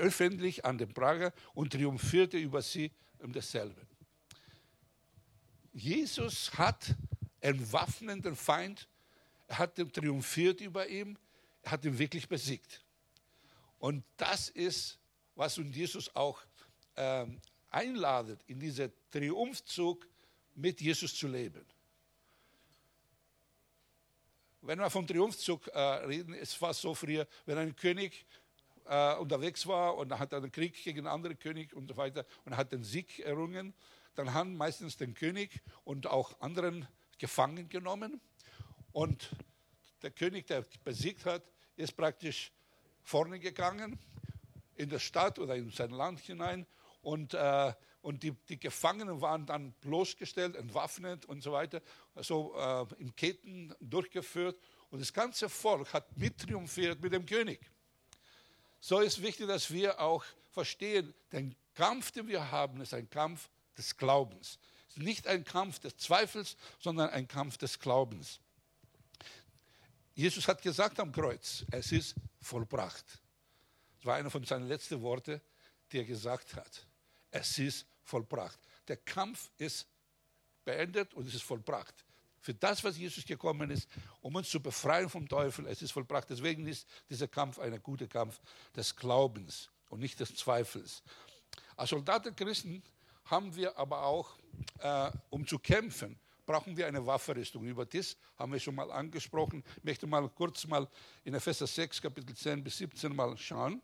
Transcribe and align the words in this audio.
öffentlich 0.00 0.64
an 0.64 0.78
den 0.78 0.92
Prager 0.92 1.32
und 1.54 1.72
triumphierte 1.72 2.38
über 2.38 2.62
sie 2.62 2.90
um 3.18 3.32
dasselbe. 3.32 3.86
Jesus 5.72 6.52
hat 6.58 6.96
entwaffnenden 7.40 8.34
Feind, 8.34 8.88
er 9.46 9.58
hat 9.58 9.76
triumphiert 9.76 10.60
über 10.60 10.88
ihn, 10.88 11.18
er 11.62 11.72
hat 11.72 11.84
ihn 11.84 11.98
wirklich 11.98 12.28
besiegt. 12.28 12.82
Und 13.78 14.04
das 14.16 14.48
ist, 14.48 14.98
was 15.34 15.58
uns 15.58 15.74
Jesus 15.76 16.14
auch 16.16 16.40
ähm, 16.96 17.40
einladet, 17.70 18.42
in 18.46 18.58
diesen 18.58 18.92
Triumphzug 19.10 20.06
mit 20.54 20.80
Jesus 20.80 21.14
zu 21.14 21.28
leben. 21.28 21.64
Wenn 24.62 24.78
wir 24.78 24.90
vom 24.90 25.06
Triumphzug 25.06 25.68
äh, 25.68 25.78
reden, 25.78 26.34
es 26.34 26.60
war 26.60 26.74
so 26.74 26.94
früher, 26.94 27.26
wenn 27.46 27.56
ein 27.56 27.74
König 27.74 28.26
äh, 28.86 29.16
unterwegs 29.16 29.66
war 29.66 29.96
und 29.96 30.18
hat 30.18 30.32
einen 30.34 30.50
Krieg 30.52 30.82
gegen 30.82 31.00
einen 31.00 31.08
anderen 31.08 31.38
König 31.38 31.74
und 31.74 31.88
so 31.88 31.96
weiter 31.96 32.24
und 32.44 32.56
hat 32.56 32.72
den 32.72 32.84
Sieg 32.84 33.20
errungen, 33.20 33.74
dann 34.14 34.34
haben 34.34 34.56
meistens 34.56 34.96
den 34.96 35.14
König 35.14 35.62
und 35.84 36.06
auch 36.06 36.40
anderen 36.40 36.86
gefangen 37.18 37.68
genommen. 37.68 38.20
Und 38.92 39.30
der 40.02 40.10
König, 40.10 40.46
der 40.46 40.64
besiegt 40.84 41.24
hat, 41.26 41.42
ist 41.76 41.96
praktisch 41.96 42.52
vorne 43.02 43.38
gegangen 43.38 43.98
in 44.76 44.88
der 44.88 44.98
Stadt 44.98 45.38
oder 45.38 45.56
in 45.56 45.70
sein 45.70 45.90
Land 45.90 46.20
hinein. 46.20 46.66
Und, 47.02 47.34
äh, 47.34 47.72
und 48.02 48.22
die, 48.22 48.32
die, 48.48 48.58
Gefangenen 48.58 49.20
waren 49.20 49.46
dann 49.46 49.72
bloßgestellt, 49.80 50.56
entwaffnet 50.56 51.26
und 51.26 51.42
so 51.42 51.52
weiter, 51.52 51.80
so 52.16 52.54
äh, 52.56 52.86
in 52.98 53.14
Ketten 53.14 53.74
durchgeführt. 53.80 54.58
Und 54.90 55.00
das 55.00 55.12
ganze 55.12 55.48
Volk 55.48 55.92
hat 55.92 56.16
mittriumphiert 56.16 57.00
mit 57.00 57.12
dem 57.12 57.24
König. 57.24 57.60
So 58.80 59.00
ist 59.00 59.22
wichtig, 59.22 59.46
dass 59.46 59.70
wir 59.70 60.00
auch 60.00 60.24
verstehen, 60.50 61.14
den 61.32 61.54
Kampf, 61.74 62.10
den 62.10 62.26
wir 62.26 62.50
haben, 62.50 62.80
ist 62.80 62.94
ein 62.94 63.08
Kampf 63.08 63.48
des 63.76 63.96
Glaubens. 63.96 64.58
Es 64.88 64.96
ist 64.96 65.02
nicht 65.02 65.26
ein 65.26 65.44
Kampf 65.44 65.78
des 65.78 65.96
Zweifels, 65.96 66.56
sondern 66.78 67.10
ein 67.10 67.28
Kampf 67.28 67.56
des 67.58 67.78
Glaubens. 67.78 68.40
Jesus 70.14 70.48
hat 70.48 70.60
gesagt 70.62 70.98
am 70.98 71.12
Kreuz, 71.12 71.64
es 71.70 71.92
ist 71.92 72.14
vollbracht. 72.40 73.04
Das 73.98 74.06
war 74.06 74.16
einer 74.16 74.30
von 74.30 74.44
seinen 74.44 74.66
letzten 74.66 75.00
Worten, 75.02 75.40
die 75.92 75.98
er 75.98 76.04
gesagt 76.04 76.54
hat. 76.54 76.86
Es 77.30 77.58
ist 77.58 77.86
vollbracht. 78.02 78.58
Der 78.88 78.96
Kampf 78.96 79.50
ist 79.58 79.86
beendet 80.64 81.14
und 81.14 81.26
es 81.26 81.34
ist 81.34 81.42
vollbracht. 81.42 81.94
Für 82.40 82.54
das, 82.54 82.82
was 82.82 82.96
Jesus 82.96 83.24
gekommen 83.24 83.70
ist, 83.70 83.88
um 84.20 84.34
uns 84.34 84.48
zu 84.48 84.60
befreien 84.60 85.08
vom 85.08 85.28
Teufel, 85.28 85.66
es 85.66 85.82
ist 85.82 85.92
vollbracht. 85.92 86.28
Deswegen 86.30 86.66
ist 86.66 86.86
dieser 87.08 87.28
Kampf 87.28 87.58
ein 87.58 87.82
guter 87.82 88.06
Kampf 88.06 88.40
des 88.74 88.96
Glaubens 88.96 89.68
und 89.90 90.00
nicht 90.00 90.18
des 90.20 90.34
Zweifels. 90.34 91.02
Als 91.76 91.90
Soldaten 91.90 92.34
Christen 92.34 92.82
haben 93.24 93.54
wir 93.54 93.76
aber 93.76 94.04
auch, 94.04 94.38
äh, 94.78 95.10
um 95.28 95.46
zu 95.46 95.58
kämpfen, 95.58 96.18
brauchen 96.46 96.76
wir 96.76 96.86
eine 96.86 97.04
Waffenrüstung. 97.06 97.64
Über 97.66 97.84
das 97.84 98.16
haben 98.38 98.52
wir 98.52 98.58
schon 98.58 98.74
mal 98.74 98.90
angesprochen. 98.90 99.62
Ich 99.76 99.84
möchte 99.84 100.06
mal 100.06 100.28
kurz 100.30 100.66
mal 100.66 100.88
in 101.24 101.34
Epheser 101.34 101.66
6, 101.66 102.00
Kapitel 102.00 102.34
10 102.34 102.64
bis 102.64 102.78
17 102.78 103.14
mal 103.14 103.36
schauen 103.36 103.82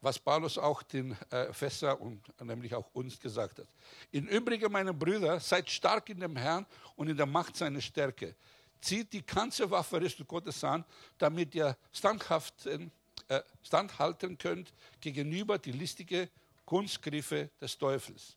was 0.00 0.18
Paulus 0.18 0.58
auch 0.58 0.82
den 0.82 1.16
äh, 1.30 1.48
Epheser 1.48 2.00
und 2.00 2.20
nämlich 2.40 2.74
auch 2.74 2.88
uns 2.92 3.18
gesagt 3.18 3.58
hat. 3.58 3.66
In 4.12 4.28
Übrigen, 4.28 4.70
meine 4.70 4.94
Brüder, 4.94 5.40
seid 5.40 5.68
stark 5.70 6.08
in 6.10 6.20
dem 6.20 6.36
Herrn 6.36 6.66
und 6.96 7.08
in 7.08 7.16
der 7.16 7.26
Macht 7.26 7.56
seiner 7.56 7.80
Stärke. 7.80 8.34
Zieht 8.80 9.12
die 9.12 9.26
ganze 9.26 9.68
Waffe 9.70 10.00
Gottes 10.26 10.62
an, 10.62 10.84
damit 11.18 11.54
ihr 11.54 11.76
standhaft, 11.92 12.66
äh, 12.66 12.88
standhalten 13.62 14.38
könnt 14.38 14.72
gegenüber 15.00 15.58
die 15.58 15.72
listige 15.72 16.28
Kunstgriffe 16.64 17.50
des 17.60 17.76
Teufels. 17.76 18.36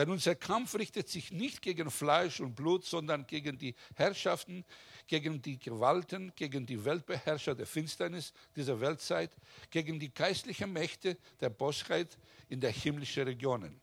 Denn 0.00 0.08
unser 0.08 0.34
Kampf 0.34 0.76
richtet 0.76 1.10
sich 1.10 1.30
nicht 1.30 1.60
gegen 1.60 1.90
Fleisch 1.90 2.40
und 2.40 2.54
Blut, 2.54 2.86
sondern 2.86 3.26
gegen 3.26 3.58
die 3.58 3.74
Herrschaften, 3.96 4.64
gegen 5.06 5.42
die 5.42 5.58
Gewalten, 5.58 6.32
gegen 6.34 6.64
die 6.64 6.82
Weltbeherrscher 6.82 7.54
der 7.54 7.66
Finsternis 7.66 8.32
dieser 8.56 8.80
Weltzeit, 8.80 9.30
gegen 9.68 10.00
die 10.00 10.08
geistlichen 10.08 10.72
Mächte 10.72 11.18
der 11.38 11.50
Bosheit 11.50 12.16
in 12.48 12.62
der 12.62 12.70
himmlischen 12.70 13.24
Regionen. 13.24 13.78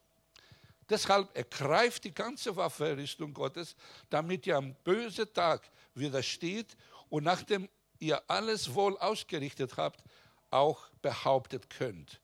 Deshalb 0.90 1.38
ergreift 1.38 2.04
die 2.04 2.16
ganze 2.16 2.56
Waffenrüstung 2.56 3.32
Gottes, 3.32 3.76
damit 4.10 4.48
ihr 4.48 4.58
am 4.58 4.74
bösen 4.84 5.32
Tag 5.32 5.70
widersteht 5.94 6.76
und 7.10 7.26
nachdem 7.26 7.70
ihr 8.00 8.28
alles 8.28 8.74
wohl 8.74 8.98
ausgerichtet 8.98 9.78
habt, 9.78 10.04
auch 10.50 10.90
behauptet 11.04 11.70
könnt. 11.70 12.20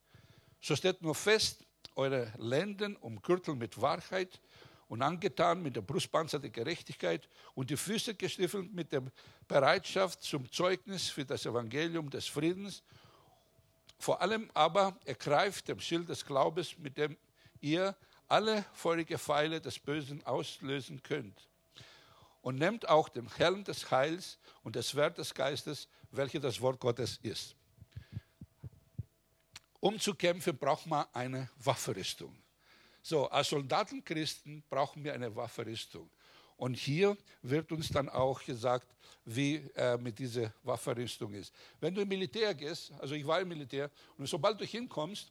So 0.62 0.76
steht 0.76 1.00
nur 1.04 1.14
fest, 1.14 1.63
eure 1.96 2.32
Lenden 2.38 2.96
umgürteln 2.96 3.58
mit 3.58 3.82
Wahrheit 3.82 4.42
und 4.88 5.02
angetan 5.02 5.62
mit 5.62 5.76
der 5.76 5.82
Brustpanzer 5.82 6.40
der 6.40 6.50
Gerechtigkeit 6.50 7.28
und 7.56 7.70
die 7.70 7.78
Füße 7.78 8.16
gestiefelt 8.16 8.74
mit 8.74 8.92
der 8.92 9.04
Bereitschaft 9.48 10.22
zum 10.22 10.52
Zeugnis 10.52 11.10
für 11.10 11.26
das 11.26 11.46
Evangelium 11.46 12.10
des 12.10 12.28
Friedens. 12.28 12.84
Vor 13.98 14.22
allem 14.22 14.52
aber 14.54 14.98
ergreift 15.06 15.68
dem 15.68 15.80
Schild 15.80 16.10
des 16.10 16.26
Glaubens, 16.26 16.78
mit 16.78 16.98
dem 16.98 17.18
ihr 17.62 17.96
alle 18.28 18.66
feurige 18.74 19.18
Pfeile 19.18 19.62
des 19.62 19.80
Bösen 19.80 20.24
auslösen 20.26 21.02
könnt. 21.02 21.48
Und 22.42 22.60
nehmt 22.60 22.90
auch 22.90 23.08
den 23.08 23.30
Helm 23.38 23.64
des 23.64 23.90
Heils 23.90 24.38
und 24.64 24.76
das 24.76 24.90
Schwert 24.90 25.18
des 25.18 25.34
Geistes, 25.34 25.88
welches 26.12 26.42
das 26.42 26.60
Wort 26.60 26.80
Gottes 26.80 27.18
ist. 27.24 27.56
Um 29.84 30.00
zu 30.00 30.16
kämpfen, 30.16 30.58
braucht 30.58 30.86
man 30.86 31.06
eine 31.12 31.50
Waffenrüstung. 31.58 32.34
So, 33.02 33.28
als 33.30 33.50
Soldatenchristen 33.50 34.64
brauchen 34.70 35.04
wir 35.04 35.14
eine 35.14 35.36
Waffenrüstung. 35.36 36.10
Und 36.56 36.76
hier 36.76 37.18
wird 37.42 37.70
uns 37.70 37.90
dann 37.90 38.08
auch 38.08 38.42
gesagt, 38.46 38.88
wie 39.26 39.56
äh, 39.76 39.98
mit 39.98 40.18
dieser 40.18 40.54
Waffenrüstung 40.64 41.34
ist. 41.34 41.54
Wenn 41.82 41.94
du 41.94 42.00
im 42.00 42.08
Militär 42.08 42.54
gehst, 42.54 42.94
also 42.98 43.14
ich 43.14 43.28
war 43.28 43.42
im 43.42 43.50
Militär, 43.50 43.92
und 44.18 44.26
sobald 44.26 44.58
du 44.62 44.64
hinkommst, 44.64 45.30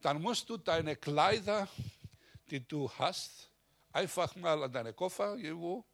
dann 0.00 0.22
musst 0.22 0.48
du 0.48 0.58
deine 0.58 0.94
Kleider, 0.94 1.66
die 2.48 2.60
du 2.60 2.88
hast, 2.88 3.50
einfach 3.90 4.36
mal 4.36 4.62
an 4.62 4.72
deine 4.72 4.92
Koffer 4.92 5.36
irgendwo 5.38 5.84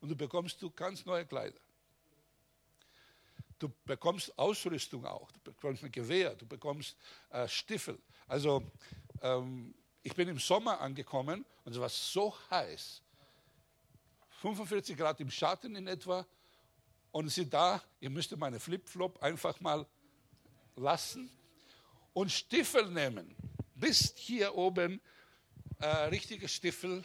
und 0.00 0.08
du 0.08 0.16
bekommst 0.16 0.60
du 0.60 0.68
ganz 0.68 1.06
neue 1.06 1.24
Kleider. 1.24 1.60
Du 3.60 3.68
bekommst 3.84 4.36
Ausrüstung 4.38 5.04
auch, 5.04 5.30
du 5.32 5.40
bekommst 5.52 5.84
ein 5.84 5.92
Gewehr, 5.92 6.34
du 6.34 6.46
bekommst 6.46 6.96
äh, 7.28 7.46
Stiefel. 7.46 7.98
Also 8.26 8.62
ähm, 9.20 9.74
ich 10.02 10.14
bin 10.14 10.28
im 10.28 10.38
Sommer 10.38 10.80
angekommen 10.80 11.44
und 11.64 11.72
es 11.72 11.78
war 11.78 11.90
so 11.90 12.34
heiß. 12.50 13.02
45 14.40 14.96
Grad 14.96 15.20
im 15.20 15.30
Schatten 15.30 15.76
in 15.76 15.86
etwa. 15.86 16.26
Und 17.12 17.28
sie 17.28 17.50
da, 17.50 17.82
ihr 18.00 18.08
müsst 18.08 18.34
meine 18.34 18.58
Flipflop 18.58 19.22
einfach 19.22 19.60
mal 19.60 19.86
lassen 20.76 21.30
und 22.14 22.32
Stiefel 22.32 22.88
nehmen. 22.88 23.36
Bis 23.74 24.14
hier 24.16 24.54
oben 24.54 25.02
äh, 25.80 25.86
richtige 25.86 26.48
Stiefel. 26.48 27.04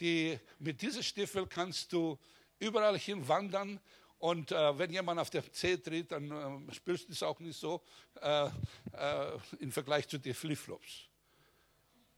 Die, 0.00 0.38
mit 0.58 0.82
diesen 0.82 1.02
Stiefel 1.02 1.46
kannst 1.46 1.94
du 1.94 2.18
überall 2.58 2.98
hin 2.98 3.26
wandern 3.26 3.80
und 4.24 4.52
äh, 4.52 4.78
wenn 4.78 4.90
jemand 4.90 5.20
auf 5.20 5.28
der 5.28 5.52
Zeh 5.52 5.76
tritt, 5.76 6.10
dann 6.10 6.30
äh, 6.70 6.72
spürst 6.72 7.08
du 7.08 7.12
es 7.12 7.22
auch 7.22 7.38
nicht 7.40 7.60
so 7.60 7.82
äh, 8.22 8.46
äh 8.46 9.38
im 9.58 9.70
Vergleich 9.70 10.08
zu 10.08 10.16
den 10.16 10.32
Flipflops. 10.32 11.10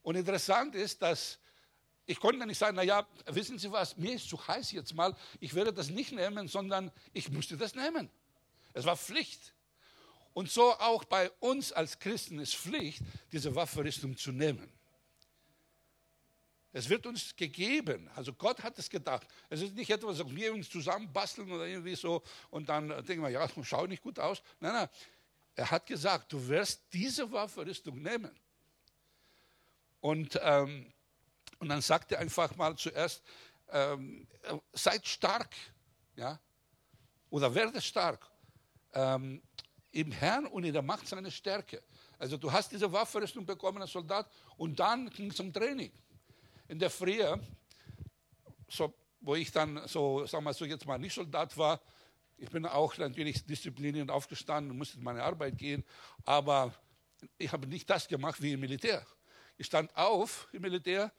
Und 0.03 0.15
interessant 0.15 0.77
ist, 0.77 1.03
dass 1.03 1.37
ich 2.05 2.21
konnte 2.21 2.47
nicht 2.47 2.59
sagen, 2.59 2.77
naja, 2.77 3.05
wissen 3.27 3.59
Sie 3.59 3.73
was, 3.73 3.97
mir 3.97 4.15
ist 4.15 4.29
zu 4.29 4.39
heiß 4.47 4.71
jetzt 4.71 4.95
mal, 4.95 5.17
ich 5.41 5.53
werde 5.53 5.73
das 5.73 5.91
nicht 5.91 6.13
nehmen, 6.13 6.47
sondern 6.47 6.93
ich 7.13 7.29
musste 7.29 7.57
das 7.57 7.75
nehmen. 7.75 8.09
Es 8.73 8.85
war 8.85 8.97
Pflicht. 8.97 9.53
Und 10.33 10.49
so 10.49 10.75
auch 10.75 11.03
bei 11.03 11.29
uns 11.41 11.73
als 11.73 11.99
Christen 11.99 12.39
ist 12.39 12.55
Pflicht, 12.55 13.03
diese 13.33 13.53
Waffenrüstung 13.53 14.17
zu 14.17 14.31
nehmen. 14.31 14.76
Es 16.77 16.91
wird 16.91 17.07
uns 17.07 17.35
gegeben. 17.35 18.11
Also 18.15 18.35
Gott 18.35 18.63
hat 18.63 18.79
es 18.79 18.91
gedacht. 18.91 19.27
Es 19.49 19.63
ist 19.63 19.75
nicht 19.75 19.89
etwas, 19.89 20.19
was 20.19 20.37
wir 20.37 20.53
uns 20.53 20.69
zusammenbasteln 20.69 21.51
oder 21.51 21.65
irgendwie 21.65 21.95
so 21.95 22.23
und 22.51 22.69
dann 22.69 22.89
denken 23.07 23.23
wir, 23.23 23.31
ja, 23.31 23.49
schaut 23.63 23.89
nicht 23.89 24.03
gut 24.03 24.19
aus. 24.19 24.43
Nein, 24.61 24.75
nein. 24.75 24.89
Er 25.55 25.71
hat 25.71 25.87
gesagt, 25.87 26.35
du 26.35 26.49
wirst 26.49 26.83
diese 26.93 27.33
Waffenrüstung 27.33 28.03
nehmen. 28.03 28.31
Und, 30.01 30.39
ähm, 30.43 30.93
und 31.61 31.71
dann 31.71 31.81
sagt 31.81 32.13
er 32.13 32.19
einfach 32.19 32.55
mal 32.57 32.77
zuerst, 32.77 33.23
ähm, 33.71 34.29
seid 34.75 35.09
stark, 35.09 35.57
ja, 36.15 36.39
oder 37.31 37.55
werde 37.55 37.81
stark 37.81 38.31
ähm, 38.93 39.41
im 39.93 40.13
Herrn 40.13 40.45
und 40.45 40.65
in 40.65 40.75
der 40.75 40.83
Macht 40.83 41.09
seiner 41.09 41.31
Stärke. 41.31 41.83
Also 42.19 42.37
du 42.37 42.53
hast 42.53 42.71
diese 42.71 42.93
Waffenrüstung 42.93 43.47
bekommen 43.47 43.81
als 43.81 43.93
Soldat 43.93 44.31
und 44.59 44.79
dann 44.79 45.09
ging 45.09 45.31
es 45.31 45.37
zum 45.37 45.51
Training 45.55 45.91
in 46.69 46.79
der 46.79 46.91
Früh, 46.91 47.23
so, 48.69 48.93
wo 49.21 49.35
ich 49.35 49.51
dann 49.51 49.87
so, 49.87 50.27
sagen 50.27 50.45
wir 50.45 50.55
so, 50.55 50.65
jetzt 50.65 50.87
mal 50.87 50.99
nicht 50.99 51.15
Soldat 51.15 51.57
war, 51.57 51.81
ich 52.39 52.51
bin 52.51 52.67
auch 52.67 52.97
natürlich 52.99 53.45
diszipliniert 53.47 54.11
aufgestanden 54.11 54.71
und 54.71 54.79
musste 54.79 54.99
in 54.99 55.05
meine 55.05 55.23
Arbeit 55.23 55.57
gehen, 55.57 55.85
aber 56.25 56.75
ich 57.39 57.51
habe 57.51 57.67
nicht 57.67 57.89
das 57.89 58.07
gemacht 58.09 58.43
wie 58.43 58.53
im 58.53 58.61
Militär. 58.61 59.07
Ich 59.57 59.67
stand 59.67 59.95
auf 59.97 60.49
im 60.53 60.63
Militär, 60.63 61.13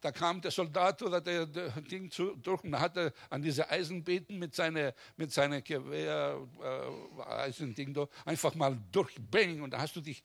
da 0.00 0.12
kam 0.12 0.40
der 0.40 0.50
Soldat 0.50 1.02
oder 1.02 1.20
der, 1.20 1.46
der 1.46 1.70
Ding 1.80 2.10
zu, 2.10 2.36
durch 2.36 2.62
und 2.64 2.78
hatte 2.78 3.12
an 3.30 3.42
diese 3.42 3.68
Eisenbeeten 3.70 4.38
mit 4.38 4.54
seiner 4.54 4.94
mit 5.16 5.32
seiner 5.32 5.62
Gewehr 5.62 6.46
äh, 6.62 7.22
Eisending 7.22 8.06
einfach 8.24 8.54
mal 8.54 8.78
durchbringen 8.92 9.62
und 9.62 9.70
da 9.70 9.80
hast 9.80 9.96
du 9.96 10.00
dich, 10.00 10.22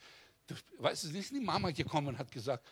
weißt 0.77 1.05
du, 1.05 1.17
ist 1.17 1.31
die 1.31 1.39
Mama 1.39 1.71
gekommen 1.71 2.07
und 2.07 2.17
hat 2.17 2.31
gesagt, 2.31 2.65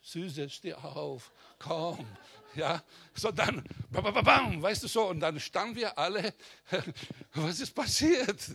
Süße, 0.00 0.48
steh 0.48 0.74
auf, 0.74 1.32
komm, 1.58 2.06
ja, 2.54 2.82
so 3.14 3.30
dann, 3.30 3.64
bam, 3.90 4.04
bam, 4.04 4.24
bam, 4.24 4.62
weißt 4.62 4.82
du 4.84 4.88
so, 4.88 5.08
und 5.08 5.20
dann 5.20 5.38
standen 5.40 5.76
wir 5.76 5.98
alle, 5.98 6.34
was 7.34 7.60
ist 7.60 7.74
passiert? 7.74 8.50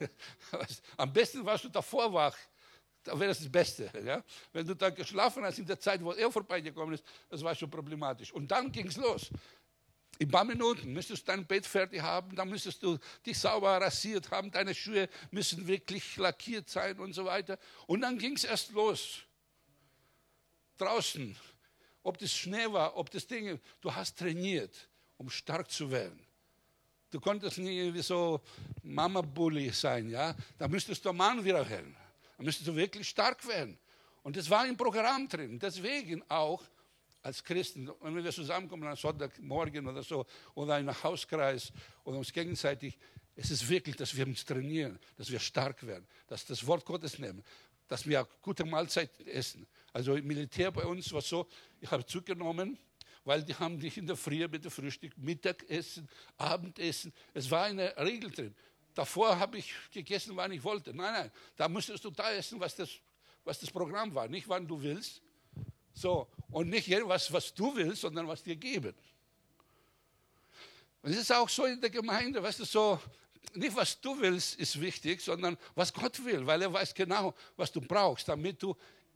Am 0.96 1.12
besten 1.12 1.44
warst 1.44 1.64
du 1.64 1.68
davor 1.68 2.12
wach, 2.12 2.36
da 3.02 3.18
wäre 3.18 3.28
das 3.28 3.38
das 3.38 3.50
Beste. 3.50 3.90
Ja? 4.04 4.22
Wenn 4.52 4.66
du 4.66 4.74
da 4.74 4.90
geschlafen 4.90 5.44
hast 5.44 5.58
in 5.58 5.66
der 5.66 5.78
Zeit, 5.78 6.02
wo 6.02 6.12
er 6.12 6.30
vorbeigekommen 6.32 6.94
ist, 6.94 7.04
das 7.28 7.42
war 7.42 7.54
schon 7.54 7.70
problematisch. 7.70 8.32
Und 8.32 8.50
dann 8.50 8.72
ging 8.72 8.86
es 8.86 8.96
los. 8.96 9.30
In 10.18 10.28
ein 10.28 10.30
paar 10.30 10.44
Minuten 10.44 10.92
müsstest 10.92 11.22
du 11.22 11.32
dein 11.32 11.44
Bett 11.44 11.66
fertig 11.66 12.00
haben, 12.00 12.34
dann 12.36 12.48
müsstest 12.48 12.82
du 12.82 12.98
dich 13.26 13.38
sauber 13.38 13.80
rasiert 13.80 14.30
haben, 14.30 14.50
deine 14.50 14.74
Schuhe 14.74 15.08
müssen 15.32 15.66
wirklich 15.66 16.16
lackiert 16.16 16.70
sein 16.70 16.98
und 17.00 17.12
so 17.12 17.24
weiter. 17.24 17.58
Und 17.86 18.00
dann 18.00 18.16
ging 18.16 18.36
es 18.36 18.44
erst 18.44 18.72
los. 18.72 19.22
Draußen, 20.76 21.36
ob 22.02 22.18
das 22.18 22.32
Schnee 22.32 22.70
war, 22.70 22.96
ob 22.96 23.10
das 23.10 23.26
Ding, 23.26 23.58
du 23.80 23.94
hast 23.94 24.18
trainiert, 24.18 24.88
um 25.16 25.30
stark 25.30 25.70
zu 25.70 25.90
werden. 25.90 26.20
Du 27.10 27.20
konntest 27.20 27.58
nicht 27.58 27.76
irgendwie 27.76 28.02
so 28.02 28.40
Mama-Bully 28.82 29.70
sein, 29.70 30.10
ja? 30.10 30.34
Da 30.58 30.66
müsstest 30.66 31.04
du 31.04 31.12
Mann 31.12 31.44
wieder 31.44 31.68
werden. 31.68 31.94
Da 32.36 32.42
müsstest 32.42 32.66
du 32.66 32.74
wirklich 32.74 33.08
stark 33.08 33.46
werden. 33.46 33.78
Und 34.24 34.36
das 34.36 34.50
war 34.50 34.66
im 34.66 34.76
Programm 34.76 35.28
drin. 35.28 35.58
Deswegen 35.58 36.28
auch 36.28 36.62
als 37.22 37.42
Christen, 37.42 37.90
wenn 38.00 38.16
wir 38.16 38.30
zusammenkommen 38.32 38.86
am 38.86 38.96
Sonntagmorgen 38.96 39.86
oder 39.86 40.02
so, 40.02 40.26
oder 40.54 40.78
in 40.78 40.88
einem 40.88 41.02
Hauskreis 41.02 41.72
oder 42.04 42.18
uns 42.18 42.32
gegenseitig, 42.32 42.98
es 43.36 43.50
ist 43.50 43.68
wirklich, 43.68 43.96
dass 43.96 44.14
wir 44.14 44.26
uns 44.26 44.44
trainieren, 44.44 44.98
dass 45.16 45.30
wir 45.30 45.40
stark 45.40 45.86
werden, 45.86 46.06
dass 46.26 46.44
das 46.44 46.66
Wort 46.66 46.84
Gottes 46.84 47.18
nehmen, 47.18 47.42
dass 47.88 48.06
wir 48.06 48.26
gute 48.42 48.64
Mahlzeiten 48.64 49.26
essen. 49.26 49.66
Also 49.94 50.16
im 50.16 50.26
Militär 50.26 50.72
bei 50.72 50.84
uns 50.84 51.12
war 51.12 51.22
so, 51.22 51.46
ich 51.80 51.88
habe 51.88 52.04
zugenommen, 52.04 52.76
weil 53.24 53.44
die 53.44 53.54
haben 53.54 53.78
dich 53.78 53.96
in 53.96 54.08
der 54.08 54.16
Früh 54.16 54.46
mit 54.48 54.64
dem 54.64 54.70
Frühstück, 54.72 55.16
Mittagessen, 55.16 56.08
Abendessen. 56.36 57.12
Es 57.32 57.48
war 57.48 57.66
eine 57.66 57.96
Regel 57.96 58.32
drin. 58.32 58.54
Davor 58.92 59.38
habe 59.38 59.58
ich 59.58 59.72
gegessen, 59.92 60.32
wann 60.34 60.50
ich 60.50 60.64
wollte. 60.64 60.92
Nein, 60.92 61.12
nein, 61.12 61.30
da 61.56 61.68
musstest 61.68 62.04
du 62.04 62.10
da 62.10 62.32
essen, 62.32 62.58
was 62.58 62.74
das, 62.74 62.90
was 63.44 63.60
das 63.60 63.70
Programm 63.70 64.12
war. 64.12 64.26
Nicht, 64.26 64.48
wann 64.48 64.66
du 64.66 64.82
willst. 64.82 65.22
So, 65.92 66.26
und 66.50 66.70
nicht 66.70 66.90
was, 67.06 67.32
was 67.32 67.54
du 67.54 67.76
willst, 67.76 68.00
sondern 68.00 68.26
was 68.26 68.42
dir 68.42 68.56
geben. 68.56 68.94
Und 71.02 71.12
es 71.12 71.18
ist 71.18 71.32
auch 71.32 71.48
so 71.48 71.66
in 71.66 71.80
der 71.80 71.90
Gemeinde, 71.90 72.42
weißt 72.42 72.58
du, 72.58 72.64
so, 72.64 73.00
nicht 73.54 73.76
was 73.76 74.00
du 74.00 74.20
willst 74.20 74.58
ist 74.58 74.80
wichtig, 74.80 75.20
sondern 75.20 75.56
was 75.76 75.92
Gott 75.92 76.24
will, 76.24 76.44
weil 76.44 76.62
er 76.62 76.72
weiß 76.72 76.94
genau, 76.94 77.32
was 77.56 77.70
du 77.70 77.80
brauchst, 77.80 78.26
damit 78.26 78.60
du 78.60 78.74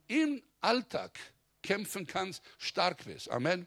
im 0.09 0.43
Alltag 0.59 1.17
kämpfen 1.61 2.05
kannst, 2.05 2.43
stark 2.57 3.05
wirst. 3.05 3.29
Amen. 3.29 3.65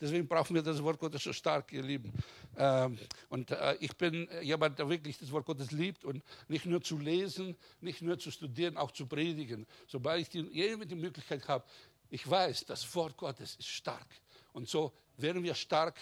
Deswegen 0.00 0.26
brauchen 0.26 0.54
wir 0.56 0.62
das 0.62 0.82
Wort 0.82 0.98
Gottes 0.98 1.22
so 1.22 1.32
stark, 1.32 1.72
ihr 1.72 1.82
Lieben. 1.82 2.12
Ähm, 2.56 2.98
und 3.28 3.52
äh, 3.52 3.76
ich 3.78 3.96
bin 3.96 4.28
jemand, 4.42 4.80
der 4.80 4.88
wirklich 4.88 5.16
das 5.16 5.30
Wort 5.30 5.46
Gottes 5.46 5.70
liebt 5.70 6.04
und 6.04 6.24
nicht 6.48 6.66
nur 6.66 6.82
zu 6.82 6.98
lesen, 6.98 7.56
nicht 7.80 8.02
nur 8.02 8.18
zu 8.18 8.32
studieren, 8.32 8.76
auch 8.76 8.90
zu 8.90 9.06
predigen. 9.06 9.64
Sobald 9.86 10.22
ich 10.22 10.28
die, 10.28 10.42
die 10.42 10.94
Möglichkeit 10.96 11.46
habe, 11.46 11.64
ich 12.10 12.28
weiß, 12.28 12.64
das 12.64 12.92
Wort 12.96 13.16
Gottes 13.16 13.54
ist 13.54 13.68
stark. 13.68 14.08
Und 14.52 14.68
so 14.68 14.92
werden 15.18 15.44
wir 15.44 15.54
stark 15.54 15.96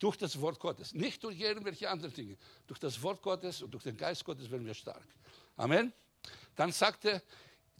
durch 0.00 0.16
das 0.16 0.40
Wort 0.40 0.58
Gottes. 0.58 0.92
Nicht 0.92 1.22
durch 1.22 1.38
irgendwelche 1.38 1.88
anderen 1.88 2.12
Dinge. 2.12 2.36
Durch 2.66 2.80
das 2.80 3.00
Wort 3.00 3.22
Gottes 3.22 3.62
und 3.62 3.70
durch 3.70 3.84
den 3.84 3.96
Geist 3.96 4.24
Gottes 4.24 4.50
werden 4.50 4.66
wir 4.66 4.74
stark. 4.74 5.06
Amen. 5.56 5.92
Dann 6.56 6.72
sagte 6.72 7.22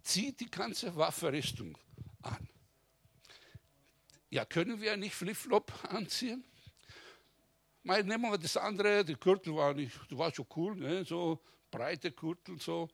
zieht 0.07 0.39
die 0.39 0.49
ganze 0.49 0.95
Waffenrüstung 0.95 1.77
an. 2.21 2.49
Ja, 4.29 4.45
können 4.45 4.79
wir 4.81 4.95
nicht 4.97 5.15
Flipflop 5.15 5.71
anziehen? 5.89 6.43
Mal 7.83 8.03
nehmen 8.03 8.31
wir 8.31 8.37
das 8.37 8.57
andere, 8.57 9.03
die 9.05 9.15
Gürtel 9.15 9.55
war 9.55 9.73
nicht, 9.73 9.95
die 10.09 10.17
war 10.17 10.33
schon 10.33 10.47
cool, 10.55 10.75
ne? 10.75 11.05
so 11.05 11.39
breite 11.71 12.11
Gürtel, 12.11 12.59
so, 12.59 12.89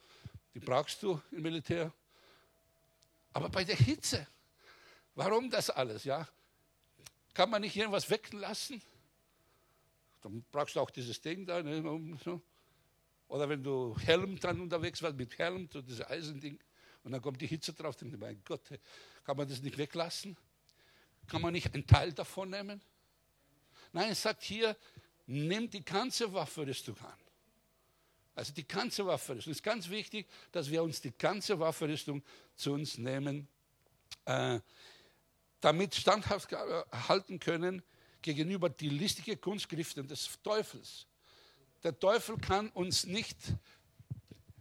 die 0.53 0.59
brauchst 0.59 1.01
du 1.01 1.21
im 1.31 1.41
Militär. 1.41 1.91
Aber 3.31 3.49
bei 3.49 3.63
der 3.63 3.75
Hitze, 3.75 4.27
warum 5.15 5.49
das 5.49 5.69
alles, 5.69 6.03
ja? 6.03 6.27
Kann 7.33 7.49
man 7.49 7.61
nicht 7.61 7.75
irgendwas 7.75 8.09
weglassen? 8.09 8.81
Dann 10.21 10.43
brauchst 10.51 10.75
du 10.75 10.79
auch 10.79 10.91
dieses 10.91 11.19
Ding 11.19 11.45
da. 11.45 11.63
Ne? 11.63 12.41
Oder 13.27 13.49
wenn 13.49 13.63
du 13.63 13.97
Helm 13.97 14.39
dann 14.39 14.61
unterwegs 14.61 15.01
warst, 15.01 15.15
mit 15.15 15.35
Helm, 15.39 15.67
so 15.71 15.81
dieses 15.81 16.05
Eisending, 16.05 16.59
und 17.03 17.11
dann 17.11 17.21
kommt 17.21 17.41
die 17.41 17.47
Hitze 17.47 17.73
drauf, 17.73 17.95
dann 17.95 18.17
mein 18.19 18.41
Gott, 18.45 18.61
kann 19.23 19.37
man 19.37 19.47
das 19.47 19.61
nicht 19.61 19.77
weglassen? 19.77 20.37
Kann 21.27 21.41
man 21.41 21.53
nicht 21.53 21.73
einen 21.73 21.85
Teil 21.85 22.13
davon 22.13 22.49
nehmen? 22.49 22.81
Nein, 23.91 24.11
es 24.11 24.21
sagt 24.21 24.43
hier, 24.43 24.75
nimm 25.27 25.69
die 25.69 25.83
ganze 25.83 26.31
Waffenrüstung 26.33 26.97
an. 26.99 27.17
Also 28.35 28.51
die 28.53 28.67
ganze 28.67 29.05
Waffenrüstung. 29.05 29.51
Es 29.51 29.59
ist 29.59 29.63
ganz 29.63 29.89
wichtig, 29.89 30.27
dass 30.51 30.69
wir 30.69 30.81
uns 30.83 31.01
die 31.01 31.11
ganze 31.11 31.59
Waffenrüstung 31.59 32.23
zu 32.55 32.73
uns 32.73 32.97
nehmen, 32.97 33.47
äh, 34.25 34.59
damit 35.61 35.95
standhaft 35.95 36.51
halten 36.51 37.39
können 37.39 37.83
gegenüber 38.21 38.69
die 38.69 38.89
listige 38.89 39.37
Kunstgriften 39.37 40.07
des 40.07 40.41
Teufels. 40.41 41.05
Der 41.83 41.97
Teufel 41.97 42.37
kann 42.37 42.69
uns 42.69 43.05
nicht 43.05 43.37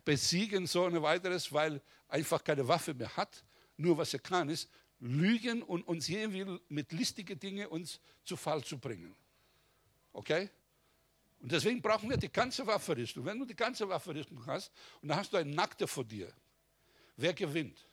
besiegen, 0.05 0.67
so 0.67 0.85
ein 0.85 1.01
weiteres, 1.03 1.53
weil 1.53 1.81
einfach 2.13 2.45
keine 2.45 2.67
Waffe 2.69 2.95
mehr 2.95 3.17
hat. 3.17 3.45
Nur 3.77 3.97
was 3.97 4.13
er 4.13 4.21
kann, 4.21 4.49
ist 4.49 4.69
lügen 5.01 5.63
und 5.63 5.83
uns 5.83 6.09
irgendwie 6.09 6.61
mit 6.69 6.93
listigen 6.93 7.39
Dingen 7.39 7.67
uns 7.67 8.01
zu 8.25 8.37
Fall 8.37 8.63
zu 8.63 8.79
bringen. 8.79 9.15
Okay? 10.13 10.51
Und 11.41 11.51
deswegen 11.51 11.83
brauchen 11.83 12.09
wir 12.09 12.17
die 12.17 12.31
ganze 12.31 12.65
Waffenrüstung. 12.67 13.25
Wenn 13.25 13.39
du 13.39 13.45
die 13.45 13.57
ganze 13.57 13.89
Waffenrüstung 13.89 14.47
hast 14.47 14.71
und 15.01 15.09
dann 15.09 15.19
hast 15.19 15.33
du 15.33 15.39
einen 15.39 15.55
Nackter 15.55 15.89
vor 15.89 16.05
dir, 16.05 16.33
wer 17.17 17.33
gewinnt? 17.33 17.85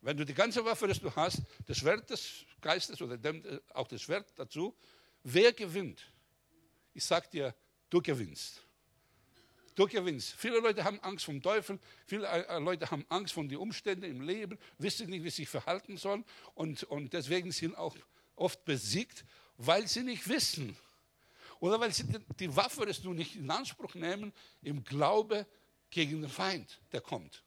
Wenn 0.00 0.16
du 0.16 0.24
die 0.24 0.34
ganze 0.34 0.64
Waffenrüstung 0.64 1.14
hast, 1.16 1.42
das 1.66 1.78
Schwert 1.78 2.08
des 2.08 2.46
Geistes 2.60 3.00
oder 3.02 3.22
äh, 3.22 3.60
auch 3.74 3.88
das 3.88 4.00
Schwert 4.00 4.32
dazu, 4.36 4.74
wer 5.22 5.52
gewinnt? 5.52 6.10
Ich 6.94 7.04
sag 7.04 7.30
dir, 7.30 7.54
du 7.90 8.00
gewinnst. 8.00 8.63
Du 9.74 9.86
gewinnst. 9.86 10.34
Viele 10.34 10.60
Leute 10.60 10.84
haben 10.84 11.00
Angst 11.00 11.24
vom 11.24 11.42
Teufel, 11.42 11.80
viele 12.06 12.28
äh, 12.28 12.58
Leute 12.58 12.90
haben 12.90 13.04
Angst 13.08 13.34
vor 13.34 13.44
den 13.44 13.58
Umständen 13.58 14.04
im 14.04 14.20
Leben, 14.20 14.58
wissen 14.78 15.10
nicht, 15.10 15.24
wie 15.24 15.30
sie 15.30 15.42
sich 15.42 15.48
verhalten 15.48 15.96
sollen 15.96 16.24
und, 16.54 16.84
und 16.84 17.12
deswegen 17.12 17.50
sind 17.50 17.76
auch 17.76 17.96
oft 18.36 18.64
besiegt, 18.64 19.24
weil 19.56 19.88
sie 19.88 20.02
nicht 20.02 20.28
wissen. 20.28 20.76
Oder 21.58 21.80
weil 21.80 21.92
sie 21.92 22.04
die 22.38 22.54
Waffe 22.54 22.86
des 22.86 23.02
du 23.02 23.12
nicht 23.12 23.36
in 23.36 23.50
Anspruch 23.50 23.94
nehmen 23.94 24.32
im 24.62 24.84
Glaube 24.84 25.46
gegen 25.90 26.22
den 26.22 26.30
Feind, 26.30 26.80
der 26.92 27.00
kommt. 27.00 27.42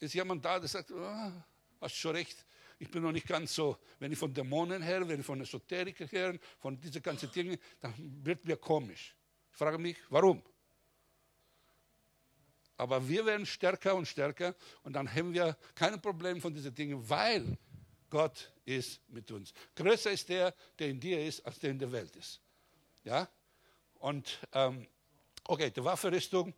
Ist 0.00 0.14
jemand 0.14 0.44
da, 0.44 0.58
der 0.58 0.68
sagt, 0.68 0.90
oh, 0.90 1.32
hast 1.80 1.94
schon 1.94 2.12
recht, 2.12 2.44
ich 2.78 2.90
bin 2.90 3.02
noch 3.02 3.12
nicht 3.12 3.26
ganz 3.26 3.54
so, 3.54 3.78
wenn 3.98 4.12
ich 4.12 4.18
von 4.18 4.32
Dämonen 4.32 4.82
her, 4.82 5.06
wenn 5.08 5.20
ich 5.20 5.26
von 5.26 5.40
Esoteriker 5.40 6.06
her, 6.06 6.38
von 6.58 6.80
diesen 6.80 7.02
ganzen 7.02 7.30
Dingen, 7.30 7.56
dann 7.80 7.94
wird 8.24 8.44
mir 8.44 8.56
komisch. 8.56 9.14
Ich 9.50 9.56
frage 9.56 9.78
mich, 9.78 9.96
warum? 10.08 10.42
Aber 12.76 13.08
wir 13.08 13.24
werden 13.24 13.46
stärker 13.46 13.94
und 13.94 14.06
stärker 14.06 14.54
und 14.82 14.94
dann 14.94 15.12
haben 15.12 15.32
wir 15.32 15.56
kein 15.74 16.00
Problem 16.00 16.40
von 16.40 16.52
diesen 16.52 16.74
Dingen, 16.74 17.08
weil 17.08 17.56
Gott 18.10 18.52
ist 18.64 19.00
mit 19.08 19.30
uns. 19.30 19.52
Größer 19.76 20.10
ist 20.10 20.28
der, 20.28 20.54
der 20.78 20.88
in 20.88 21.00
dir 21.00 21.24
ist, 21.24 21.44
als 21.46 21.58
der 21.58 21.70
in 21.70 21.78
der 21.78 21.90
Welt 21.92 22.14
ist. 22.16 22.40
Ja? 23.04 23.28
Und, 23.94 24.40
ähm, 24.52 24.86
okay, 25.44 25.70
die 25.70 25.84
Waffenrüstung. 25.84 26.52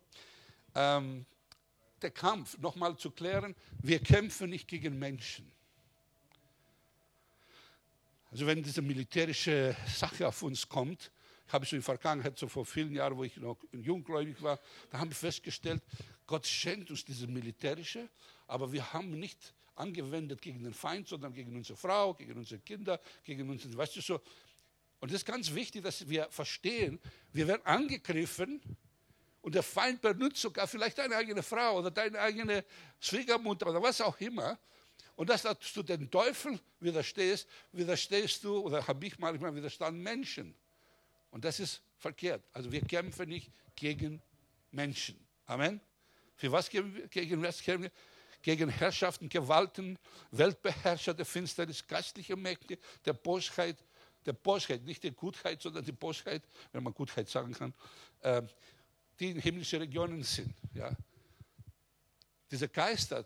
Ähm, 0.73 1.25
der 2.01 2.11
Kampf, 2.11 2.57
nochmal 2.59 2.95
zu 2.97 3.11
klären, 3.11 3.55
wir 3.81 3.99
kämpfen 3.99 4.49
nicht 4.49 4.67
gegen 4.67 4.99
Menschen. 4.99 5.51
Also 8.31 8.45
wenn 8.45 8.61
diese 8.61 8.81
militärische 8.81 9.75
Sache 9.87 10.27
auf 10.27 10.43
uns 10.43 10.67
kommt, 10.67 11.11
habe 11.47 11.63
ich 11.63 11.71
in 11.71 11.79
der 11.79 11.83
Vergangenheit, 11.83 12.37
so 12.37 12.47
vor 12.47 12.65
vielen 12.65 12.93
Jahren, 12.93 13.15
wo 13.15 13.23
ich 13.23 13.37
noch 13.37 13.57
junggläubig 13.71 14.41
war, 14.41 14.59
da 14.89 14.99
haben 14.99 15.09
wir 15.09 15.15
festgestellt, 15.15 15.81
Gott 16.25 16.45
schenkt 16.45 16.91
uns 16.91 17.05
diese 17.05 17.25
militärische, 17.25 18.09
aber 18.47 18.71
wir 18.71 18.91
haben 18.91 19.17
nicht 19.17 19.53
angewendet 19.75 20.41
gegen 20.41 20.63
den 20.63 20.73
Feind, 20.73 21.07
sondern 21.07 21.33
gegen 21.33 21.55
unsere 21.55 21.77
Frau, 21.77 22.13
gegen 22.13 22.33
unsere 22.33 22.59
Kinder, 22.59 22.99
gegen 23.23 23.49
unsere, 23.49 23.77
weißt 23.77 23.95
du 23.95 24.01
so. 24.01 24.21
Und 24.99 25.11
das 25.11 25.21
ist 25.21 25.25
ganz 25.25 25.53
wichtig, 25.53 25.83
dass 25.83 26.09
wir 26.09 26.27
verstehen, 26.29 26.99
wir 27.31 27.47
werden 27.47 27.65
angegriffen 27.65 28.61
Und 29.41 29.55
der 29.55 29.63
Feind 29.63 30.01
benutzt 30.01 30.41
sogar 30.41 30.67
vielleicht 30.67 30.97
deine 30.97 31.15
eigene 31.15 31.41
Frau 31.41 31.79
oder 31.79 31.89
deine 31.89 32.19
eigene 32.19 32.65
Schwiegermutter 32.99 33.67
oder 33.67 33.81
was 33.81 34.01
auch 34.01 34.19
immer. 34.19 34.59
Und 35.17 35.31
dass 35.31 35.41
du 35.73 35.81
den 35.81 36.11
Teufel 36.11 36.59
widerstehst, 36.79 37.49
widerstehst 37.71 38.43
du, 38.43 38.59
oder 38.59 38.87
habe 38.87 39.07
ich 39.07 39.17
manchmal 39.17 39.53
widerstanden, 39.55 40.01
Menschen. 40.01 40.53
Und 41.31 41.43
das 41.43 41.59
ist 41.59 41.81
verkehrt. 41.97 42.43
Also 42.53 42.71
wir 42.71 42.81
kämpfen 42.81 43.27
nicht 43.27 43.51
gegen 43.75 44.21
Menschen. 44.71 45.19
Amen. 45.47 45.81
Für 46.35 46.51
was 46.51 46.69
gegen 46.69 47.41
was 47.41 47.63
kämpfen 47.63 47.83
wir? 47.85 47.91
Gegen 48.43 48.69
Herrschaften, 48.69 49.27
Gewalten, 49.27 49.97
Weltbeherrscher 50.29 51.15
der 51.15 51.25
Finsternis, 51.25 51.85
geistliche 51.87 52.35
Mächte, 52.35 52.77
der 53.03 53.13
Bosheit, 53.13 53.83
der 54.23 54.33
Bosheit, 54.33 54.83
nicht 54.83 55.01
die 55.01 55.11
Gutheit, 55.11 55.63
sondern 55.63 55.83
die 55.83 55.93
Bosheit, 55.93 56.43
wenn 56.71 56.83
man 56.83 56.93
Gutheit 56.93 57.27
sagen 57.27 57.53
kann, 57.53 57.73
äh, 58.21 58.43
die 59.19 59.31
in 59.31 59.39
himmlischen 59.39 59.79
Regionen 59.79 60.21
sind. 60.21 60.53
Ja. 60.75 60.95
Diese 62.51 62.69
Geister, 62.69 63.25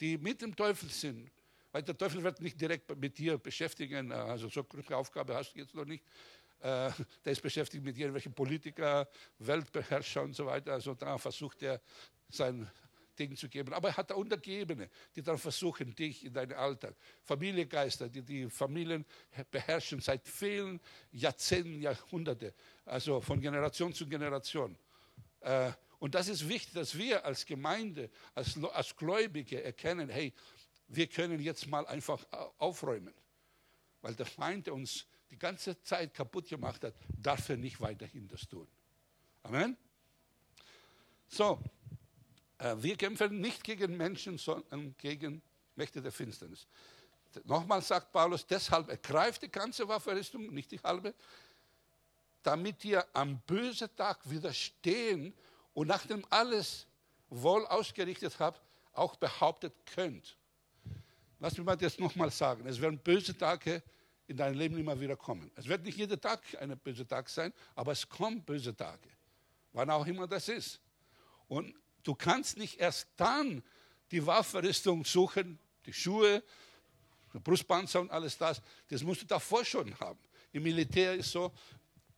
die 0.00 0.18
mit 0.18 0.40
dem 0.42 0.56
Teufel 0.56 0.88
sind, 0.88 1.30
weil 1.72 1.82
der 1.82 1.96
Teufel 1.96 2.22
wird 2.22 2.40
nicht 2.40 2.60
direkt 2.60 2.96
mit 2.96 3.18
dir 3.18 3.38
beschäftigen, 3.38 4.10
also 4.10 4.48
so 4.48 4.66
eine 4.72 4.96
Aufgabe 4.96 5.34
hast 5.34 5.54
du 5.54 5.60
jetzt 5.60 5.74
noch 5.74 5.84
nicht. 5.84 6.04
Äh, 6.60 6.90
der 7.24 7.32
ist 7.32 7.42
beschäftigt 7.42 7.84
mit 7.84 7.96
irgendwelchen 7.96 8.32
Politiker, 8.32 9.08
Weltbeherrscher 9.38 10.22
und 10.22 10.34
so 10.34 10.46
weiter. 10.46 10.72
Also 10.72 10.94
da 10.94 11.16
versucht 11.18 11.62
er 11.62 11.80
sein 12.28 12.68
Ding 13.18 13.36
zu 13.36 13.48
geben. 13.48 13.72
Aber 13.72 13.88
er 13.88 13.96
hat 13.96 14.12
Untergebene, 14.12 14.88
die 15.14 15.22
dann 15.22 15.38
versuchen, 15.38 15.94
dich 15.94 16.24
in 16.24 16.32
deinen 16.32 16.54
Alltag, 16.54 16.94
Familiengeister, 17.22 18.08
die 18.08 18.22
die 18.22 18.48
Familien 18.48 19.04
beherrschen 19.50 20.00
seit 20.00 20.26
vielen 20.26 20.80
Jahrzehnten, 21.12 21.80
Jahrhunderten, 21.80 22.52
also 22.84 23.20
von 23.20 23.40
Generation 23.40 23.92
zu 23.92 24.06
Generation. 24.06 24.76
Äh, 25.40 25.72
und 26.00 26.14
das 26.14 26.28
ist 26.28 26.48
wichtig, 26.48 26.72
dass 26.72 26.96
wir 26.96 27.24
als 27.24 27.44
Gemeinde, 27.44 28.10
als, 28.34 28.56
als 28.64 28.96
Gläubige 28.96 29.62
erkennen, 29.62 30.08
hey, 30.08 30.32
wir 30.88 31.06
können 31.06 31.38
jetzt 31.40 31.66
mal 31.66 31.86
einfach 31.86 32.26
aufräumen. 32.58 33.14
Weil 34.00 34.14
der 34.14 34.24
Feind 34.24 34.68
uns 34.68 35.06
die 35.30 35.38
ganze 35.38 35.80
Zeit 35.82 36.14
kaputt 36.14 36.48
gemacht 36.48 36.82
hat, 36.82 36.94
darf 37.08 37.50
er 37.50 37.58
nicht 37.58 37.80
weiterhin 37.80 38.26
das 38.26 38.48
tun. 38.48 38.66
Amen. 39.42 39.76
So, 41.28 41.62
äh, 42.58 42.74
wir 42.78 42.96
kämpfen 42.96 43.38
nicht 43.38 43.62
gegen 43.62 43.94
Menschen, 43.96 44.38
sondern 44.38 44.96
gegen 44.96 45.42
Mächte 45.76 46.00
der 46.00 46.12
Finsternis. 46.12 46.66
Nochmal 47.44 47.82
sagt 47.82 48.10
Paulus, 48.10 48.46
deshalb 48.46 48.88
ergreift 48.88 49.42
die 49.42 49.50
ganze 49.50 49.86
Waffenrüstung, 49.86 50.52
nicht 50.52 50.72
die 50.72 50.80
halbe, 50.80 51.14
damit 52.42 52.84
ihr 52.86 53.06
am 53.12 53.38
bösen 53.42 53.94
Tag 53.94 54.18
widerstehen 54.28 55.34
und 55.74 55.86
nachdem 55.86 56.24
alles 56.30 56.86
wohl 57.28 57.66
ausgerichtet 57.66 58.38
habt, 58.38 58.60
auch 58.92 59.16
behauptet 59.16 59.72
könnt. 59.86 60.36
Lass 61.38 61.56
mich 61.56 61.64
mal 61.64 61.76
das 61.76 61.98
nochmal 61.98 62.30
sagen. 62.30 62.66
Es 62.66 62.80
werden 62.80 62.98
böse 62.98 63.36
Tage 63.36 63.82
in 64.26 64.36
deinem 64.36 64.58
Leben 64.58 64.78
immer 64.78 64.98
wieder 65.00 65.16
kommen. 65.16 65.50
Es 65.56 65.66
wird 65.66 65.84
nicht 65.84 65.96
jeder 65.96 66.20
Tag 66.20 66.40
ein 66.60 66.76
böser 66.78 67.06
Tag 67.06 67.28
sein, 67.28 67.52
aber 67.74 67.92
es 67.92 68.08
kommen 68.08 68.42
böse 68.42 68.76
Tage. 68.76 69.08
Wann 69.72 69.90
auch 69.90 70.06
immer 70.06 70.26
das 70.26 70.48
ist. 70.48 70.80
Und 71.48 71.74
du 72.02 72.14
kannst 72.14 72.56
nicht 72.56 72.78
erst 72.78 73.08
dann 73.16 73.62
die 74.10 74.24
Waffenrüstung 74.24 75.04
suchen, 75.04 75.58
die 75.86 75.92
Schuhe, 75.92 76.42
Brustpanzer 77.32 78.00
und 78.00 78.10
alles 78.10 78.36
das. 78.36 78.60
Das 78.88 79.02
musst 79.02 79.22
du 79.22 79.26
davor 79.26 79.64
schon 79.64 79.98
haben. 80.00 80.18
Im 80.52 80.64
Militär 80.64 81.14
ist 81.14 81.30
so, 81.30 81.52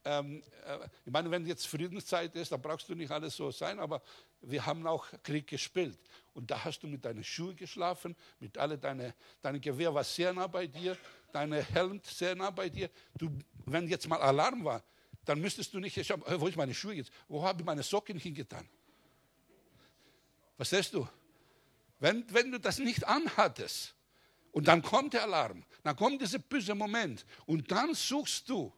ähm, 0.05 0.43
äh, 0.67 0.79
ich 1.05 1.13
meine, 1.13 1.31
wenn 1.31 1.47
jetzt 1.47 1.67
Friedenszeit 1.67 2.35
ist, 2.35 2.51
dann 2.53 2.61
brauchst 2.61 2.89
du 2.89 2.95
nicht 2.95 3.11
alles 3.11 3.37
so 3.37 3.51
sein, 3.51 3.79
aber 3.79 4.03
wir 4.41 4.65
haben 4.65 4.87
auch 4.87 5.07
Krieg 5.23 5.47
gespielt. 5.47 5.99
Und 6.35 6.51
da 6.51 6.65
hast 6.65 6.81
du 6.81 6.89
mit 6.89 7.05
deinen 7.05 7.23
Schuhen 7.23 7.57
geschlafen, 7.57 8.17
mit 8.41 8.59
alle 8.59 8.79
deine, 8.79 9.15
dein 9.41 9.61
Gewehr 9.61 9.95
war 9.95 10.05
sehr 10.05 10.33
nah 10.33 10.47
bei 10.47 10.67
dir, 10.67 10.97
deine 11.33 11.63
Helm 11.63 12.01
sehr 12.05 12.35
nah 12.35 12.51
bei 12.51 12.69
dir. 12.69 12.91
Du, 13.17 13.31
wenn 13.67 13.87
jetzt 13.89 14.09
mal 14.09 14.21
Alarm 14.21 14.65
war, 14.65 14.83
dann 15.25 15.41
müsstest 15.41 15.73
du 15.73 15.79
nicht 15.79 16.05
schauen, 16.05 16.23
wo 16.39 16.49
ist 16.49 16.57
meine 16.57 16.75
Schuhe 16.75 16.95
jetzt? 16.95 17.13
Wo 17.29 17.43
habe 17.43 17.61
ich 17.61 17.67
meine 17.67 17.83
Socken 17.83 18.19
hingetan? 18.19 18.69
Verstehst 20.57 20.95
du? 20.95 21.09
Wenn, 22.01 22.25
wenn 22.35 22.51
du 22.51 22.59
das 22.59 22.79
nicht 22.79 23.07
anhattest 23.07 23.95
und 24.51 24.67
dann 24.67 24.83
kommt 24.83 25.13
der 25.13 25.23
Alarm, 25.23 25.65
dann 25.85 25.95
kommt 25.95 26.21
dieser 26.21 26.41
böse 26.41 26.75
Moment 26.75 27.25
und 27.47 27.71
dann 27.71 27.95
suchst 27.95 28.49
du 28.49 28.73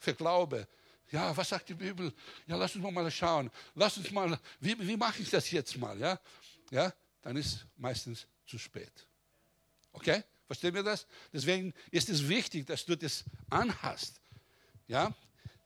für 0.00 0.14
Glaube. 0.14 0.66
Ja, 1.12 1.36
was 1.36 1.48
sagt 1.48 1.68
die 1.68 1.74
Bibel? 1.74 2.12
Ja, 2.46 2.56
lass 2.56 2.74
uns 2.74 2.84
mal 2.92 3.10
schauen. 3.10 3.50
Lass 3.74 3.96
uns 3.98 4.10
mal, 4.10 4.38
wie, 4.60 4.78
wie 4.78 4.96
mache 4.96 5.22
ich 5.22 5.30
das 5.30 5.50
jetzt 5.50 5.76
mal? 5.76 5.98
Ja? 5.98 6.18
ja, 6.70 6.92
dann 7.22 7.36
ist 7.36 7.66
meistens 7.76 8.26
zu 8.46 8.58
spät. 8.58 8.92
Okay? 9.92 10.22
Verstehen 10.46 10.74
wir 10.74 10.82
das? 10.82 11.06
Deswegen 11.32 11.74
ist 11.90 12.08
es 12.08 12.28
wichtig, 12.28 12.66
dass 12.66 12.84
du 12.84 12.96
das 12.96 13.24
anhast. 13.50 14.20
Ja? 14.88 15.12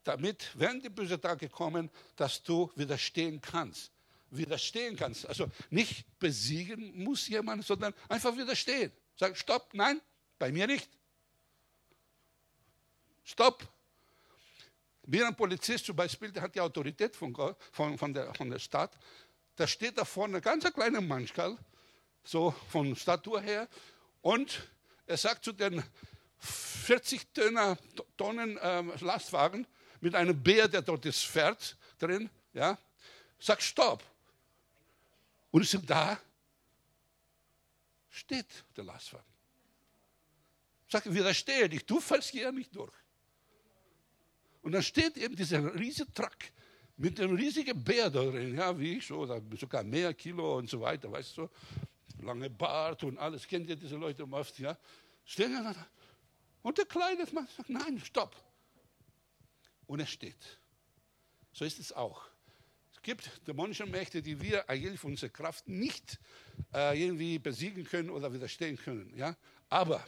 Damit, 0.03 0.50
wenn 0.55 0.81
die 0.81 0.91
bösen 0.91 1.21
Tage 1.21 1.49
kommen, 1.49 1.91
dass 2.17 2.43
du 2.43 2.71
widerstehen 2.75 3.41
kannst. 3.41 3.91
Widerstehen 4.31 4.97
kannst. 4.97 5.26
Also 5.26 5.50
nicht 5.71 6.05
besiegen 6.19 7.03
muss 7.03 7.29
jemand, 7.29 7.64
sondern 7.64 7.95
einfach 8.09 8.37
widerstehen. 8.37 8.93
Sag, 9.17 9.37
stopp, 9.37 9.73
nein, 9.73 10.00
bei 10.38 10.50
mir 10.50 10.67
nicht. 10.67 10.88
Stopp, 13.23 13.67
wie 15.06 15.23
ein 15.23 15.34
Polizist 15.34 15.87
zum 15.87 15.96
Beispiel, 15.96 16.30
der 16.32 16.42
hat 16.42 16.54
die 16.54 16.61
Autorität 16.61 17.14
von, 17.14 17.34
von, 17.73 17.99
von, 17.99 18.14
der, 18.14 18.34
von 18.34 18.50
der 18.50 18.58
Stadt. 18.58 18.99
Da 19.56 19.66
steht 19.66 19.99
da 19.99 20.04
vorne 20.04 20.37
ein 20.38 20.42
ganz 20.42 20.64
kleiner 20.73 21.00
Manschkal, 21.00 21.56
so 22.25 22.52
von 22.70 22.96
Statur 22.96 23.40
her, 23.40 23.68
und 24.23 24.68
er 25.06 25.18
sagt 25.18 25.44
zu 25.44 25.52
den 25.52 25.82
40 26.38 27.32
Tonnen, 27.34 27.78
Tonnen 28.16 28.58
ähm, 28.62 28.92
Lastwagen 29.00 29.66
mit 30.00 30.14
einem 30.14 30.42
Bär, 30.42 30.66
der 30.66 30.82
dort 30.82 31.04
ist, 31.04 31.25
fährt 31.25 31.76
drin, 31.99 32.30
ja, 32.52 32.78
sagt 33.38 33.62
Stopp. 33.62 34.02
Und 35.50 35.62
ist 35.62 35.78
da, 35.87 36.18
steht 38.11 38.46
der 38.76 38.84
Lastwagen. 38.84 39.26
Sagt, 40.88 41.12
widerstehe 41.12 41.68
dich, 41.68 41.84
du 41.84 42.00
fällst 42.00 42.30
hier 42.30 42.50
nicht 42.50 42.75
durch. 42.75 42.92
Und 44.64 44.73
dann 44.73 44.83
steht 44.83 45.18
eben 45.18 45.37
dieser 45.37 45.75
riesige 45.75 46.11
Truck 46.12 46.38
mit 46.97 47.21
einem 47.21 47.37
riesigen 47.37 47.85
Bär 47.85 48.09
da 48.09 48.25
drin, 48.25 48.56
ja, 48.56 48.76
wie 48.78 48.97
ich 48.97 49.06
so, 49.06 49.26
sogar 49.61 49.85
mehr 49.85 50.14
Kilo 50.14 50.56
und 50.56 50.71
so 50.71 50.80
weiter, 50.80 51.12
weißt 51.12 51.37
du, 51.37 51.50
lange 52.23 52.49
Bart 52.49 53.04
und 53.04 53.18
alles, 53.18 53.47
kennt 53.47 53.68
ihr 53.68 53.76
diese 53.76 53.97
Leute 53.97 54.25
oft, 54.25 54.59
ja, 54.59 54.78
stehen 55.26 55.52
da. 55.52 55.75
Und 56.62 56.78
der 56.78 56.87
kleine 56.87 57.26
Mann 57.33 57.47
sagt, 57.54 57.68
nein, 57.68 58.00
stopp. 58.02 58.35
Und 59.87 60.00
er 60.00 60.06
steht. 60.06 60.59
So 61.52 61.66
ist 61.66 61.78
es 61.78 61.92
auch. 61.92 62.26
Es 62.90 63.02
gibt 63.02 63.47
dämonische 63.47 63.85
Mächte, 63.85 64.23
die 64.23 64.40
wir 64.40 64.71
eigentlich 64.71 64.99
von 64.99 65.11
unserer 65.11 65.28
Kraft 65.28 65.68
nicht 65.68 66.18
äh, 66.73 66.99
irgendwie 66.99 67.38
besiegen 67.38 67.85
können 67.85 68.09
oder 68.09 68.33
widerstehen 68.33 68.78
können. 68.78 69.14
Ja? 69.14 69.37
Aber 69.68 70.02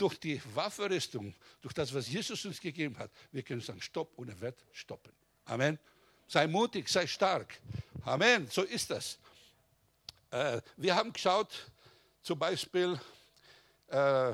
durch 0.00 0.18
die 0.18 0.40
Waffenrüstung, 0.54 1.34
durch 1.60 1.74
das, 1.74 1.92
was 1.92 2.08
Jesus 2.08 2.44
uns 2.46 2.58
gegeben 2.58 2.96
hat, 2.98 3.10
wir 3.32 3.42
können 3.42 3.60
sagen, 3.60 3.82
stopp 3.82 4.16
und 4.16 4.30
er 4.30 4.40
wird 4.40 4.64
stoppen. 4.72 5.12
Amen. 5.44 5.78
Sei 6.26 6.46
mutig, 6.46 6.88
sei 6.88 7.06
stark. 7.06 7.60
Amen. 8.02 8.48
So 8.48 8.62
ist 8.62 8.90
das. 8.90 9.18
Äh, 10.30 10.62
wir 10.78 10.94
haben 10.94 11.12
geschaut, 11.12 11.70
zum 12.22 12.38
Beispiel, 12.38 12.98
äh, 13.88 14.32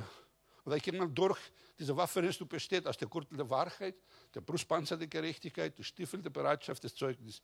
oder 0.65 0.77
ich 0.77 0.83
gehe 0.83 0.95
mal 0.95 1.09
durch, 1.09 1.39
diese 1.79 1.97
Waffenrüstung 1.97 2.47
besteht 2.47 2.87
aus 2.87 2.97
der 2.97 3.09
Gürtel 3.09 3.37
der 3.37 3.51
Wahrheit, 3.51 3.97
der 4.35 4.43
Brustpanzer 4.43 4.97
der 4.97 5.09
Gerechtigkeit, 5.09 5.77
der 5.77 5.83
Stiefel 5.83 6.23
der 6.23 6.31
Bereitschaft 6.31 6.85
des 6.85 6.95
Zeugnisses 6.95 7.43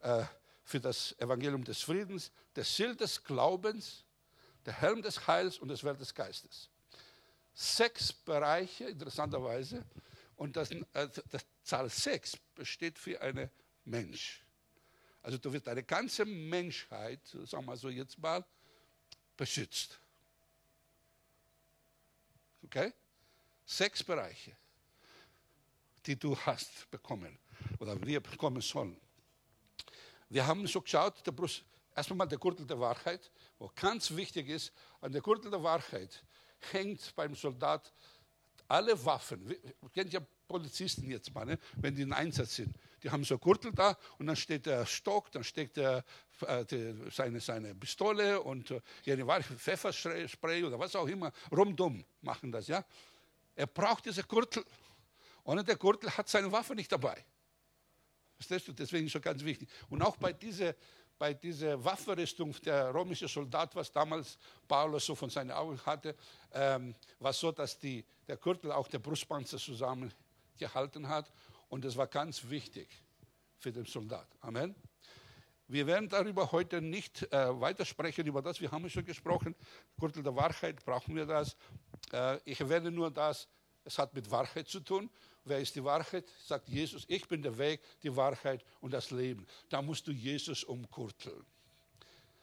äh, 0.00 0.22
für 0.62 0.78
das 0.78 1.14
Evangelium 1.18 1.64
des 1.64 1.80
Friedens, 1.82 2.30
der 2.54 2.64
Schild 2.64 3.00
des 3.00 3.22
Glaubens, 3.24 4.04
der 4.64 4.74
Helm 4.74 5.02
des 5.02 5.26
Heils 5.26 5.58
und 5.58 5.68
das 5.68 5.82
Welt 5.82 6.00
des 6.00 6.14
Geistes 6.14 6.70
sechs 7.54 8.12
Bereiche, 8.12 8.84
interessanterweise. 8.84 9.84
Und 10.36 10.56
das, 10.56 10.70
äh, 10.70 10.82
das 10.92 11.46
Zahl 11.62 11.88
sechs 11.88 12.36
besteht 12.54 12.98
für 12.98 13.20
einen 13.20 13.50
Mensch. 13.84 14.44
Also 15.22 15.38
du 15.38 15.52
wirst 15.52 15.66
deine 15.66 15.82
ganze 15.82 16.24
Menschheit, 16.24 17.20
sagen 17.44 17.64
wir 17.64 17.76
so 17.76 17.88
jetzt 17.88 18.18
mal, 18.18 18.44
beschützt. 19.36 19.98
Okay? 22.64 22.92
Sechs 23.64 24.02
Bereiche, 24.02 24.54
die 26.04 26.18
du 26.18 26.36
hast 26.38 26.90
bekommen 26.90 27.38
oder 27.78 28.00
wir 28.04 28.20
bekommen 28.20 28.60
sollen. 28.60 29.00
Wir 30.28 30.46
haben 30.46 30.66
so 30.66 30.82
geschaut, 30.82 31.24
der 31.26 31.32
Brust, 31.32 31.64
erstmal 31.94 32.18
mal 32.18 32.26
der 32.26 32.38
Gürtel 32.38 32.66
der 32.66 32.78
Wahrheit, 32.78 33.30
wo 33.58 33.70
ganz 33.74 34.14
wichtig 34.14 34.48
ist, 34.48 34.72
an 35.00 35.12
der 35.12 35.22
Gürtel 35.22 35.50
der 35.50 35.62
Wahrheit 35.62 36.22
hängt 36.72 37.14
beim 37.16 37.34
Soldat 37.34 37.92
alle 38.68 39.04
Waffen. 39.04 39.54
Kennt 39.92 40.12
ihr 40.12 40.26
Polizisten 40.46 41.10
jetzt 41.10 41.34
mal, 41.34 41.44
ne, 41.44 41.58
wenn 41.76 41.94
die 41.94 42.02
in 42.02 42.12
Einsatz 42.12 42.56
sind. 42.56 42.76
Die 43.02 43.10
haben 43.10 43.24
so 43.24 43.38
Gürtel 43.38 43.72
da 43.72 43.96
und 44.18 44.26
dann 44.26 44.36
steht 44.36 44.66
der 44.66 44.86
Stock, 44.86 45.30
dann 45.32 45.44
steckt 45.44 45.76
der, 45.76 46.04
äh, 46.46 46.64
die, 46.64 46.94
seine, 47.10 47.40
seine 47.40 47.74
Pistole 47.74 48.40
und 48.40 48.70
äh, 48.70 48.80
ihre 49.04 49.42
Pfefferspray 49.42 50.64
oder 50.64 50.78
was 50.78 50.96
auch 50.96 51.06
immer, 51.06 51.32
rumdumm 51.50 52.04
machen 52.22 52.52
das. 52.52 52.68
ja. 52.68 52.84
Er 53.56 53.66
braucht 53.66 54.06
diese 54.06 54.24
Gürtel. 54.24 54.64
Ohne 55.44 55.62
der 55.62 55.76
Gürtel 55.76 56.10
hat 56.10 56.28
seine 56.28 56.50
Waffe 56.50 56.74
nicht 56.74 56.90
dabei. 56.90 57.24
Verstehst 58.36 58.68
du? 58.68 58.72
Deswegen 58.72 59.06
ist 59.06 59.12
so 59.12 59.20
ganz 59.20 59.44
wichtig. 59.44 59.68
Und 59.88 60.02
auch 60.02 60.16
bei 60.16 60.32
dieser 60.32 60.74
bei 61.18 61.34
dieser 61.34 61.82
Waffenrüstung, 61.84 62.52
der 62.62 62.92
römische 62.94 63.28
Soldat, 63.28 63.74
was 63.76 63.90
damals 63.92 64.38
Paulus 64.66 65.06
so 65.06 65.14
von 65.14 65.30
seinen 65.30 65.52
Augen 65.52 65.80
hatte, 65.86 66.14
ähm, 66.52 66.94
war 67.18 67.32
so, 67.32 67.52
dass 67.52 67.78
die, 67.78 68.04
der 68.26 68.36
Gürtel 68.36 68.72
auch 68.72 68.88
der 68.88 68.98
Brustpanzer 68.98 69.58
zusammengehalten 69.58 71.08
hat. 71.08 71.30
Und 71.68 71.84
das 71.84 71.96
war 71.96 72.06
ganz 72.06 72.48
wichtig 72.48 72.88
für 73.58 73.72
den 73.72 73.84
Soldat. 73.84 74.26
Amen. 74.40 74.74
Wir 75.66 75.86
werden 75.86 76.10
darüber 76.10 76.52
heute 76.52 76.82
nicht 76.82 77.22
äh, 77.32 77.60
weitersprechen, 77.60 78.26
über 78.26 78.42
das, 78.42 78.60
wir 78.60 78.70
haben 78.70 78.88
schon 78.90 79.04
gesprochen. 79.04 79.54
Gürtel 79.98 80.22
der 80.22 80.36
Wahrheit, 80.36 80.84
brauchen 80.84 81.16
wir 81.16 81.24
das. 81.24 81.56
Äh, 82.12 82.38
ich 82.44 82.60
erwähne 82.60 82.90
nur 82.90 83.10
das, 83.10 83.48
es 83.84 83.98
hat 83.98 84.12
mit 84.12 84.30
Wahrheit 84.30 84.68
zu 84.68 84.80
tun. 84.80 85.08
Wer 85.44 85.58
ist 85.58 85.74
die 85.76 85.84
Wahrheit? 85.84 86.24
Sagt 86.42 86.68
Jesus, 86.68 87.04
ich 87.06 87.28
bin 87.28 87.42
der 87.42 87.56
Weg, 87.58 87.80
die 88.02 88.14
Wahrheit 88.16 88.64
und 88.80 88.92
das 88.92 89.10
Leben. 89.10 89.46
Da 89.68 89.82
musst 89.82 90.06
du 90.06 90.12
Jesus 90.12 90.64
umkurteln. 90.64 91.44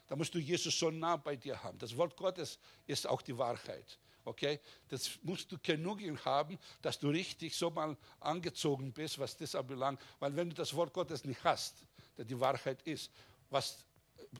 Da 0.08 0.15
musst 0.15 0.36
du 0.36 0.39
Jesus 0.39 0.77
so 0.77 0.91
nah 0.91 1.15
bei 1.15 1.36
dir 1.36 1.62
haben. 1.63 1.79
Das 1.79 1.96
Wort 1.98 2.15
Gottes 2.15 2.60
ist 2.86 3.08
auch 3.08 3.22
die 3.22 3.36
Wahrheit. 3.38 3.98
Okay? 4.24 4.60
Das 4.89 5.17
musst 5.24 5.51
du 5.51 5.58
genug 5.58 6.00
haben, 6.25 6.60
dass 6.81 7.00
du 7.00 7.10
richtig 7.10 7.55
so 7.55 7.72
mal 7.72 7.98
angezogen 8.20 8.91
bist, 8.91 9.17
was 9.17 9.36
das 9.36 9.55
anbelangt. 9.55 10.00
Weil 10.20 10.36
wenn 10.36 10.50
du 10.50 10.55
das 10.55 10.75
Wort 10.75 10.93
Gottes 10.93 11.25
nicht 11.25 11.43
hast, 11.43 11.86
der 12.17 12.25
die 12.25 12.39
Wahrheit 12.39 12.84
ist, 12.84 13.10
was, 13.50 13.84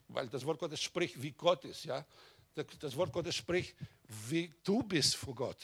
weil 0.08 0.28
das 0.28 0.46
Wort 0.46 0.60
Gottes 0.60 0.82
spricht, 0.82 1.20
wie 1.20 1.32
Gott 1.32 1.66
ist, 1.66 1.86
ja? 1.86 2.06
Das 2.80 2.96
Wort 2.98 3.14
Gottes 3.14 3.34
spricht, 3.34 3.76
wie 4.30 4.54
du 4.64 4.84
bist 4.84 5.16
vor 5.16 5.34
Gott 5.34 5.58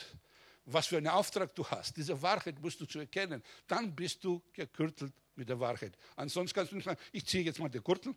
was 0.67 0.87
für 0.87 0.97
einen 0.97 1.07
Auftrag 1.07 1.55
du 1.55 1.65
hast. 1.65 1.95
Diese 1.95 2.21
Wahrheit 2.21 2.59
musst 2.59 2.79
du 2.81 2.85
zu 2.85 2.99
erkennen. 2.99 3.41
Dann 3.67 3.95
bist 3.95 4.23
du 4.23 4.41
gekürtelt 4.51 5.13
mit 5.35 5.47
der 5.47 5.59
Wahrheit. 5.59 5.97
Ansonsten 6.15 6.53
kannst 6.53 6.71
du 6.71 6.75
nicht 6.75 6.85
sagen, 6.85 6.99
ich 7.11 7.25
ziehe 7.25 7.43
jetzt 7.43 7.59
mal 7.59 7.69
den 7.69 7.83
Gürtel. 7.83 8.13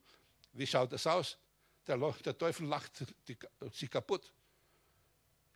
Wie 0.52 0.66
schaut 0.66 0.92
das 0.92 1.06
aus? 1.06 1.38
Der, 1.86 1.96
der 1.96 2.36
Teufel 2.36 2.66
lacht 2.66 3.04
die, 3.28 3.36
sie 3.72 3.88
kaputt. 3.88 4.32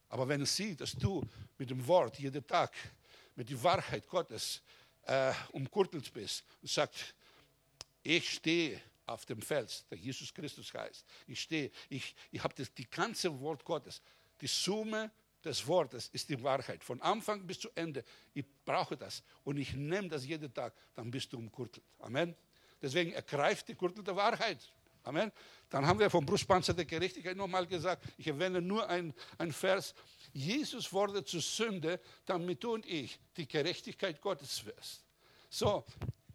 Aber 0.09 0.29
wenn 0.29 0.41
er 0.41 0.47
sieht, 0.47 0.81
dass 0.81 0.93
du 0.93 1.23
mit 1.59 1.69
dem 1.71 1.85
Wort 1.87 2.19
jeden 2.21 2.47
Tag, 2.47 2.73
mit 3.35 3.51
der 3.51 3.61
Wahrheit 3.61 4.07
Gottes 4.07 4.63
äh, 5.03 5.33
umkurtelt 5.51 6.13
bist 6.13 6.45
und 6.63 6.71
sagt, 6.71 7.15
ich 8.05 8.35
stehe 8.35 8.81
auf 9.07 9.27
dem 9.27 9.43
Fels, 9.43 9.85
der 9.91 9.99
Jesus 9.99 10.33
Christus 10.33 10.73
heißt. 10.73 11.05
Ich 11.27 11.41
stehe, 11.41 11.73
ich, 11.89 12.15
ich 12.31 12.43
habe 12.43 12.55
das 12.55 12.73
die 12.73 12.89
ganze 12.89 13.39
Wort 13.41 13.65
Gottes, 13.65 14.01
die 14.41 14.47
Summe 14.47 15.11
des 15.45 15.67
Wortes 15.67 16.09
ist 16.13 16.29
die 16.29 16.43
Wahrheit. 16.43 16.83
Von 16.83 17.01
Anfang 17.03 17.47
bis 17.47 17.61
zu 17.61 17.69
Ende. 17.75 18.05
Ich 18.33 18.45
brauche 18.65 18.97
das. 18.97 19.23
Und 19.45 19.57
ich 19.57 19.75
nehme 19.75 20.09
das 20.09 20.27
jeden 20.27 20.53
Tag. 20.53 20.75
Dann 20.95 21.11
bist 21.11 21.33
du 21.33 21.39
umkurtelt. 21.39 21.85
Amen. 21.99 22.35
Deswegen 22.81 23.13
ergreift 23.13 23.69
die 23.69 23.75
Kurtel 23.75 24.05
der 24.05 24.17
Wahrheit. 24.17 24.59
Amen. 25.05 25.31
Dann 25.69 25.87
haben 25.87 25.99
wir 25.99 26.09
vom 26.09 26.25
Brustpanzer 26.25 26.73
der 26.73 26.87
Gerechtigkeit 26.87 27.37
nochmal 27.37 27.67
gesagt, 27.67 28.05
ich 28.17 28.27
erwähne 28.27 28.63
nur 28.63 28.89
ein, 28.89 29.13
ein 29.39 29.53
Vers. 29.53 29.95
Jesus 30.33 30.93
wurde 30.93 31.25
zur 31.25 31.43
Sünde, 31.43 32.01
damit 32.25 32.65
du 32.65 32.73
und 32.75 32.87
ich 32.87 33.19
die 33.37 33.47
Gerechtigkeit 33.47 34.21
Gottes 34.21 34.65
wirst. 34.65 35.05
So, 35.51 35.85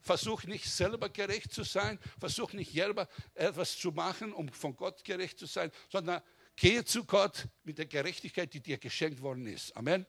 versuch 0.01 0.43
nicht 0.43 0.69
selber 0.69 1.09
gerecht 1.09 1.51
zu 1.51 1.63
sein, 1.63 1.99
versuch 2.19 2.53
nicht 2.53 2.71
selber 2.71 3.07
etwas 3.33 3.77
zu 3.77 3.91
machen, 3.91 4.33
um 4.33 4.49
von 4.49 4.75
Gott 4.75 5.03
gerecht 5.03 5.39
zu 5.39 5.45
sein, 5.45 5.71
sondern 5.89 6.21
Gehe 6.59 6.83
zu 6.83 7.05
Gott 7.05 7.47
mit 7.63 7.77
der 7.77 7.85
Gerechtigkeit, 7.85 8.53
die 8.53 8.59
dir 8.59 8.77
geschenkt 8.77 9.21
worden 9.21 9.47
ist. 9.47 9.73
Amen. 9.77 10.05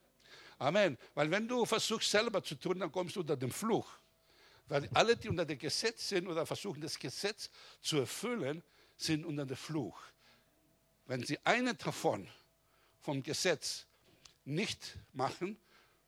Amen. 0.58 0.98
Weil 1.14 1.30
wenn 1.30 1.46
du 1.46 1.64
versuchst 1.64 2.10
selber 2.10 2.42
zu 2.42 2.56
tun, 2.56 2.80
dann 2.80 2.90
kommst 2.90 3.14
du 3.14 3.20
unter 3.20 3.36
den 3.36 3.52
Fluch. 3.52 3.88
Weil 4.66 4.88
alle, 4.92 5.16
die 5.16 5.28
unter 5.28 5.44
dem 5.44 5.58
Gesetz 5.60 6.08
sind 6.08 6.26
oder 6.26 6.44
versuchen, 6.44 6.80
das 6.80 6.98
Gesetz 6.98 7.50
zu 7.80 7.98
erfüllen, 7.98 8.64
sind 8.96 9.24
unter 9.24 9.46
dem 9.46 9.56
Fluch. 9.56 10.02
Wenn 11.06 11.22
sie 11.22 11.38
einen 11.44 11.78
davon 11.78 12.28
vom 12.98 13.22
Gesetz 13.22 13.86
nicht 14.44 14.98
machen, 15.12 15.56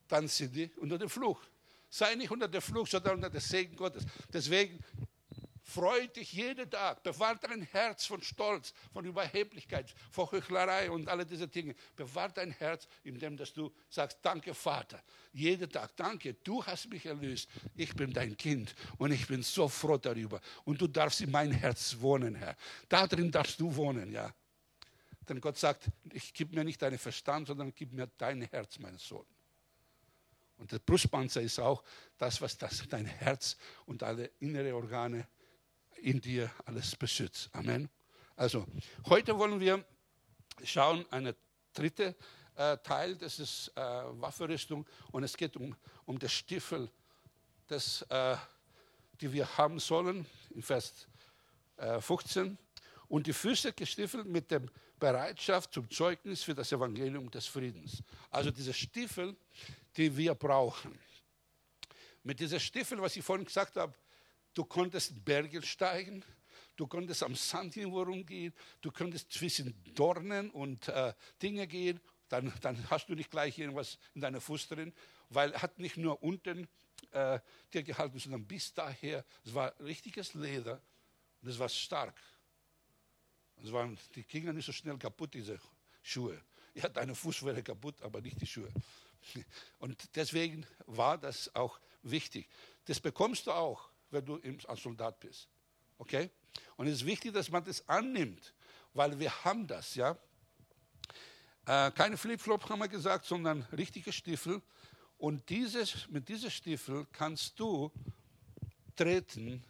dann 0.09 0.27
sind 0.27 0.57
die 0.57 0.73
unter 0.75 0.99
dem 0.99 1.09
Fluch. 1.09 1.41
Sei 1.89 2.17
nicht 2.17 2.33
unter 2.33 2.49
dem 2.49 2.63
Fluch, 2.63 2.89
sondern 2.89 3.15
unter 3.15 3.31
dem 3.31 3.41
Segen 3.41 3.77
Gottes. 3.77 4.05
Deswegen 4.33 4.83
Freu 5.73 6.07
dich 6.09 6.35
jeden 6.35 6.71
Tag. 6.71 7.03
Bewahr 7.03 7.37
dein 7.37 7.63
Herz 7.63 8.05
von 8.05 8.21
Stolz, 8.23 8.75
von 8.93 9.07
Überheblichkeit, 9.07 9.95
von 10.11 10.31
Heuchlerei 10.31 10.91
und 10.91 11.09
alle 11.09 11.25
diese 11.25 11.49
Dinge. 11.49 11.75
Bewahr 11.97 12.29
dein 12.29 12.51
Herz, 12.51 12.87
indem 13.05 13.39
dass 13.39 13.55
du 13.55 13.73
sagst, 13.89 14.19
danke 14.21 14.53
Vater. 14.53 15.03
Jeden 15.33 15.71
Tag, 15.71 15.97
danke, 15.97 16.35
du 16.35 16.65
hast 16.65 16.91
mich 16.91 17.07
erlöst. 17.07 17.49
Ich 17.75 17.95
bin 17.95 18.13
dein 18.13 18.37
Kind 18.37 18.75
und 18.99 19.13
ich 19.13 19.27
bin 19.27 19.43
so 19.43 19.67
froh 19.67 19.97
darüber. 19.97 20.41
Und 20.65 20.79
du 20.79 20.87
darfst 20.87 21.23
in 21.23 21.31
mein 21.31 21.53
Herz 21.53 21.97
wohnen, 21.99 22.35
Herr. 22.35 22.55
Da 22.89 23.07
drin 23.07 23.31
darfst 23.31 23.59
du 23.59 23.75
wohnen, 23.75 24.13
ja. 24.13 24.31
Denn 25.27 25.41
Gott 25.41 25.57
sagt, 25.57 25.89
ich 26.13 26.35
gebe 26.35 26.55
mir 26.55 26.65
nicht 26.65 26.83
deinen 26.83 26.99
Verstand, 26.99 27.47
sondern 27.47 27.73
gib 27.75 27.93
mir 27.93 28.11
dein 28.19 28.43
Herz, 28.43 28.79
mein 28.79 28.99
Sohn. 28.99 29.27
Und 30.59 30.71
der 30.71 30.81
Brustpanzer 30.81 31.41
ist 31.41 31.59
auch 31.59 31.83
das, 32.19 32.43
was 32.43 32.59
das, 32.59 32.87
dein 32.89 33.07
Herz 33.07 33.57
und 33.87 34.03
alle 34.03 34.31
innere 34.41 34.75
Organe 34.75 35.27
in 36.03 36.21
dir 36.21 36.51
alles 36.65 36.97
beschützt. 36.97 37.49
Amen. 37.53 37.89
Also, 38.37 38.67
heute 39.07 39.39
wollen 39.39 39.61
wir 39.61 39.85
schauen, 40.65 41.07
eine 41.11 41.35
dritte 41.73 42.17
äh, 42.57 42.77
Teil, 42.79 43.17
das 43.17 43.39
ist 43.39 43.73
äh, 43.77 43.81
Waffenrüstung 43.81 44.87
und 45.13 45.23
es 45.23 45.37
geht 45.37 45.57
um, 45.57 45.77
um 46.05 46.19
das 46.19 46.33
Stiefel, 46.33 46.91
das, 47.69 48.03
äh, 48.09 48.37
die 49.21 49.33
wir 49.33 49.57
haben 49.57 49.79
sollen, 49.79 50.27
in 50.51 50.63
Vers 50.63 51.07
15. 52.01 52.47
Äh, 52.47 52.57
und 53.09 53.27
die 53.27 53.33
Füße 53.33 53.73
gestiefelt 53.73 54.27
mit 54.27 54.51
der 54.51 54.63
Bereitschaft 54.99 55.73
zum 55.73 55.91
Zeugnis 55.91 56.43
für 56.43 56.55
das 56.55 56.73
Evangelium 56.73 57.31
des 57.31 57.47
Friedens. 57.47 58.03
Also 58.31 58.51
diese 58.51 58.73
Stiefel, 58.73 59.37
die 59.97 60.17
wir 60.17 60.35
brauchen. 60.35 60.99
Mit 62.23 62.41
dieser 62.41 62.61
Stiefel, 62.61 63.01
was 63.01 63.17
ich 63.17 63.25
vorhin 63.25 63.45
gesagt 63.45 63.77
habe, 63.77 63.95
Du 64.55 64.65
konntest 64.65 65.25
Berge 65.25 65.63
steigen, 65.63 66.25
du 66.77 66.87
konntest 66.87 67.23
am 67.23 67.35
Sand 67.35 67.77
rumgehen, 67.77 68.53
du 68.81 68.91
konntest 68.91 69.33
zwischen 69.33 69.75
Dornen 69.95 70.51
und 70.51 70.89
äh, 70.89 71.15
Dinge 71.41 71.67
gehen, 71.67 72.01
dann, 72.29 72.53
dann, 72.61 72.91
hast 72.91 73.09
du 73.09 73.15
nicht 73.15 73.31
gleich 73.31 73.59
irgendwas 73.59 73.99
in 74.15 74.23
deiner 74.23 74.41
Fuß 74.41 74.69
drin, 74.69 74.93
weil 75.29 75.53
hat 75.55 75.79
nicht 75.79 75.97
nur 75.97 76.23
unten 76.23 76.69
äh, 77.11 77.39
dir 77.73 77.83
gehalten, 77.83 78.19
sondern 78.19 78.47
bis 78.47 78.73
daher, 78.73 79.25
es 79.45 79.55
war 79.55 79.79
richtiges 79.81 80.35
Leder 80.35 80.81
und 81.43 81.49
es 81.49 81.59
war 81.59 81.69
stark. 81.69 82.19
Es 83.63 83.71
waren, 83.71 83.99
die 84.15 84.25
gingen 84.25 84.57
nicht 84.57 84.67
so 84.67 84.73
schnell 84.73 84.99
kaputt, 84.99 85.35
diese 85.35 85.59
Schuhe. 86.03 86.41
Ja, 86.75 86.89
deine 86.89 87.15
Fuß 87.15 87.45
wäre 87.45 87.63
kaputt, 87.63 88.01
aber 88.03 88.21
nicht 88.21 88.41
die 88.41 88.47
Schuhe. 88.47 88.73
Und 89.79 90.17
deswegen 90.17 90.67
war 90.87 91.19
das 91.19 91.55
auch 91.55 91.79
wichtig. 92.03 92.49
Das 92.87 92.99
bekommst 92.99 93.47
du 93.47 93.53
auch 93.53 93.92
wenn 94.13 94.25
du 94.25 94.41
als 94.67 94.83
Soldat 94.83 95.19
bist. 95.21 95.49
Okay? 95.99 96.31
Und 96.77 96.87
es 96.87 96.95
ist 96.95 97.07
wichtig, 97.07 97.33
dass 97.33 97.51
man 97.51 97.65
das 97.65 97.87
annimmt, 97.89 98.55
weil 98.93 99.19
wir 99.19 99.45
haben 99.45 99.67
das, 99.67 99.95
ja. 99.95 100.17
Äh, 101.67 101.91
keine 101.93 102.17
Flipflop 102.17 102.69
haben 102.69 102.81
wir 102.81 102.89
gesagt, 102.89 103.25
sondern 103.25 103.63
richtige 103.73 104.13
Stiefel. 104.13 104.61
Und 105.19 105.49
dieses, 105.49 106.09
mit 106.09 106.29
diesen 106.29 106.51
Stiefel 106.51 107.07
kannst 107.13 107.59
du 107.59 107.93
treten 108.97 109.65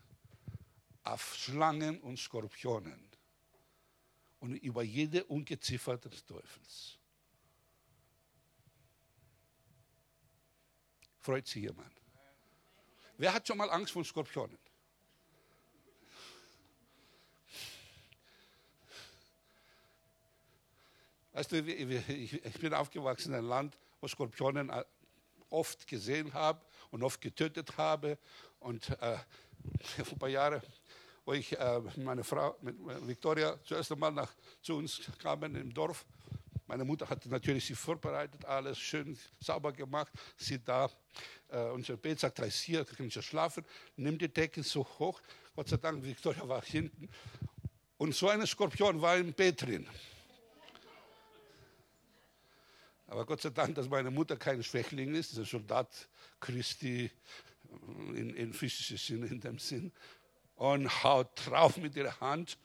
auf 1.04 1.34
Schlangen 1.34 2.00
und 2.00 2.18
Skorpionen 2.18 3.08
und 4.40 4.56
über 4.56 4.82
jede 4.82 5.24
Ungeziffer 5.24 5.98
des 5.98 6.24
Teufels. 6.24 6.98
Freut 11.20 11.46
sich 11.46 11.62
jemand? 11.62 12.01
Wer 13.22 13.32
hat 13.32 13.46
schon 13.46 13.56
mal 13.56 13.70
Angst 13.70 13.92
vor 13.92 14.04
Skorpionen? 14.04 14.58
Weißt 21.32 21.52
du, 21.52 21.64
ich 21.64 22.58
bin 22.58 22.74
aufgewachsen 22.74 23.28
in 23.28 23.38
einem 23.38 23.48
Land, 23.48 23.78
wo 24.00 24.08
Skorpionen 24.08 24.70
äh, 24.70 24.84
oft 25.50 25.86
gesehen 25.86 26.34
habe 26.34 26.62
und 26.90 27.04
oft 27.04 27.20
getötet 27.20 27.76
habe. 27.76 28.18
Und 28.58 28.90
äh, 28.90 29.18
vor 30.04 30.14
ein 30.14 30.18
paar 30.18 30.28
Jahren, 30.28 30.60
wo 31.24 31.34
ich 31.34 31.56
äh, 31.56 31.80
meine 31.98 32.24
Frau, 32.24 32.56
mit 32.60 32.76
Victoria, 33.06 33.56
zuerst 33.62 33.92
einmal 33.92 34.10
nach, 34.10 34.34
zu 34.62 34.74
uns 34.74 35.00
kamen 35.20 35.54
im 35.54 35.72
Dorf, 35.72 36.04
Meine 36.72 36.86
Mutter 36.86 37.06
hat 37.06 37.26
natürlich 37.26 37.66
sie 37.66 37.74
vorbereitet, 37.74 38.46
alles 38.46 38.78
schön 38.78 39.18
sauber 39.38 39.74
gemacht. 39.74 40.10
Sie 40.38 40.58
da, 40.58 40.90
äh, 41.48 41.64
unser 41.64 41.98
Bett 41.98 42.18
sagt, 42.18 42.38
da 42.38 42.44
ist 42.44 42.62
hier, 42.62 42.82
da 42.82 42.94
kann 42.94 43.08
ich 43.08 43.26
schlafen. 43.26 43.62
Nimm 43.94 44.16
die 44.16 44.32
Decke 44.32 44.62
so 44.62 44.82
hoch. 44.98 45.20
Gott 45.54 45.68
sei 45.68 45.76
Dank, 45.76 46.02
Victoria 46.02 46.48
war 46.48 46.62
hinten. 46.62 47.10
Und 47.98 48.14
so 48.14 48.30
ein 48.30 48.46
Skorpion 48.46 49.02
war 49.02 49.18
im 49.18 49.34
Bett 49.34 49.60
drin. 49.60 49.86
Aber 53.06 53.26
Gott 53.26 53.42
sei 53.42 53.50
Dank, 53.50 53.74
dass 53.74 53.90
meine 53.90 54.10
Mutter 54.10 54.38
kein 54.38 54.64
Schwächling 54.64 55.14
ist, 55.14 55.36
ein 55.36 55.44
Soldat 55.44 56.08
Christi 56.40 57.10
in, 58.14 58.34
in 58.34 58.54
physischen 58.54 58.96
Sinn, 58.96 59.24
in 59.24 59.40
dem 59.40 59.58
Sinn. 59.58 59.92
Und 60.54 61.04
haut 61.04 61.28
drauf 61.34 61.76
mit 61.76 61.94
ihrer 61.96 62.18
Hand 62.18 62.56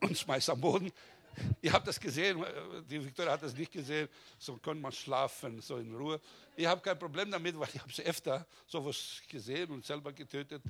und 0.00 0.18
schmeißt 0.18 0.50
am 0.50 0.60
Boden. 0.60 0.92
Ihr 1.62 1.72
habt 1.72 1.86
das 1.86 1.98
gesehen, 1.98 2.44
die 2.88 3.04
Victoria 3.04 3.32
hat 3.32 3.42
das 3.42 3.54
nicht 3.54 3.72
gesehen, 3.72 4.08
so 4.38 4.56
konnte 4.56 4.82
man 4.82 4.92
schlafen, 4.92 5.60
so 5.60 5.76
in 5.76 5.94
Ruhe. 5.94 6.20
Ich 6.56 6.66
habe 6.66 6.80
kein 6.80 6.98
Problem 6.98 7.30
damit, 7.30 7.58
weil 7.58 7.68
ich 7.72 7.80
habe 7.80 7.90
es 7.90 8.00
öfter 8.00 8.46
sowas 8.66 9.22
gesehen 9.28 9.70
und 9.70 9.84
selber 9.84 10.12
getötet. 10.12 10.62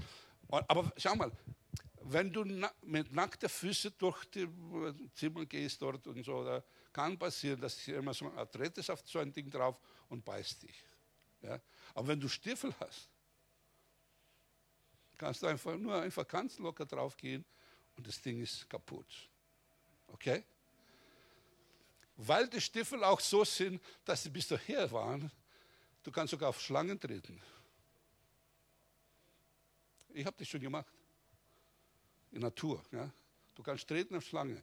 Aber 0.48 0.92
schau 0.96 1.14
mal, 1.14 1.30
wenn 2.02 2.32
du 2.32 2.44
mit 2.82 3.12
nackten 3.12 3.48
Füßen 3.48 3.92
durch 3.98 4.24
das 4.26 4.48
Zimmer 5.14 5.46
gehst 5.46 5.80
dort 5.80 6.06
und 6.06 6.24
so, 6.24 6.44
da 6.44 6.62
kann 6.92 7.18
passieren, 7.18 7.60
dass 7.60 7.86
immer 7.88 8.14
so 8.14 8.26
ein 8.26 8.38
Arthritis 8.38 8.90
auf 8.90 9.02
so 9.04 9.18
ein 9.18 9.32
Ding 9.32 9.50
drauf 9.50 9.80
und 10.08 10.24
beißt 10.24 10.62
dich. 10.62 10.84
Ja? 11.42 11.60
Aber 11.94 12.08
wenn 12.08 12.20
du 12.20 12.28
Stiefel 12.28 12.74
hast, 12.80 13.08
kannst 15.16 15.42
du 15.42 15.46
einfach 15.46 15.76
nur 15.76 16.00
einfach 16.00 16.26
ganz 16.26 16.58
locker 16.58 16.86
drauf 16.86 17.16
gehen 17.16 17.44
und 17.96 18.06
das 18.06 18.20
Ding 18.20 18.40
ist 18.40 18.68
kaputt. 18.68 19.28
Okay? 20.08 20.42
Weil 22.22 22.48
die 22.48 22.60
Stiefel 22.60 23.02
auch 23.02 23.18
so 23.18 23.44
sind, 23.44 23.82
dass 24.04 24.22
sie 24.22 24.28
bis 24.28 24.46
daher 24.46 24.90
waren, 24.92 25.30
du 26.02 26.10
kannst 26.10 26.32
sogar 26.32 26.50
auf 26.50 26.60
Schlangen 26.60 27.00
treten. 27.00 27.40
Ich 30.12 30.26
habe 30.26 30.36
das 30.38 30.46
schon 30.46 30.60
gemacht. 30.60 30.92
In 32.32 32.42
Natur. 32.42 32.84
Ja? 32.92 33.10
Du 33.54 33.62
kannst 33.62 33.88
treten 33.88 34.16
auf 34.16 34.24
Schlange. 34.24 34.62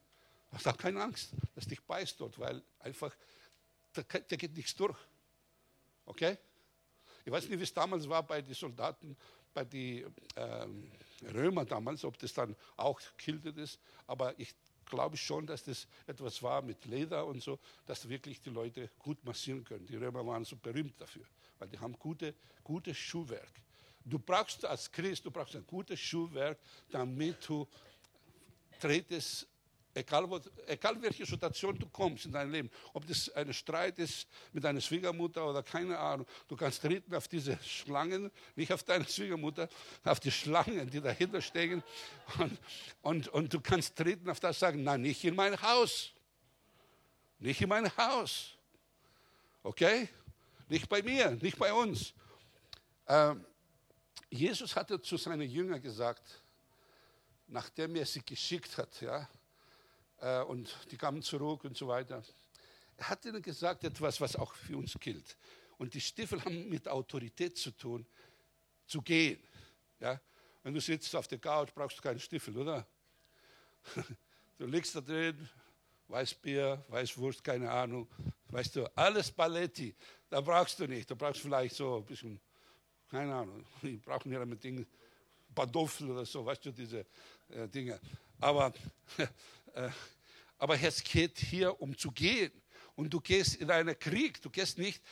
Hast 0.52 0.68
auch 0.68 0.78
keine 0.78 1.02
Angst, 1.02 1.32
dass 1.56 1.66
dich 1.66 1.82
beißt 1.82 2.22
dort, 2.22 2.38
weil 2.38 2.62
einfach, 2.80 3.16
da, 3.92 4.04
da 4.04 4.36
geht 4.36 4.56
nichts 4.56 4.76
durch. 4.76 4.98
Okay? 6.06 6.38
Ich 7.26 7.32
weiß 7.32 7.50
nicht, 7.50 7.58
wie 7.60 7.64
es 7.64 7.74
damals 7.74 8.08
war 8.08 8.22
bei 8.22 8.40
den 8.40 8.54
Soldaten, 8.54 9.18
bei 9.52 9.66
den 9.66 10.14
ähm, 10.36 10.92
Römer 11.34 11.66
damals, 11.66 12.06
ob 12.06 12.20
das 12.20 12.34
dann 12.34 12.56
auch 12.76 13.02
gekiltet 13.18 13.58
ist, 13.58 13.80
aber 14.06 14.40
ich 14.40 14.54
glaube 14.88 15.18
schon, 15.18 15.46
dass 15.46 15.64
das 15.64 15.88
etwas 16.08 16.42
war 16.42 16.62
mit 16.62 16.86
Leder 16.86 17.26
und 17.26 17.42
so, 17.42 17.60
dass 17.86 18.08
wirklich 18.08 18.42
die 18.42 18.50
Leute 18.50 18.90
gut 19.00 19.24
massieren 19.24 19.64
können. 19.64 19.86
Die 19.86 19.96
Römer 19.96 20.26
waren 20.26 20.44
so 20.44 20.56
berühmt 20.56 21.00
dafür, 21.00 21.26
weil 21.60 21.68
die 21.70 21.80
haben 21.80 21.94
gute, 22.00 22.34
gutes 22.64 22.98
Schuhwerk. 22.98 23.52
Du 24.04 24.18
brauchst 24.18 24.66
als 24.66 24.92
Christ, 24.92 25.26
du 25.26 25.32
brauchst 25.32 25.56
ein 25.56 25.66
gutes 25.68 26.00
Schuhwerk, 26.00 26.58
damit 26.90 27.48
du 27.48 27.68
tretest 28.80 29.48
Egal, 29.98 30.30
wo, 30.30 30.40
egal 30.68 31.02
welche 31.02 31.26
Situation 31.26 31.80
du 31.80 31.90
kommst 31.90 32.26
in 32.26 32.32
deinem 32.32 32.52
Leben, 32.52 32.70
ob 32.94 33.08
das 33.08 33.30
ein 33.30 33.52
Streit 33.52 33.98
ist 33.98 34.28
mit 34.54 34.64
deiner 34.64 34.80
Schwiegermutter 34.80 35.50
oder 35.50 35.64
keine 35.64 35.98
Ahnung, 35.98 36.28
du 36.48 36.56
kannst 36.56 36.84
treten 36.84 37.16
auf 37.16 37.28
diese 37.28 37.58
Schlangen, 37.64 38.30
nicht 38.56 38.72
auf 38.72 38.84
deine 38.84 39.06
Schwiegermutter, 39.06 39.68
auf 40.04 40.20
die 40.20 40.30
Schlangen, 40.30 40.88
die 40.88 41.02
dahinter 41.02 41.42
stehen 41.42 41.82
und, 42.38 42.60
und, 43.02 43.28
und 43.30 43.52
du 43.52 43.60
kannst 43.60 43.96
treten 43.96 44.30
auf 44.30 44.40
das 44.40 44.60
sagen, 44.60 44.84
nein, 44.84 45.02
nicht 45.02 45.24
in 45.24 45.34
mein 45.34 45.60
Haus, 45.60 46.12
nicht 47.40 47.60
in 47.60 47.70
mein 47.70 47.90
Haus, 47.98 48.52
okay, 49.64 50.10
nicht 50.70 50.88
bei 50.88 51.02
mir, 51.02 51.32
nicht 51.32 51.58
bei 51.58 51.74
uns. 51.74 52.14
Ähm, 53.08 53.44
Jesus 54.30 54.76
hatte 54.76 55.02
zu 55.02 55.18
seinen 55.18 55.50
Jüngern 55.50 55.82
gesagt, 55.82 56.44
nachdem 57.48 57.96
er 57.96 58.06
sie 58.06 58.24
geschickt 58.24 58.78
hat, 58.78 59.02
ja, 59.02 59.28
äh, 60.20 60.42
und 60.44 60.76
die 60.92 60.98
kamen 60.98 61.22
zurück 61.22 61.64
und 61.64 61.76
so 61.78 61.88
weiter. 61.88 62.24
Er 62.98 63.10
hat 63.10 63.26
ihnen 63.26 63.42
gesagt 63.42 63.84
etwas, 63.84 64.20
was 64.20 64.36
auch 64.36 64.54
für 64.54 64.78
uns 64.78 64.98
gilt. 65.00 65.38
Und 65.78 65.94
die 65.94 66.02
Stiefel 66.02 66.44
haben 66.44 66.70
mit 66.70 66.88
Autorität 66.88 67.58
zu 67.58 67.72
tun, 67.72 68.06
zu 68.88 69.02
gehen. 69.02 69.40
Ja? 70.00 70.20
Wenn 70.64 70.74
du 70.74 70.82
sitzt 70.82 71.16
auf 71.16 71.28
der 71.28 71.38
Couch, 71.38 71.70
brauchst 71.74 71.98
du 71.98 72.02
keinen 72.02 72.20
Stiefel, 72.20 72.58
oder? 72.58 72.86
Du 74.60 74.66
liegst 74.66 74.96
da 74.96 75.02
drin, 75.02 75.48
Weißbier, 76.08 76.84
Weißwurst, 76.88 77.44
keine 77.44 77.70
Ahnung, 77.70 78.08
weißt 78.50 78.78
du, 78.78 78.98
alles 78.98 79.32
Balletti, 79.32 79.94
da 80.30 80.42
brauchst 80.42 80.80
du 80.80 80.88
nicht. 80.88 81.12
Da 81.12 81.16
brauchst 81.16 81.44
du 81.44 81.48
vielleicht 81.48 81.76
so 81.76 81.98
ein 81.98 82.06
bisschen, 82.06 82.40
keine 83.10 83.36
Ahnung, 83.36 83.64
die 83.84 83.98
brauchen 83.98 84.32
ja 84.32 84.44
mit 84.46 84.64
Dingen, 84.64 84.88
Badoffel 85.54 86.10
oder 86.10 86.26
so, 86.26 86.46
weißt 86.46 86.66
du, 86.66 86.72
diese 86.72 87.06
äh, 87.50 87.68
Dinge. 87.68 88.00
Aber 88.40 88.74
aber 90.58 90.82
es 90.82 91.04
geht 91.04 91.38
hier 91.40 91.80
um 91.82 91.98
zu 91.98 92.12
gehen. 92.12 92.52
Und 92.96 93.12
du 93.12 93.20
gehst 93.20 93.56
in 93.56 93.70
einen 93.70 93.98
Krieg, 93.98 94.42
du 94.42 94.50
gehst 94.50 94.78
nicht, 94.78 95.04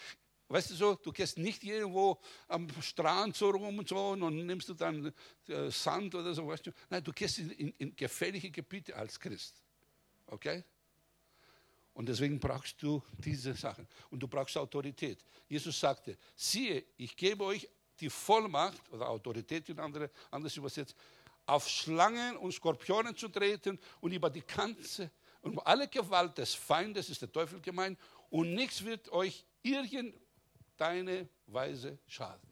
weißt 0.48 0.72
du 0.72 0.76
so, 0.76 0.96
du 0.96 1.12
gehst 1.12 1.38
nicht 1.38 1.64
irgendwo 1.64 2.20
am 2.48 2.68
Strand 2.82 3.36
so 3.36 3.50
rum 3.50 3.78
und 3.78 3.88
so 3.88 4.10
und 4.10 4.46
nimmst 4.46 4.70
du 4.70 4.74
dann 4.74 5.14
äh, 5.48 5.70
Sand 5.70 6.16
oder 6.16 6.34
so, 6.34 6.48
weißt 6.48 6.66
du. 6.66 6.72
Nein, 6.90 7.04
du 7.04 7.14
gehst 7.14 7.38
in, 7.38 7.52
in, 7.52 7.74
in 7.78 7.96
gefährliche 7.96 8.50
Gebiete 8.50 8.96
als 8.96 9.20
Christ. 9.20 9.62
Okay? 10.28 10.64
Und 11.94 12.10
deswegen 12.10 12.40
brauchst 12.40 12.82
du 12.82 13.02
diese 13.18 13.54
Sachen. 13.54 13.88
Und 14.10 14.20
du 14.20 14.28
brauchst 14.28 14.58
Autorität. 14.58 15.24
Jesus 15.48 15.80
sagte, 15.80 16.18
siehe, 16.36 16.84
ich 16.98 17.16
gebe 17.16 17.44
euch 17.44 17.70
die 18.00 18.10
Vollmacht 18.10 18.82
oder 18.92 19.08
Autorität 19.08 19.70
in 19.70 19.80
andere, 19.80 20.10
anders 20.30 20.58
übersetzt, 20.58 20.96
auf 21.46 21.68
Schlangen 21.70 22.38
und 22.38 22.52
Skorpionen 22.52 23.16
zu 23.16 23.28
treten 23.28 23.80
und 24.02 24.12
über 24.12 24.30
die 24.30 24.42
ganze 24.42 25.12
und 25.46 25.60
alle 25.60 25.88
Gewalt 25.88 26.40
des 26.40 26.56
Feindes 26.56 27.08
ist 27.08 27.22
der 27.22 27.32
Teufel 27.32 27.62
gemeint 27.62 28.00
und 28.32 28.56
nichts 28.56 28.84
wird 28.84 29.10
euch 29.10 29.46
irgendeine 29.62 31.30
Weise 31.46 32.00
schaden. 32.08 32.50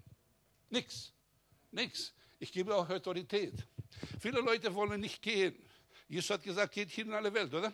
Nichts. 0.69 1.11
Nichts. 1.71 2.13
Ich 2.37 2.51
gebe 2.51 2.75
auch 2.75 2.87
Autorität. 2.87 3.67
Viele 4.19 4.41
Leute 4.41 4.73
wollen 4.75 5.01
nicht 5.01 5.23
gehen. 5.23 5.55
Jesus 6.07 6.29
hat 6.29 6.43
gesagt, 6.43 6.71
geht 6.71 6.91
hin 6.91 7.07
in 7.07 7.13
alle 7.13 7.33
Welt, 7.33 7.51
oder? 7.51 7.73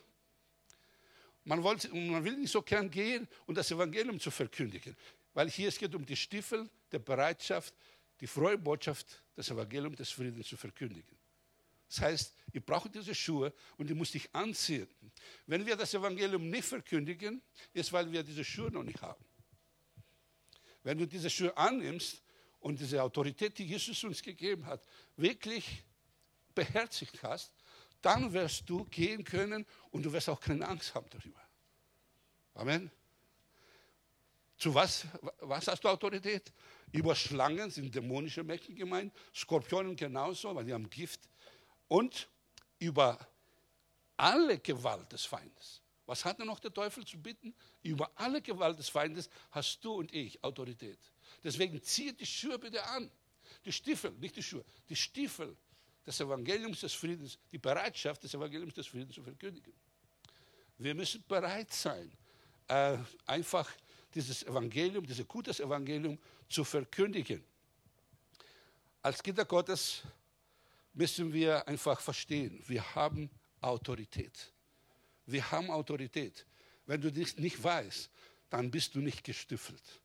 Man, 1.44 1.62
wollte, 1.64 1.94
man 1.94 2.24
will 2.24 2.38
nicht 2.38 2.52
so 2.52 2.62
gern 2.62 2.90
gehen 2.90 3.28
und 3.46 3.56
das 3.56 3.72
Evangelium 3.72 4.22
zu 4.22 4.32
verkündigen, 4.32 4.96
weil 5.34 5.50
hier 5.50 5.68
es 5.68 5.78
geht 5.78 5.94
um 5.96 6.06
die 6.06 6.16
Stiefel 6.16 6.70
der 6.94 7.00
Bereitschaft, 7.00 7.74
die 8.20 8.28
frohe 8.28 8.58
Botschaft, 8.58 9.24
das 9.36 9.50
Evangelium 9.50 9.96
des 9.96 10.12
Friedens 10.12 10.48
zu 10.48 10.58
verkündigen. 10.58 11.18
Das 11.88 12.02
heißt, 12.02 12.36
ich 12.54 12.64
brauche 12.64 12.90
diese 12.90 13.16
Schuhe 13.16 13.54
und 13.78 13.90
ich 13.90 13.96
muss 13.96 14.12
dich 14.12 14.34
anziehen. 14.34 14.88
Wenn 15.48 15.66
wir 15.66 15.76
das 15.76 15.94
Evangelium 15.94 16.50
nicht 16.50 16.66
verkündigen, 16.66 17.42
ist, 17.74 17.92
weil 17.92 18.12
wir 18.12 18.24
diese 18.24 18.44
Schuhe 18.44 18.72
noch 18.72 18.84
nicht 18.84 19.02
haben. 19.02 19.24
Wenn 20.84 20.98
du 20.98 21.08
diese 21.08 21.30
Schuhe 21.30 21.56
annimmst 21.58 22.22
und 22.60 22.80
diese 22.80 23.02
Autorität, 23.02 23.58
die 23.58 23.66
Jesus 23.66 24.04
uns 24.04 24.22
gegeben 24.22 24.66
hat, 24.66 24.86
wirklich 25.18 25.84
beherzigt 26.54 27.24
hast, 27.24 27.52
dann 28.02 28.32
wirst 28.34 28.70
du 28.70 28.86
gehen 28.86 29.24
können 29.24 29.66
und 29.92 30.04
du 30.04 30.14
wirst 30.14 30.30
auch 30.30 30.40
keine 30.40 30.68
Angst 30.68 30.94
haben 30.94 31.10
darüber. 31.10 31.42
Amen. 32.54 32.92
Zu 34.60 34.76
was, 34.76 35.06
was 35.40 35.68
hast 35.68 35.84
du 35.86 35.88
Autorität? 35.88 36.52
Über 36.92 37.16
Schlangen 37.16 37.72
sind 37.72 37.96
dämonische 37.96 38.44
Mächte 38.44 38.74
gemeint, 38.74 39.14
Skorpionen 39.34 39.96
genauso, 39.96 40.54
weil 40.54 40.66
die 40.66 40.74
haben 40.74 40.90
Gift. 40.90 41.22
Und 41.88 42.28
über 42.78 43.18
alle 44.18 44.60
Gewalt 44.60 45.12
des 45.14 45.24
Feindes. 45.24 45.82
Was 46.06 46.26
hat 46.26 46.40
denn 46.40 46.48
noch 46.48 46.60
der 46.60 46.74
Teufel 46.74 47.06
zu 47.06 47.18
bitten? 47.18 47.56
Über 47.84 48.12
alle 48.16 48.42
Gewalt 48.42 48.78
des 48.78 48.90
Feindes 48.90 49.30
hast 49.52 49.80
du 49.86 49.94
und 49.94 50.14
ich 50.14 50.44
Autorität. 50.44 51.00
Deswegen 51.42 51.82
ziehe 51.82 52.12
die 52.14 52.26
Schuhe 52.26 52.60
bitte 52.60 52.84
an. 52.84 53.10
Die 53.64 53.72
Stiefel, 53.72 54.12
nicht 54.12 54.36
die 54.36 54.44
Schuhe, 54.44 54.66
die 54.90 54.96
Stiefel 54.96 55.56
des 56.06 56.20
Evangeliums 56.20 56.82
des 56.82 56.94
Friedens, 56.94 57.38
die 57.52 57.58
Bereitschaft 57.58 58.24
des 58.24 58.34
Evangeliums 58.34 58.74
des 58.74 58.88
Friedens 58.88 59.16
zu 59.16 59.24
verkündigen. 59.24 59.74
Wir 60.78 60.96
müssen 60.96 61.24
bereit 61.28 61.72
sein, 61.72 62.12
äh, 62.68 62.98
einfach 63.26 63.70
dieses 64.14 64.44
Evangelium, 64.44 65.06
dieses 65.06 65.28
gutes 65.28 65.60
Evangelium 65.60 66.18
zu 66.48 66.64
verkündigen. 66.64 67.44
Als 69.02 69.22
Kinder 69.24 69.46
Gottes 69.46 70.04
müssen 70.94 71.32
wir 71.32 71.68
einfach 71.68 72.00
verstehen, 72.00 72.62
wir 72.68 72.96
haben 72.96 73.30
Autorität. 73.62 74.52
Wir 75.26 75.50
haben 75.52 75.70
Autorität. 75.70 76.46
Wenn 76.86 77.02
du 77.02 77.12
das 77.12 77.38
nicht 77.38 77.64
weißt, 77.64 78.10
dann 78.50 78.72
bist 78.72 78.96
du 78.96 79.00
nicht 79.00 79.24
gestiefelt. 79.24 80.02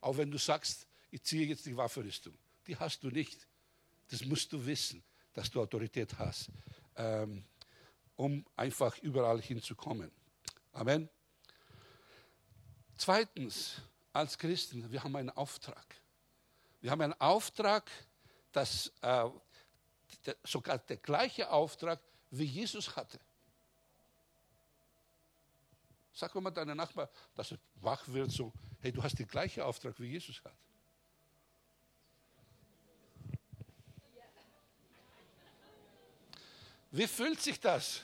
Auch 0.00 0.16
wenn 0.16 0.30
du 0.30 0.38
sagst, 0.38 0.86
ich 1.10 1.22
ziehe 1.22 1.46
jetzt 1.46 1.66
die 1.66 1.76
Waffenrüstung. 1.76 2.34
Die 2.66 2.76
hast 2.76 3.02
du 3.02 3.08
nicht. 3.08 3.46
Das 4.08 4.24
musst 4.24 4.52
du 4.52 4.64
wissen, 4.64 5.02
dass 5.32 5.50
du 5.50 5.60
Autorität 5.60 6.16
hast, 6.18 6.50
ähm, 6.96 7.44
um 8.16 8.44
einfach 8.56 8.96
überall 8.98 9.40
hinzukommen. 9.40 10.10
Amen. 10.72 11.08
Zweitens, 12.98 13.80
als 14.12 14.36
Christen, 14.36 14.90
wir 14.90 15.02
haben 15.04 15.14
einen 15.14 15.30
Auftrag. 15.30 15.86
Wir 16.80 16.90
haben 16.90 17.00
einen 17.00 17.20
Auftrag, 17.20 17.88
dass 18.50 18.88
äh, 19.02 19.24
der, 20.26 20.36
sogar 20.42 20.78
der 20.78 20.96
gleiche 20.96 21.48
Auftrag 21.48 22.00
wie 22.30 22.44
Jesus 22.44 22.96
hatte. 22.96 23.20
Sag 26.12 26.34
mal 26.34 26.50
deinem 26.50 26.76
Nachbar, 26.76 27.08
dass 27.36 27.52
er 27.52 27.58
wach 27.76 28.02
wird, 28.08 28.32
so, 28.32 28.52
hey, 28.80 28.90
du 28.90 29.00
hast 29.00 29.16
den 29.16 29.28
gleichen 29.28 29.62
Auftrag 29.62 29.98
wie 30.00 30.06
Jesus 30.06 30.42
hat. 30.42 30.56
Wie 36.90 37.06
fühlt 37.06 37.40
sich 37.40 37.60
das? 37.60 38.02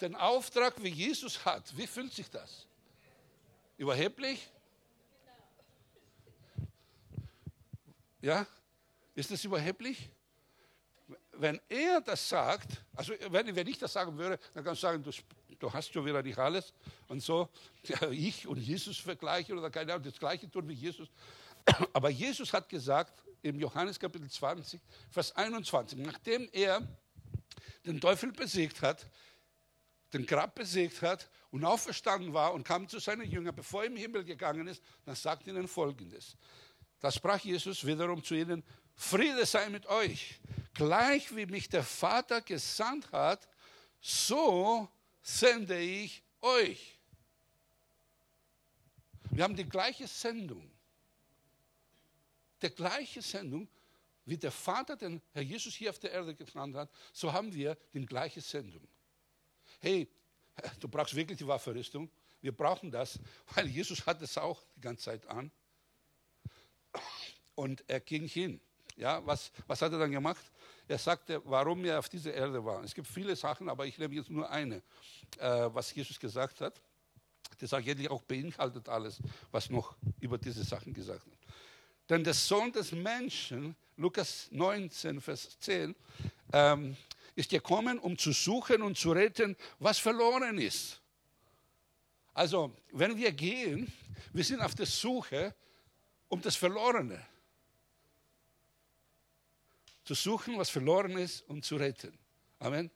Den 0.00 0.14
Auftrag, 0.14 0.80
wie 0.80 0.90
Jesus 0.90 1.44
hat, 1.44 1.76
wie 1.76 1.88
fühlt 1.88 2.12
sich 2.12 2.30
das? 2.30 2.68
Überheblich? 3.76 4.50
Ja? 8.20 8.46
Ist 9.14 9.30
das 9.30 9.44
überheblich? 9.44 10.10
Wenn 11.32 11.60
er 11.68 12.00
das 12.00 12.28
sagt, 12.28 12.82
also 12.94 13.12
wenn, 13.30 13.54
wenn 13.54 13.66
ich 13.66 13.78
das 13.78 13.92
sagen 13.92 14.16
würde, 14.16 14.38
dann 14.54 14.64
kannst 14.64 14.82
du 14.82 14.86
sagen, 14.86 15.02
du, 15.02 15.10
du 15.58 15.72
hast 15.72 15.92
schon 15.92 16.06
wieder 16.06 16.22
nicht 16.22 16.38
alles 16.38 16.72
und 17.08 17.20
so. 17.20 17.48
Ja, 17.84 18.08
ich 18.10 18.46
und 18.46 18.58
Jesus 18.58 18.98
vergleichen 18.98 19.58
oder 19.58 19.70
keine 19.70 19.92
Ahnung, 19.92 20.04
das 20.04 20.18
Gleiche 20.18 20.50
tun 20.50 20.68
wie 20.68 20.74
Jesus. 20.74 21.08
Aber 21.92 22.08
Jesus 22.10 22.52
hat 22.52 22.68
gesagt 22.68 23.12
im 23.42 23.58
Johannes 23.58 23.98
Kapitel 23.98 24.30
20, 24.30 24.80
Vers 25.10 25.34
21, 25.36 25.98
nachdem 25.98 26.48
er 26.52 26.80
den 27.84 28.00
Teufel 28.00 28.32
besiegt 28.32 28.80
hat, 28.80 29.06
den 30.14 30.24
Grab 30.24 30.54
besiegt 30.54 31.02
hat 31.02 31.28
und 31.50 31.64
auferstanden 31.64 32.32
war 32.32 32.54
und 32.54 32.64
kam 32.64 32.88
zu 32.88 33.00
seinen 33.00 33.28
Jüngern, 33.28 33.54
bevor 33.54 33.82
er 33.82 33.88
im 33.88 33.96
Himmel 33.96 34.24
gegangen 34.24 34.66
ist, 34.68 34.82
dann 35.04 35.16
sagt 35.16 35.46
ihnen 35.46 35.68
Folgendes. 35.68 36.36
Da 37.00 37.10
sprach 37.10 37.40
Jesus 37.40 37.84
wiederum 37.84 38.22
zu 38.22 38.34
ihnen, 38.34 38.62
Friede 38.94 39.44
sei 39.44 39.68
mit 39.68 39.86
euch. 39.86 40.40
Gleich 40.72 41.34
wie 41.34 41.46
mich 41.46 41.68
der 41.68 41.82
Vater 41.82 42.40
gesandt 42.40 43.10
hat, 43.12 43.46
so 44.00 44.88
sende 45.20 45.78
ich 45.78 46.22
euch. 46.40 46.98
Wir 49.30 49.42
haben 49.42 49.56
die 49.56 49.68
gleiche 49.68 50.06
Sendung. 50.06 50.70
Die 52.62 52.70
gleiche 52.70 53.20
Sendung, 53.20 53.68
wie 54.24 54.38
der 54.38 54.52
Vater 54.52 54.96
den 54.96 55.20
Herr 55.32 55.42
Jesus 55.42 55.74
hier 55.74 55.90
auf 55.90 55.98
der 55.98 56.12
Erde 56.12 56.34
gesandt 56.34 56.76
hat, 56.76 56.88
so 57.12 57.32
haben 57.32 57.52
wir 57.52 57.76
die 57.92 58.06
gleiche 58.06 58.40
Sendung 58.40 58.86
hey, 59.84 60.08
du 60.80 60.88
brauchst 60.88 61.14
wirklich 61.14 61.38
die 61.38 61.46
Waffenrüstung. 61.46 62.10
Wir 62.40 62.52
brauchen 62.52 62.90
das, 62.90 63.18
weil 63.54 63.66
Jesus 63.68 64.04
hat 64.06 64.20
es 64.22 64.36
auch 64.36 64.62
die 64.76 64.80
ganze 64.80 65.04
Zeit 65.04 65.26
an. 65.28 65.50
Und 67.54 67.84
er 67.86 68.00
ging 68.00 68.26
hin. 68.26 68.60
Ja, 68.96 69.24
was, 69.26 69.50
was 69.66 69.82
hat 69.82 69.92
er 69.92 69.98
dann 69.98 70.10
gemacht? 70.10 70.44
Er 70.86 70.98
sagte, 70.98 71.40
warum 71.44 71.84
er 71.84 71.98
auf 71.98 72.08
dieser 72.08 72.32
Erde 72.32 72.64
war. 72.64 72.82
Es 72.84 72.94
gibt 72.94 73.08
viele 73.08 73.34
Sachen, 73.34 73.68
aber 73.68 73.86
ich 73.86 73.98
nehme 73.98 74.14
jetzt 74.14 74.30
nur 74.30 74.48
eine, 74.50 74.82
äh, 75.38 75.68
was 75.72 75.94
Jesus 75.94 76.18
gesagt 76.20 76.60
hat. 76.60 76.80
Das 77.58 77.72
eigentlich 77.72 78.10
auch 78.10 78.22
beinhaltet 78.22 78.88
alles, 78.88 79.20
was 79.50 79.70
noch 79.70 79.96
über 80.20 80.38
diese 80.38 80.64
Sachen 80.64 80.92
gesagt 80.92 81.26
wird. 81.26 81.38
Denn 82.08 82.22
der 82.22 82.34
Sohn 82.34 82.70
des 82.72 82.92
Menschen, 82.92 83.74
Lukas 83.96 84.48
19, 84.50 85.20
Vers 85.20 85.58
10, 85.60 85.94
ähm, 86.52 86.96
ist 87.34 87.50
gekommen, 87.50 87.98
um 87.98 88.16
zu 88.16 88.32
suchen 88.32 88.82
und 88.82 88.96
zu 88.96 89.12
retten, 89.12 89.56
was 89.78 89.98
verloren 89.98 90.58
ist. 90.58 91.00
Also, 92.32 92.76
wenn 92.92 93.16
wir 93.16 93.32
gehen, 93.32 93.92
wir 94.32 94.44
sind 94.44 94.60
auf 94.60 94.74
der 94.74 94.86
Suche 94.86 95.54
um 96.34 96.40
das 96.40 96.56
Verlorene. 96.56 97.24
Zu 100.04 100.14
suchen, 100.14 100.58
was 100.58 100.68
verloren 100.68 101.12
ist, 101.12 101.48
um 101.48 101.62
zu 101.62 101.76
retten. 101.76 102.18
Amen. 102.58 102.90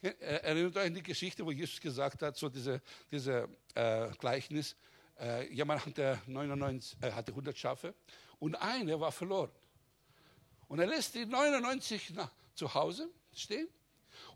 Erinnert 0.00 0.76
euch 0.76 0.86
an 0.86 0.94
die 0.94 1.02
Geschichte, 1.02 1.46
wo 1.46 1.52
Jesus 1.52 1.80
gesagt 1.80 2.22
hat, 2.22 2.36
so 2.36 2.48
diese, 2.48 2.82
diese 3.10 3.48
äh, 3.74 4.10
Gleichnis, 4.18 4.74
äh, 5.20 5.46
jemand 5.54 5.86
hatte, 5.86 6.20
99, 6.26 6.98
äh, 7.00 7.12
hatte 7.12 7.30
100 7.30 7.56
Schafe 7.56 7.94
und 8.40 8.56
eine 8.56 8.98
war 8.98 9.12
verloren. 9.12 9.52
Und 10.66 10.80
er 10.80 10.86
lässt 10.86 11.14
die 11.14 11.24
99 11.24 12.14
nach, 12.14 12.32
zu 12.54 12.74
Hause 12.74 13.08
stehen 13.34 13.68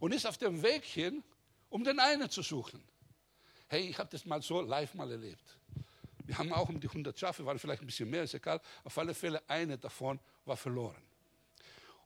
und 0.01 0.13
ist 0.13 0.27
auf 0.27 0.39
dem 0.39 0.63
Weg 0.63 0.85
hin, 0.85 1.23
um 1.69 1.85
den 1.85 1.99
einen 1.99 2.31
zu 2.31 2.43
suchen. 2.43 2.83
Hey, 3.69 3.89
ich 3.89 3.99
habe 3.99 4.09
das 4.11 4.25
mal 4.25 4.43
so 4.43 4.61
live 4.61 4.95
mal 4.95 5.11
erlebt. 5.11 5.59
Wir 6.25 6.39
haben 6.39 6.53
auch 6.53 6.69
um 6.69 6.81
die 6.81 6.89
100 6.89 7.19
Schafe, 7.19 7.45
waren 7.45 7.59
vielleicht 7.59 7.83
ein 7.83 7.87
bisschen 7.87 8.11
mehr, 8.11 8.25
ist 8.25 8.35
egal. 8.35 8.61
Auf 8.85 8.97
alle 8.99 9.15
Fälle 9.15 9.43
eine 9.49 9.79
davon 9.79 10.19
war 10.45 10.57
verloren. 10.57 11.03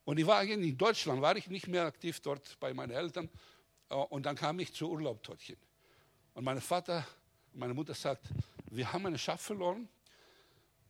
Und 0.05 0.19
ich 0.19 0.27
war 0.27 0.43
in 0.43 0.77
Deutschland, 0.77 1.23
war 1.23 1.37
ich 1.37 1.47
nicht 1.49 1.69
mehr 1.69 1.85
aktiv 1.85 2.21
dort 2.21 2.59
bei 2.61 2.75
meinen 2.75 2.91
Eltern. 2.91 3.31
Äh, 3.89 3.95
und 3.95 4.27
dann 4.27 4.37
kam 4.37 4.59
ich 4.61 4.73
zu 4.73 4.91
Urlaub 4.91 5.23
dorthin. 5.23 5.57
Und 6.35 6.45
mein 6.45 6.61
Vater, 6.61 7.07
meine 7.53 7.75
Mutter 7.75 7.95
sagt, 7.95 8.27
wir 8.71 8.93
haben 8.93 9.07
ein 9.07 9.19
Schaf 9.19 9.41
verloren. 9.41 9.89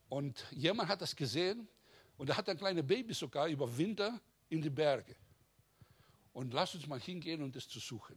Und 0.08 0.44
jemand 0.50 0.88
hat 0.88 1.00
das 1.00 1.14
gesehen 1.14 1.68
und 2.16 2.28
er 2.28 2.36
hat 2.36 2.48
ein 2.48 2.58
kleines 2.58 2.84
Baby 2.84 3.14
sogar 3.14 3.46
über 3.46 3.76
Winter 3.76 4.20
in 4.48 4.60
die 4.60 4.70
Berge 4.70 5.14
und 6.32 6.54
lass 6.54 6.74
uns 6.74 6.86
mal 6.86 7.00
hingehen 7.00 7.42
und 7.42 7.54
das 7.56 7.68
zu 7.68 7.78
suchen. 7.78 8.16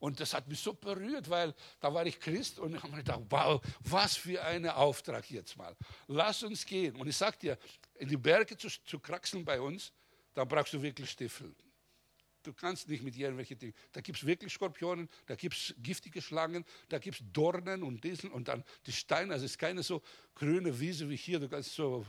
Und 0.00 0.20
das 0.20 0.32
hat 0.32 0.46
mich 0.46 0.60
so 0.60 0.74
berührt, 0.74 1.28
weil 1.28 1.54
da 1.80 1.92
war 1.92 2.06
ich 2.06 2.20
Christ 2.20 2.60
und 2.60 2.74
ich 2.74 2.82
habe 2.82 2.92
mir 2.92 2.98
gedacht, 2.98 3.22
wow, 3.30 3.60
was 3.80 4.16
für 4.16 4.42
ein 4.44 4.66
Auftrag 4.68 5.28
jetzt 5.30 5.56
mal. 5.56 5.74
Lass 6.06 6.42
uns 6.44 6.64
gehen. 6.64 6.94
Und 6.96 7.08
ich 7.08 7.16
sage 7.16 7.36
dir, 7.38 7.58
in 7.96 8.08
die 8.08 8.16
Berge 8.16 8.56
zu, 8.56 8.68
zu 8.68 9.00
kraxeln 9.00 9.44
bei 9.44 9.60
uns, 9.60 9.92
da 10.34 10.44
brauchst 10.44 10.72
du 10.72 10.80
wirklich 10.80 11.10
Stiefel. 11.10 11.52
Du 12.44 12.52
kannst 12.52 12.88
nicht 12.88 13.02
mit 13.02 13.16
irgendwelchen 13.16 13.58
Dingen. 13.58 13.74
Da 13.90 14.00
gibt 14.00 14.18
es 14.18 14.24
wirklich 14.24 14.52
Skorpionen, 14.52 15.08
da 15.26 15.34
gibt 15.34 15.56
es 15.56 15.74
giftige 15.78 16.22
Schlangen, 16.22 16.64
da 16.88 16.98
gibt 16.98 17.20
es 17.20 17.26
Dornen 17.32 17.82
und 17.82 18.02
diesen 18.04 18.30
und 18.30 18.46
dann 18.46 18.62
die 18.86 18.92
Steine. 18.92 19.32
Also 19.32 19.46
es 19.46 19.52
ist 19.52 19.58
keine 19.58 19.82
so 19.82 20.00
grüne 20.36 20.78
Wiese 20.78 21.10
wie 21.10 21.16
hier. 21.16 21.40
Du 21.40 21.48
kannst 21.48 21.74
so 21.74 22.06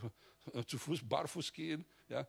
äh, 0.54 0.64
zu 0.64 0.78
Fuß, 0.78 1.02
barfuß 1.04 1.52
gehen. 1.52 1.84
Ja 2.08 2.28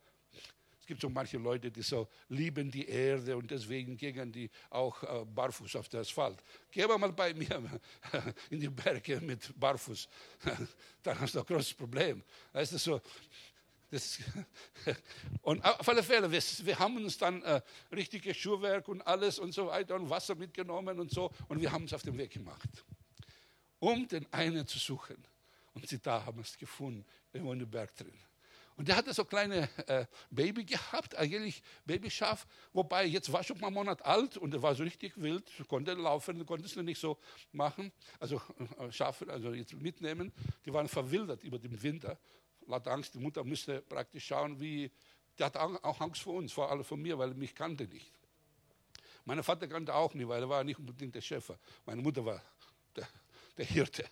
gibt 0.85 1.01
so 1.01 1.09
manche 1.09 1.37
Leute, 1.37 1.71
die 1.71 1.81
so 1.81 2.07
lieben 2.29 2.71
die 2.71 2.87
Erde 2.87 3.37
und 3.37 3.49
deswegen 3.49 3.97
gehen 3.97 4.31
die 4.31 4.49
auch 4.69 5.03
äh, 5.03 5.25
barfuß 5.25 5.75
auf 5.75 5.89
den 5.89 6.01
Asphalt. 6.01 6.43
Geh 6.71 6.83
aber 6.83 6.97
mal 6.97 7.11
bei 7.11 7.33
mir 7.35 7.79
in 8.49 8.59
die 8.59 8.69
Berge 8.69 9.21
mit 9.21 9.57
barfuß, 9.59 10.07
dann 11.03 11.19
hast 11.19 11.35
du 11.35 11.39
ein 11.39 11.45
großes 11.45 11.73
Problem. 11.73 12.23
Weißt 12.51 12.73
du, 12.73 12.77
so, 12.77 13.01
das, 13.91 14.19
und 15.41 15.63
auf 15.65 15.87
alle 15.89 16.01
Fälle, 16.01 16.31
wir, 16.31 16.41
wir 16.41 16.79
haben 16.79 16.95
uns 16.95 17.17
dann 17.17 17.41
äh, 17.43 17.61
richtiges 17.91 18.37
Schuhwerk 18.37 18.87
und 18.87 19.01
alles 19.01 19.37
und 19.37 19.53
so 19.53 19.67
weiter 19.67 19.95
und 19.95 20.09
Wasser 20.09 20.35
mitgenommen 20.35 20.99
und 20.99 21.11
so 21.11 21.29
und 21.49 21.59
wir 21.59 21.71
haben 21.71 21.83
uns 21.83 21.93
auf 21.93 22.01
den 22.01 22.17
Weg 22.17 22.31
gemacht, 22.31 22.69
um 23.79 24.07
den 24.07 24.31
einen 24.31 24.65
zu 24.65 24.79
suchen. 24.79 25.17
Und 25.73 25.87
sie 25.87 25.99
da 25.99 26.25
haben 26.25 26.41
es 26.41 26.57
gefunden, 26.57 27.05
irgendwo 27.31 27.53
in 27.53 27.59
den 27.59 27.69
Berg 27.69 27.95
drin. 27.95 28.17
Und 28.75 28.87
der 28.87 28.95
hatte 28.95 29.13
so 29.13 29.25
kleine 29.25 29.69
äh, 29.87 30.05
Baby 30.29 30.65
gehabt, 30.65 31.15
eigentlich 31.15 31.61
Babyschaf, 31.85 32.47
wobei 32.73 33.05
jetzt 33.05 33.31
war 33.31 33.43
schon 33.43 33.59
mal 33.59 33.67
einen 33.67 33.75
Monat 33.75 34.03
alt 34.03 34.37
und 34.37 34.53
er 34.53 34.61
war 34.61 34.73
so 34.75 34.83
richtig 34.83 35.13
wild, 35.21 35.51
konnte 35.67 35.93
laufen, 35.93 36.45
konnte 36.45 36.65
es 36.65 36.75
nicht 36.75 36.99
so 36.99 37.17
machen. 37.51 37.91
Also 38.19 38.41
äh, 38.79 38.91
Schafe, 38.91 39.27
also 39.29 39.53
jetzt 39.53 39.73
mitnehmen, 39.73 40.31
die 40.65 40.73
waren 40.73 40.87
verwildert 40.87 41.43
über 41.43 41.59
den 41.59 41.81
Winter. 41.81 42.17
Laut 42.67 42.87
Angst, 42.87 43.13
die 43.13 43.19
Mutter 43.19 43.43
musste 43.43 43.81
praktisch 43.81 44.25
schauen, 44.25 44.59
wie, 44.59 44.91
der 45.37 45.47
hat 45.47 45.57
auch 45.57 46.01
Angst 46.01 46.21
vor 46.21 46.35
uns, 46.35 46.51
vor 46.51 46.71
allem 46.71 46.83
vor 46.83 46.97
mir, 46.97 47.17
weil 47.17 47.29
er 47.29 47.35
mich 47.35 47.53
kannte 47.53 47.85
nicht. 47.85 48.11
Mein 49.25 49.43
Vater 49.43 49.67
kannte 49.67 49.93
auch 49.93 50.13
nicht, 50.13 50.27
weil 50.27 50.41
er 50.41 50.49
war 50.49 50.63
nicht 50.63 50.79
unbedingt 50.79 51.13
der 51.13 51.21
Schäfer. 51.21 51.57
Meine 51.85 52.01
Mutter 52.01 52.25
war 52.25 52.41
der, 52.95 53.07
der 53.57 53.65
Hirte. 53.65 54.05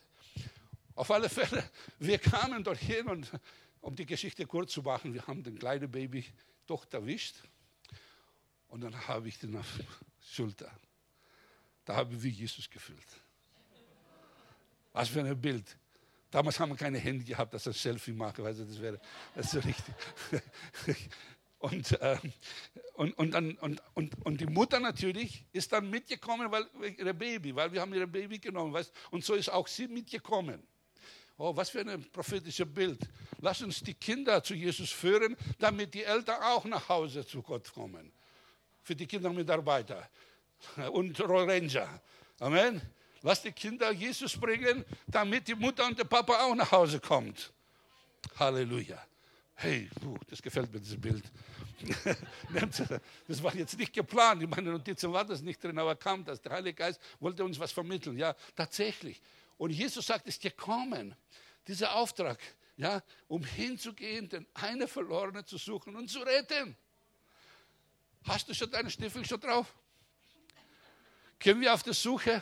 Auf 0.96 1.10
alle 1.12 1.30
Fälle, 1.30 1.64
wir 1.98 2.20
kamen 2.20 2.64
dorthin 2.64 3.08
und 3.08 3.32
um 3.82 3.96
die 3.96 4.06
Geschichte 4.06 4.46
kurz 4.46 4.74
zu 4.74 4.82
machen, 4.82 5.14
wir 5.14 5.26
haben 5.28 5.44
den 5.44 5.58
kleinen 5.58 5.90
Baby 5.90 6.26
doch 6.66 6.86
erwischt 6.92 7.36
und 8.68 8.82
dann 8.82 9.08
habe 9.08 9.28
ich 9.28 9.40
den 9.40 9.56
auf 9.56 9.80
Schulter. 10.22 10.72
Da 11.86 11.96
habe 11.96 12.14
ich 12.14 12.24
wie 12.24 12.30
Jesus 12.30 12.70
gefühlt. 12.70 13.08
Was 14.94 15.10
für 15.10 15.24
ein 15.24 15.40
Bild. 15.40 15.78
Damals 16.32 16.60
haben 16.60 16.70
wir 16.70 16.76
keine 16.76 17.00
Hände 17.00 17.26
gehabt, 17.26 17.54
dass 17.54 17.64
ich 17.64 17.76
ein 17.76 17.80
Selfie 17.80 18.14
mache, 18.14 18.44
also 18.44 18.64
das 18.64 18.80
wäre 18.80 19.00
das 19.34 19.52
so 19.52 19.60
richtig. 19.60 19.96
Und, 21.60 21.92
äh, 22.02 22.18
und, 22.94 23.18
und, 23.18 23.32
dann, 23.32 23.56
und, 23.58 23.84
und, 23.94 24.26
und 24.26 24.40
die 24.40 24.46
Mutter 24.46 24.80
natürlich 24.80 25.46
ist 25.52 25.74
dann 25.74 25.90
mitgekommen, 25.90 26.50
weil 26.50 26.66
ihre 26.98 27.14
Baby, 27.14 27.54
weil 27.54 27.72
wir 27.74 27.82
haben 27.82 27.94
ihre 27.94 28.08
Baby 28.08 28.40
genommen, 28.40 28.72
weißt, 28.72 28.94
und 29.12 29.26
so 29.26 29.34
ist 29.34 29.50
auch 29.50 29.68
sie 29.68 29.90
mitgekommen. 29.90 30.66
Oh, 31.42 31.56
was 31.56 31.70
für 31.70 31.80
ein 31.80 32.04
prophetisches 32.12 32.68
Bild. 32.72 33.00
Lass 33.40 33.62
uns 33.62 33.82
die 33.82 33.94
Kinder 33.94 34.44
zu 34.44 34.54
Jesus 34.54 34.92
führen, 34.92 35.38
damit 35.58 35.94
die 35.94 36.04
Eltern 36.04 36.44
auch 36.44 36.66
nach 36.66 36.90
Hause 36.90 37.26
zu 37.26 37.42
Gott 37.42 37.72
kommen. 37.74 38.12
Für 38.84 38.94
die 38.94 39.08
Kindermitarbeiter 39.08 40.10
und 40.92 41.18
Rollranger. 41.22 42.02
Amen. 42.42 42.82
Lass 43.22 43.42
die 43.42 43.54
Kinder 43.54 43.92
Jesus 43.92 44.36
bringen, 44.36 44.84
damit 45.08 45.48
die 45.48 45.56
Mutter 45.56 45.86
und 45.86 45.98
der 45.98 46.04
Papa 46.04 46.44
auch 46.44 46.56
nach 46.56 46.74
Hause 46.74 47.00
kommt. 47.00 47.54
Halleluja. 48.38 49.02
Hey, 49.56 49.90
das 50.30 50.42
gefällt 50.42 50.74
mir, 50.74 50.82
dieses 50.82 51.00
Bild. 51.00 51.24
das 53.28 53.42
war 53.42 53.56
jetzt 53.56 53.78
nicht 53.78 53.94
geplant, 53.94 54.44
in 54.44 54.50
meinen 54.50 54.74
Notizen 54.74 55.14
war 55.14 55.24
das 55.24 55.42
nicht 55.42 55.64
drin, 55.64 55.80
aber 55.80 55.96
kam 55.96 56.26
das. 56.26 56.42
Der 56.42 56.52
Heilige 56.52 56.76
Geist 56.76 57.00
wollte 57.22 57.46
uns 57.46 57.58
was 57.58 57.72
vermitteln. 57.72 58.18
Ja, 58.18 58.36
tatsächlich. 58.58 59.22
Und 59.60 59.72
Jesus 59.72 60.06
sagt, 60.08 60.26
es 60.26 60.36
ist 60.36 60.42
gekommen, 60.42 61.14
dieser 61.68 61.94
Auftrag, 61.94 62.40
ja, 62.78 63.04
um 63.28 63.44
hinzugehen, 63.44 64.30
den 64.30 64.48
einen 64.54 64.88
Verlorenen 64.88 65.46
zu 65.46 65.58
suchen 65.58 65.98
und 65.98 66.10
zu 66.10 66.20
retten. 66.20 66.78
Hast 68.24 68.48
du 68.48 68.54
schon 68.54 68.72
deine 68.72 68.90
Stiefel 68.90 69.26
schon 69.26 69.42
drauf? 69.42 69.76
Können 71.40 71.60
wir 71.60 71.74
auf 71.74 71.84
der 71.84 71.94
Suche 71.94 72.42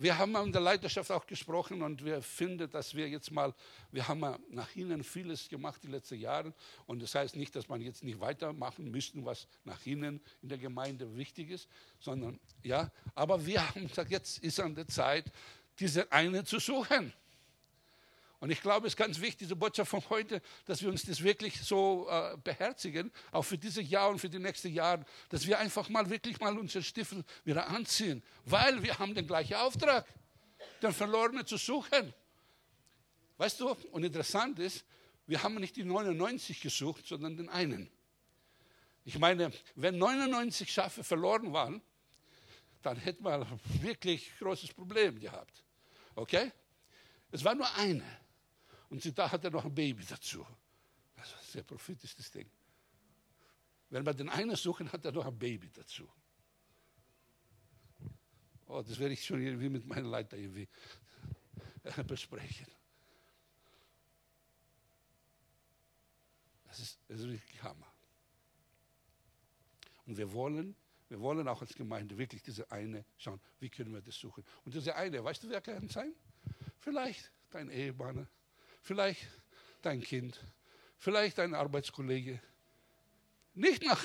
wir 0.00 0.16
haben 0.16 0.36
in 0.36 0.52
der 0.52 0.60
Leiterschaft 0.60 1.10
auch 1.10 1.26
gesprochen 1.26 1.82
und 1.82 2.04
wir 2.04 2.22
finden, 2.22 2.70
dass 2.70 2.94
wir 2.94 3.08
jetzt 3.08 3.32
mal, 3.32 3.52
wir 3.90 4.06
haben 4.06 4.20
nach 4.50 4.76
innen 4.76 5.02
vieles 5.02 5.48
gemacht 5.48 5.82
die 5.82 5.88
letzten 5.88 6.20
Jahre 6.20 6.54
und 6.86 7.02
das 7.02 7.16
heißt 7.16 7.34
nicht, 7.34 7.56
dass 7.56 7.68
man 7.68 7.80
jetzt 7.80 8.04
nicht 8.04 8.20
weitermachen 8.20 8.92
müsste, 8.92 9.24
was 9.24 9.48
nach 9.64 9.84
innen 9.86 10.20
in 10.40 10.50
der 10.50 10.58
Gemeinde 10.58 11.16
wichtig 11.16 11.50
ist, 11.50 11.68
sondern 11.98 12.38
ja, 12.62 12.92
aber 13.16 13.44
wir 13.44 13.68
haben 13.68 13.88
gesagt, 13.88 14.12
jetzt 14.12 14.38
ist 14.38 14.60
an 14.60 14.76
der 14.76 14.86
Zeit, 14.86 15.32
diese 15.78 16.10
eine 16.10 16.44
zu 16.44 16.58
suchen. 16.58 17.12
Und 18.40 18.50
ich 18.50 18.60
glaube, 18.60 18.86
es 18.86 18.92
ist 18.92 18.96
ganz 18.96 19.18
wichtig, 19.20 19.38
diese 19.38 19.56
Botschaft 19.56 19.90
von 19.90 20.02
heute, 20.10 20.40
dass 20.64 20.80
wir 20.80 20.88
uns 20.88 21.02
das 21.02 21.22
wirklich 21.22 21.60
so 21.60 22.06
äh, 22.08 22.36
beherzigen, 22.36 23.10
auch 23.32 23.42
für 23.42 23.58
dieses 23.58 23.88
Jahr 23.88 24.10
und 24.10 24.20
für 24.20 24.28
die 24.28 24.38
nächsten 24.38 24.72
Jahre, 24.72 25.04
dass 25.28 25.44
wir 25.46 25.58
einfach 25.58 25.88
mal 25.88 26.08
wirklich 26.08 26.38
mal 26.38 26.56
unseren 26.56 26.84
Stiefel 26.84 27.24
wieder 27.44 27.66
anziehen, 27.68 28.22
weil 28.44 28.80
wir 28.82 28.96
haben 28.98 29.14
den 29.14 29.26
gleichen 29.26 29.54
Auftrag, 29.54 30.06
den 30.80 30.92
Verlorenen 30.92 31.44
zu 31.46 31.56
suchen. 31.56 32.14
Weißt 33.38 33.58
du, 33.58 33.70
und 33.90 34.04
interessant 34.04 34.60
ist, 34.60 34.84
wir 35.26 35.42
haben 35.42 35.56
nicht 35.56 35.76
die 35.76 35.84
99 35.84 36.60
gesucht, 36.60 37.06
sondern 37.06 37.36
den 37.36 37.48
einen. 37.48 37.90
Ich 39.04 39.18
meine, 39.18 39.52
wenn 39.74 39.98
99 39.98 40.72
Schafe 40.72 41.02
verloren 41.02 41.52
waren, 41.52 41.82
dann 42.82 42.96
hätten 42.98 43.24
wir 43.24 43.46
wirklich 43.80 44.30
großes 44.38 44.72
Problem 44.72 45.18
gehabt. 45.18 45.64
Okay? 46.18 46.50
Es 47.30 47.44
war 47.44 47.54
nur 47.54 47.72
eine. 47.76 48.04
Und 48.90 49.00
sie 49.02 49.12
da 49.12 49.30
hat 49.30 49.44
er 49.44 49.50
noch 49.50 49.64
ein 49.64 49.74
Baby 49.74 50.04
dazu. 50.04 50.44
Also 51.14 51.36
sehr 51.42 51.62
prophetisch 51.62 52.16
das 52.16 52.30
Ding. 52.30 52.50
Wenn 53.90 54.04
wir 54.04 54.14
den 54.14 54.28
einen 54.28 54.56
suchen, 54.56 54.90
hat 54.90 55.04
er 55.04 55.12
noch 55.12 55.26
ein 55.26 55.38
Baby 55.38 55.70
dazu. 55.70 56.08
Oh, 58.66 58.82
das 58.82 58.98
werde 58.98 59.14
ich 59.14 59.24
schon 59.24 59.40
irgendwie 59.40 59.68
mit 59.68 59.86
meinen 59.86 60.06
Leiter 60.06 60.36
irgendwie 60.36 60.68
besprechen. 62.06 62.66
Das 66.64 66.80
ist, 66.80 66.98
das 67.06 67.20
ist 67.20 67.28
wirklich 67.28 67.62
Hammer. 67.62 67.92
Und 70.06 70.16
wir 70.16 70.32
wollen, 70.32 70.74
wir 71.08 71.20
wollen 71.20 71.48
auch 71.48 71.60
als 71.60 71.74
Gemeinde 71.74 72.16
wirklich 72.18 72.42
diese 72.42 72.70
eine 72.70 73.04
schauen, 73.16 73.40
wie 73.60 73.70
können 73.70 73.92
wir 73.92 74.02
das 74.02 74.16
suchen. 74.16 74.44
Und 74.64 74.74
diese 74.74 74.94
eine, 74.94 75.22
weißt 75.24 75.42
du, 75.42 75.48
wer 75.48 75.60
kann 75.60 75.88
sein? 75.88 76.12
Vielleicht 76.78 77.30
dein 77.50 77.70
Ehemann, 77.70 78.28
vielleicht 78.82 79.26
dein 79.82 80.02
Kind, 80.02 80.38
vielleicht 80.98 81.38
dein 81.38 81.54
Arbeitskollege. 81.54 82.40
Nicht 83.54 83.82
nach 83.84 84.04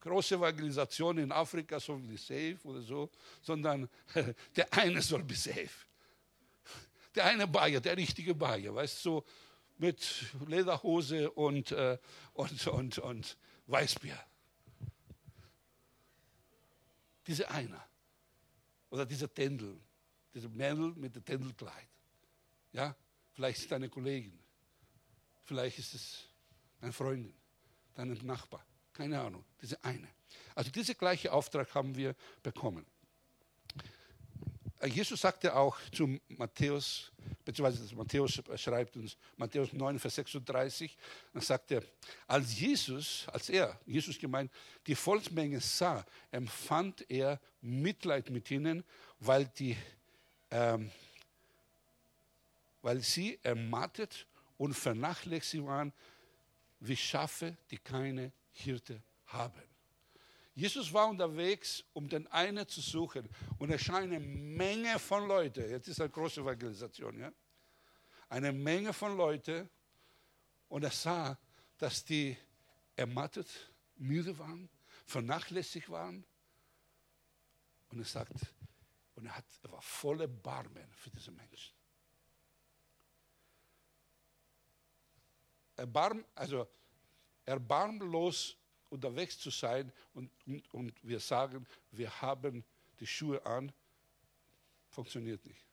große 0.00 0.36
Evangelisation 0.36 1.18
in 1.18 1.32
Afrika, 1.32 1.80
so 1.80 2.00
wie 2.08 2.16
Safe 2.16 2.58
oder 2.64 2.82
so, 2.82 3.10
sondern 3.42 3.88
der 4.56 4.72
eine 4.72 5.02
soll 5.02 5.24
be 5.24 5.34
safe. 5.34 5.86
Der 7.14 7.26
eine 7.26 7.46
Bayer, 7.46 7.80
der 7.80 7.96
richtige 7.96 8.34
Bayer, 8.34 8.74
weißt 8.74 8.96
du, 8.98 9.00
so 9.10 9.24
mit 9.78 10.26
Lederhose 10.46 11.30
und, 11.30 11.72
äh, 11.72 11.98
und, 12.32 12.66
und, 12.66 12.98
und 12.98 13.36
Weißbier. 13.66 14.18
Diese 17.26 17.50
einer. 17.50 17.84
Oder 18.90 19.06
dieser 19.06 19.32
Tändel. 19.32 19.80
Dieser 20.32 20.48
Mädel 20.48 20.92
mit 20.94 21.14
dem 21.14 21.24
Tändelkleid. 21.24 21.88
Ja? 22.72 22.94
Vielleicht 23.32 23.58
ist 23.58 23.64
es 23.64 23.70
deine 23.70 23.88
Kollegin. 23.88 24.38
Vielleicht 25.44 25.78
ist 25.78 25.94
es 25.94 26.24
deine 26.80 26.92
Freundin, 26.92 27.34
dein 27.94 28.12
Nachbar. 28.22 28.64
Keine 28.92 29.20
Ahnung. 29.20 29.44
Diese 29.60 29.82
eine. 29.84 30.08
Also 30.54 30.70
diesen 30.70 30.96
gleichen 30.96 31.28
Auftrag 31.28 31.74
haben 31.74 31.94
wir 31.96 32.14
bekommen. 32.42 32.86
Äh, 34.84 34.88
Jesus 34.88 35.20
sagte 35.20 35.54
auch 35.54 35.76
zu 35.92 36.18
Matthäus, 36.28 37.10
beziehungsweise 37.44 37.94
Matthäus 37.94 38.42
schreibt 38.56 38.96
uns, 38.96 39.16
Matthäus 39.36 39.72
9, 39.72 39.98
Vers 39.98 40.16
36, 40.16 40.96
dann 41.32 41.42
sagt 41.42 41.70
er, 41.70 41.82
als 42.26 42.58
Jesus, 42.58 43.26
als 43.28 43.48
er, 43.48 43.78
Jesus 43.86 44.18
gemeint, 44.18 44.52
die 44.86 44.94
Volksmenge 44.94 45.60
sah, 45.60 46.04
empfand 46.30 47.04
er 47.08 47.40
Mitleid 47.60 48.30
mit 48.30 48.50
ihnen, 48.50 48.84
weil 49.20 49.46
die 49.46 49.76
ähm, 50.50 50.90
weil 52.84 53.00
sie 53.00 53.38
ermattet 53.42 54.26
und 54.58 54.74
vernachlässigt 54.74 55.64
waren, 55.64 55.92
wie 56.80 56.96
Schafe, 56.96 57.56
die 57.70 57.78
keine 57.78 58.30
Hirte 58.52 59.02
haben. 59.26 59.62
Jesus 60.54 60.92
war 60.92 61.08
unterwegs, 61.08 61.84
um 61.92 62.08
den 62.08 62.26
einen 62.28 62.66
zu 62.68 62.80
suchen. 62.80 63.28
Und 63.58 63.70
es 63.70 63.82
scheint 63.82 64.12
eine 64.12 64.20
Menge 64.20 64.98
von 64.98 65.26
Leuten, 65.26 65.68
jetzt 65.68 65.88
ist 65.88 66.00
eine 66.00 66.10
große 66.10 66.40
Evangelisation, 66.40 67.18
ja? 67.18 67.32
eine 68.28 68.52
Menge 68.52 68.92
von 68.92 69.16
Leuten. 69.16 69.68
Und 70.68 70.84
er 70.84 70.90
sah, 70.90 71.38
dass 71.78 72.04
die 72.04 72.36
ermattet, 72.96 73.48
müde 73.96 74.38
waren, 74.38 74.68
vernachlässigt 75.06 75.90
waren. 75.90 76.24
Und 77.88 77.98
er 77.98 78.04
sagt, 78.04 78.32
und 79.16 79.26
er, 79.26 79.36
hat, 79.36 79.44
er 79.62 79.72
war 79.72 79.82
voller 79.82 80.28
Barmen 80.28 80.88
für 80.92 81.10
diese 81.10 81.30
Menschen. 81.30 81.74
erbarm, 85.76 86.24
also 86.34 86.66
erbarmlos 87.44 88.56
unterwegs 88.94 89.38
zu 89.38 89.50
sein 89.50 89.92
und, 90.14 90.30
und, 90.46 90.72
und 90.72 90.94
wir 91.02 91.20
sagen, 91.20 91.66
wir 91.90 92.22
haben 92.22 92.64
die 93.00 93.06
Schuhe 93.06 93.44
an, 93.44 93.72
funktioniert 94.88 95.44
nicht. 95.44 95.64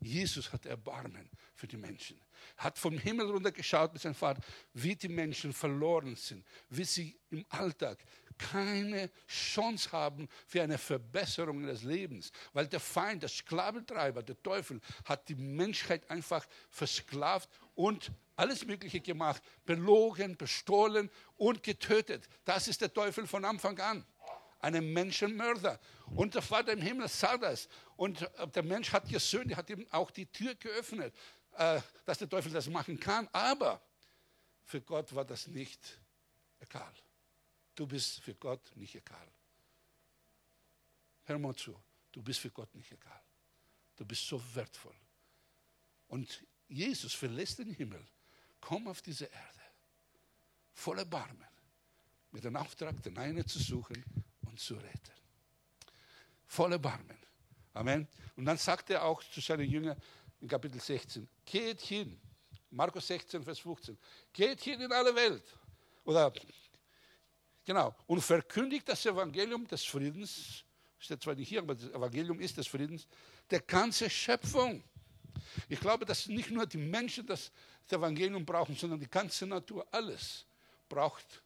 Jesus 0.00 0.52
hat 0.52 0.66
Erbarmen 0.66 1.28
für 1.54 1.66
die 1.66 1.76
Menschen. 1.76 2.20
Hat 2.58 2.78
vom 2.78 2.98
Himmel 2.98 3.30
runtergeschaut 3.30 3.92
mit 3.92 4.02
seinem 4.02 4.14
Vater, 4.14 4.42
wie 4.74 4.94
die 4.94 5.08
Menschen 5.08 5.52
verloren 5.52 6.14
sind, 6.14 6.46
wie 6.68 6.84
sie 6.84 7.18
im 7.30 7.44
Alltag 7.48 7.98
keine 8.38 9.10
Chance 9.26 9.92
haben 9.92 10.28
für 10.46 10.62
eine 10.62 10.78
Verbesserung 10.78 11.62
des 11.64 11.82
Lebens, 11.82 12.32
weil 12.52 12.66
der 12.66 12.80
Feind, 12.80 13.22
der 13.22 13.28
Sklaventreiber, 13.28 14.22
der 14.22 14.42
Teufel 14.42 14.80
hat 15.04 15.28
die 15.28 15.34
Menschheit 15.34 16.08
einfach 16.10 16.46
versklavt 16.70 17.48
und 17.74 18.10
alles 18.36 18.64
Mögliche 18.64 19.00
gemacht, 19.00 19.42
belogen, 19.64 20.36
bestohlen 20.36 21.10
und 21.36 21.62
getötet. 21.62 22.28
Das 22.44 22.68
ist 22.68 22.80
der 22.80 22.92
Teufel 22.92 23.26
von 23.26 23.44
Anfang 23.44 23.78
an. 23.78 24.04
Ein 24.60 24.92
Menschenmörder. 24.92 25.78
Und 26.16 26.34
der 26.34 26.42
Vater 26.42 26.72
im 26.72 26.80
Himmel 26.80 27.08
sah 27.08 27.36
das. 27.36 27.68
Und 27.96 28.22
äh, 28.22 28.48
der 28.48 28.62
Mensch 28.62 28.92
hat 28.92 29.08
gesöhnt, 29.08 29.54
hat 29.54 29.68
ihm 29.68 29.86
auch 29.90 30.10
die 30.10 30.26
Tür 30.26 30.54
geöffnet, 30.54 31.14
äh, 31.56 31.80
dass 32.06 32.18
der 32.18 32.28
Teufel 32.28 32.50
das 32.50 32.68
machen 32.68 32.98
kann. 32.98 33.28
Aber 33.32 33.80
für 34.64 34.80
Gott 34.80 35.14
war 35.14 35.24
das 35.24 35.46
nicht 35.46 36.00
egal. 36.60 36.92
Du 37.74 37.86
bist 37.86 38.20
für 38.20 38.34
Gott 38.34 38.74
nicht 38.76 38.94
egal. 38.94 39.28
Hör 41.24 41.38
mal 41.38 41.54
zu, 41.54 41.74
du 42.12 42.22
bist 42.22 42.40
für 42.40 42.50
Gott 42.50 42.74
nicht 42.74 42.92
egal. 42.92 43.22
Du 43.96 44.04
bist 44.04 44.26
so 44.26 44.40
wertvoll. 44.54 44.96
Und 46.08 46.44
Jesus 46.68 47.14
verlässt 47.14 47.58
den 47.58 47.72
Himmel, 47.72 48.04
kommt 48.60 48.88
auf 48.88 49.02
diese 49.02 49.26
Erde, 49.26 49.60
voller 50.72 51.04
Barmen, 51.04 51.46
mit 52.30 52.44
dem 52.44 52.56
Auftrag, 52.56 53.02
den 53.02 53.16
einen 53.18 53.46
zu 53.46 53.58
suchen 53.58 54.04
und 54.42 54.58
zu 54.58 54.74
retten. 54.74 55.12
Voller 56.46 56.78
Barmen. 56.78 57.18
Amen. 57.72 58.06
Und 58.36 58.44
dann 58.44 58.58
sagt 58.58 58.90
er 58.90 59.04
auch 59.04 59.22
zu 59.22 59.40
seinen 59.40 59.68
Jüngern 59.68 60.00
in 60.40 60.48
Kapitel 60.48 60.80
16, 60.80 61.28
geht 61.44 61.80
hin, 61.80 62.20
Markus 62.70 63.06
16, 63.06 63.42
Vers 63.42 63.60
15, 63.60 63.98
geht 64.32 64.60
hin 64.60 64.80
in 64.80 64.92
alle 64.92 65.14
Welt. 65.14 65.44
Oder, 66.04 66.32
genau, 67.64 67.94
und 68.06 68.20
verkündigt 68.20 68.88
das 68.88 69.04
Evangelium 69.06 69.66
des 69.66 69.84
Friedens, 69.84 70.64
steht 70.98 71.22
zwar 71.22 71.34
nicht 71.34 71.48
hier, 71.48 71.60
aber 71.60 71.74
das 71.74 71.90
Evangelium 71.90 72.40
ist 72.40 72.56
des 72.56 72.66
Friedens, 72.66 73.06
der 73.50 73.60
ganze 73.60 74.08
Schöpfung. 74.08 74.82
Ich 75.68 75.80
glaube, 75.80 76.04
dass 76.04 76.26
nicht 76.26 76.50
nur 76.50 76.66
die 76.66 76.78
Menschen 76.78 77.26
das 77.26 77.50
Evangelium 77.90 78.44
brauchen, 78.44 78.74
sondern 78.74 79.00
die 79.00 79.08
ganze 79.08 79.46
Natur, 79.46 79.86
alles 79.90 80.46
braucht 80.88 81.42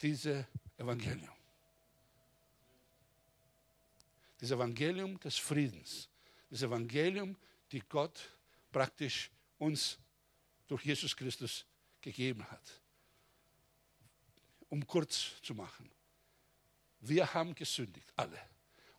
dieses 0.00 0.44
Evangelium. 0.76 1.30
Das 4.38 4.50
Evangelium 4.50 5.20
des 5.20 5.36
Friedens. 5.36 6.08
Das 6.48 6.62
Evangelium, 6.62 7.36
die 7.70 7.80
Gott 7.80 8.18
praktisch 8.72 9.30
uns 9.58 9.98
durch 10.66 10.84
Jesus 10.84 11.14
Christus 11.14 11.66
gegeben 12.00 12.44
hat. 12.50 12.79
Um 14.70 14.86
kurz 14.86 15.42
zu 15.42 15.54
machen. 15.54 15.90
Wir 17.00 17.32
haben 17.34 17.54
gesündigt, 17.54 18.10
alle. 18.16 18.40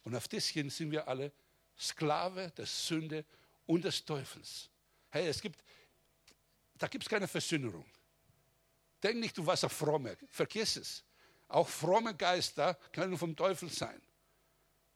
Und 0.03 0.15
auf 0.15 0.27
das 0.27 0.47
hin 0.47 0.69
sind 0.69 0.91
wir 0.91 1.07
alle 1.07 1.31
Sklave 1.77 2.51
der 2.51 2.65
Sünde 2.65 3.25
und 3.65 3.83
des 3.83 4.05
Teufels. 4.05 4.69
Hey, 5.09 5.27
es 5.27 5.41
gibt, 5.41 5.63
da 6.75 6.87
gibt 6.87 7.03
es 7.03 7.09
keine 7.09 7.27
Versünderung. 7.27 7.85
Denk 9.01 9.19
nicht, 9.19 9.37
du 9.37 9.45
warst 9.45 9.63
ein 9.63 9.69
Frommer. 9.69 10.15
Vergiss 10.29 10.75
es. 10.75 11.03
Auch 11.47 11.67
fromme 11.67 12.15
Geister 12.15 12.75
können 12.91 13.17
vom 13.17 13.35
Teufel 13.35 13.69
sein. 13.69 14.01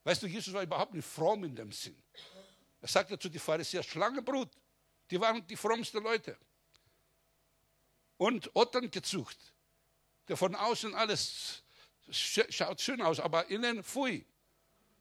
Weißt 0.03 0.21
du, 0.23 0.28
Jesus 0.28 0.53
war 0.53 0.63
überhaupt 0.63 0.93
nicht 0.93 1.07
fromm 1.07 1.43
in 1.43 1.55
dem 1.55 1.71
Sinn. 1.71 2.01
Er 2.80 2.88
sagte 2.88 3.17
zu 3.17 3.30
den 3.30 3.41
Pharisäern, 3.41 3.84
Schlangenbrut, 3.84 4.51
die 5.09 5.19
waren 5.19 5.45
die 5.47 5.55
frommsten 5.55 6.01
Leute. 6.03 6.38
Und 8.17 8.49
Ottern 8.55 8.89
gezucht, 8.89 9.38
der 10.28 10.38
von 10.38 10.55
außen 10.55 10.93
alles 10.95 11.63
schaut 12.09 12.82
schön 12.82 13.01
aus, 13.01 13.19
aber 13.19 13.47
innen 13.49 13.84
pfui, 13.84 14.26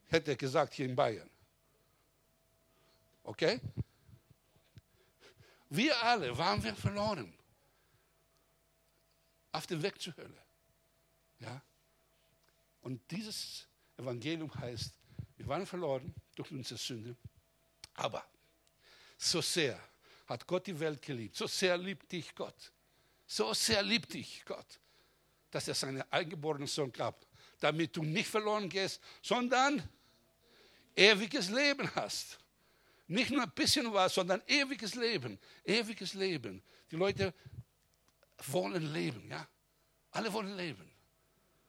hätte 0.09 0.33
er 0.33 0.37
gesagt 0.37 0.75
hier 0.75 0.87
in 0.87 0.97
Bayern. 0.97 1.29
Okay? 3.23 3.61
Wir 5.69 6.01
alle 6.03 6.37
waren 6.37 6.63
wir 6.63 6.75
verloren. 6.75 7.33
Auf 9.53 9.67
dem 9.67 9.83
Weg 9.83 10.01
zur 10.01 10.17
Hölle. 10.17 10.43
Ja? 11.41 11.63
Und 12.81 13.01
dieses 13.11 13.67
Evangelium 13.97 14.53
heißt, 14.55 14.93
wir 15.37 15.47
waren 15.47 15.67
verloren 15.67 16.15
durch 16.35 16.51
unsere 16.51 16.79
Sünde, 16.79 17.17
aber 17.95 18.25
so 19.17 19.41
sehr 19.41 19.81
hat 20.27 20.47
Gott 20.47 20.67
die 20.67 20.79
Welt 20.79 21.01
geliebt, 21.03 21.37
so 21.37 21.47
sehr 21.47 21.77
liebt 21.77 22.11
dich 22.11 22.35
Gott, 22.35 22.73
so 23.27 23.53
sehr 23.55 23.83
liebt 23.83 24.13
dich 24.13 24.45
Gott, 24.45 24.81
dass 25.55 25.69
er 25.69 25.75
seinen 25.75 26.03
eingeborenen 26.11 26.67
Sohn 26.67 26.93
gab, 26.93 27.25
damit 27.61 27.97
du 27.97 28.03
nicht 28.03 28.29
verloren 28.29 28.69
gehst, 28.69 29.01
sondern 29.23 29.89
ewiges 30.97 31.49
Leben 31.49 31.89
hast. 31.95 32.41
Nicht 33.07 33.31
nur 33.31 33.43
ein 33.43 33.53
bisschen 33.53 33.93
was, 33.93 34.15
sondern 34.15 34.43
ewiges 34.49 34.97
Leben, 34.97 35.39
ewiges 35.65 36.15
Leben. 36.15 36.61
Die 36.91 36.97
Leute 36.97 37.33
wollen 38.49 38.93
leben, 38.93 39.31
ja. 39.31 39.47
Alle 40.11 40.33
wollen 40.33 40.57
leben. 40.57 40.91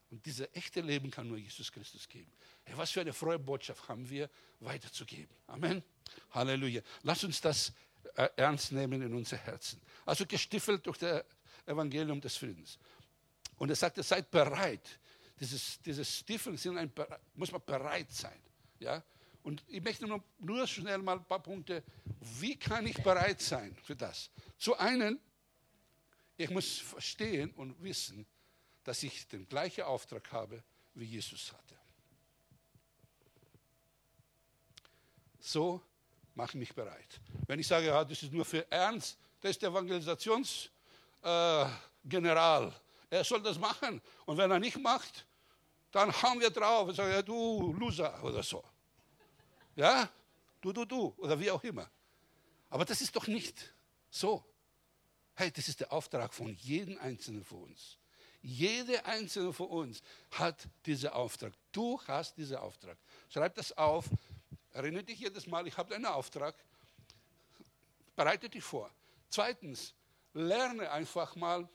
Und 0.09 0.25
dieses 0.25 0.47
echte 0.53 0.81
Leben 0.81 1.11
kann 1.11 1.27
nur 1.27 1.37
Jesus 1.37 1.71
Christus 1.71 2.07
geben. 2.07 2.31
Hey, 2.63 2.75
was 2.75 2.89
für 2.89 3.01
eine 3.01 3.13
frohe 3.13 3.37
Botschaft 3.37 3.87
haben 3.87 4.09
wir 4.09 4.31
weiterzugeben. 4.61 5.35
Amen. 5.45 5.83
Halleluja. 6.31 6.81
Lass 7.03 7.23
uns 7.23 7.39
das 7.39 7.71
äh, 8.15 8.29
ernst 8.35 8.71
nehmen 8.71 9.03
in 9.03 9.13
unser 9.13 9.37
Herzen. 9.37 9.79
Also 10.05 10.25
gestiefelt 10.25 10.87
durch 10.87 10.97
das 10.97 11.23
Evangelium 11.65 12.21
des 12.21 12.37
Friedens. 12.37 12.77
Und 13.57 13.69
er 13.69 13.75
sagte, 13.75 14.03
seid 14.03 14.31
bereit. 14.31 14.99
Dieses, 15.39 15.79
dieses 15.81 16.17
Stiefeln 16.17 16.57
sind 16.57 16.77
ein, 16.77 16.91
muss 17.33 17.51
man 17.51 17.61
bereit 17.65 18.11
sein. 18.11 18.39
Ja? 18.79 19.03
Und 19.43 19.63
ich 19.67 19.83
möchte 19.83 20.07
nur, 20.07 20.23
nur 20.39 20.65
schnell 20.65 20.99
mal 20.99 21.17
ein 21.17 21.25
paar 21.25 21.43
Punkte. 21.43 21.83
Wie 22.39 22.57
kann 22.57 22.87
ich 22.87 22.95
bereit 23.03 23.41
sein 23.41 23.75
für 23.83 23.95
das? 23.95 24.31
Zu 24.57 24.77
einen, 24.77 25.19
ich 26.37 26.49
muss 26.49 26.79
verstehen 26.79 27.51
und 27.51 27.81
wissen, 27.81 28.25
dass 28.83 29.03
ich 29.03 29.25
den 29.27 29.47
gleichen 29.47 29.83
Auftrag 29.83 30.31
habe, 30.31 30.63
wie 30.93 31.05
Jesus 31.05 31.53
hatte. 31.53 31.77
So 35.39 35.81
mache 36.33 36.51
ich 36.51 36.55
mich 36.55 36.73
bereit. 36.73 37.21
Wenn 37.45 37.59
ich 37.59 37.67
sage, 37.67 37.87
ja, 37.87 38.03
das 38.03 38.23
ist 38.23 38.33
nur 38.33 38.45
für 38.45 38.69
Ernst, 38.71 39.17
das 39.41 39.51
ist 39.51 39.61
der 39.61 39.69
Evangelisationsgeneral. 39.69 42.67
Äh, 42.67 42.71
er 43.09 43.23
soll 43.23 43.41
das 43.41 43.57
machen. 43.57 44.01
Und 44.25 44.37
wenn 44.37 44.51
er 44.51 44.59
nicht 44.59 44.77
macht, 44.77 45.25
dann 45.91 46.11
hauen 46.21 46.39
wir 46.39 46.49
drauf 46.49 46.87
und 46.89 46.95
sagen, 46.95 47.11
ja, 47.11 47.21
du 47.21 47.73
Loser 47.73 48.21
oder 48.23 48.43
so. 48.43 48.63
Ja, 49.75 50.09
du, 50.61 50.73
du, 50.73 50.85
du 50.85 51.13
oder 51.17 51.39
wie 51.39 51.51
auch 51.51 51.63
immer. 51.63 51.89
Aber 52.69 52.85
das 52.85 53.01
ist 53.01 53.15
doch 53.15 53.27
nicht 53.27 53.73
so. 54.09 54.43
Hey, 55.35 55.51
das 55.51 55.67
ist 55.67 55.79
der 55.79 55.91
Auftrag 55.91 56.33
von 56.33 56.49
jedem 56.55 56.97
Einzelnen 56.97 57.43
von 57.43 57.63
uns. 57.63 57.97
Jede 58.41 59.03
einzelne 59.05 59.51
von 59.53 59.67
uns 59.67 60.01
hat 60.31 60.67
diesen 60.85 61.09
Auftrag. 61.09 61.53
Du 61.71 61.99
hast 62.07 62.37
diesen 62.37 62.57
Auftrag. 62.57 62.97
Schreib 63.29 63.55
das 63.55 63.75
auf. 63.75 64.05
Erinnere 64.71 65.03
dich 65.03 65.19
jedes 65.19 65.47
Mal, 65.47 65.65
ich 65.67 65.75
habe 65.77 65.95
einen 65.95 66.05
Auftrag. 66.05 66.55
Bereite 68.15 68.49
dich 68.49 68.63
vor. 68.63 68.91
Zweitens, 69.29 69.93
lerne 70.33 70.91
einfach 70.91 71.35
mal, 71.35 71.67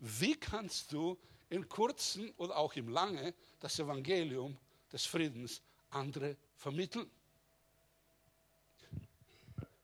wie 0.00 0.34
kannst 0.34 0.92
du 0.92 1.18
in 1.50 1.68
kurzen 1.68 2.30
oder 2.36 2.56
auch 2.56 2.74
im 2.74 2.88
lange 2.88 3.34
das 3.58 3.78
Evangelium 3.78 4.56
des 4.92 5.04
Friedens 5.04 5.62
andere 5.90 6.36
vermitteln. 6.56 7.10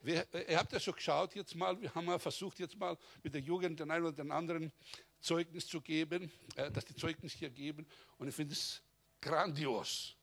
Wir, 0.01 0.25
ihr 0.49 0.57
habt 0.57 0.73
ja 0.73 0.79
schon 0.79 0.95
geschaut 0.95 1.35
jetzt 1.35 1.55
mal, 1.57 1.81
wir 1.81 1.93
haben 1.93 2.07
ja 2.07 2.19
versucht 2.19 2.61
jetzt 2.61 2.77
mal 2.77 2.97
mit 3.25 3.35
der 3.35 3.41
Jugend 3.41 3.81
den 3.81 3.91
einen 3.91 4.05
oder 4.05 4.17
den 4.17 4.31
anderen 4.31 4.73
Zeugnis 5.21 5.67
zu 5.67 5.81
geben, 5.81 6.31
äh, 6.55 6.71
dass 6.71 6.85
die 6.85 6.95
Zeugnis 6.95 7.33
hier 7.33 7.51
geben. 7.51 7.85
Und 8.17 8.29
ich 8.29 8.35
finde 8.35 8.53
es 8.53 8.81
grandios. 9.21 10.15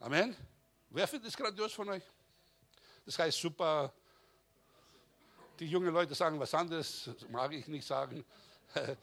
Amen. 0.00 0.36
Wer 0.88 1.06
findet 1.06 1.28
es 1.28 1.36
grandios 1.36 1.72
von 1.72 1.88
euch? 1.90 2.02
Das 3.04 3.16
heißt 3.18 3.38
super. 3.38 3.92
Die 5.60 5.66
jungen 5.66 5.92
Leute 5.92 6.14
sagen 6.14 6.40
was 6.40 6.52
anderes, 6.54 7.04
das 7.04 7.28
mag 7.28 7.52
ich 7.52 7.68
nicht 7.68 7.86
sagen. 7.86 8.24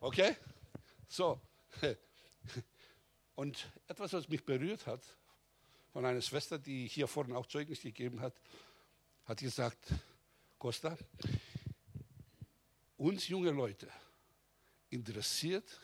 Okay? 0.00 0.36
So. 1.08 1.40
Und 3.34 3.66
etwas, 3.88 4.12
was 4.12 4.28
mich 4.28 4.44
berührt 4.44 4.86
hat, 4.86 5.02
von 5.92 6.04
einer 6.04 6.20
Schwester, 6.20 6.58
die 6.58 6.86
hier 6.86 7.08
vorne 7.08 7.36
auch 7.36 7.46
Zeugnis 7.46 7.80
gegeben 7.80 8.20
hat, 8.20 8.34
hat 9.24 9.38
gesagt, 9.38 9.78
Costa, 10.58 10.96
uns 12.96 13.28
junge 13.28 13.50
Leute 13.50 13.88
interessiert 14.90 15.80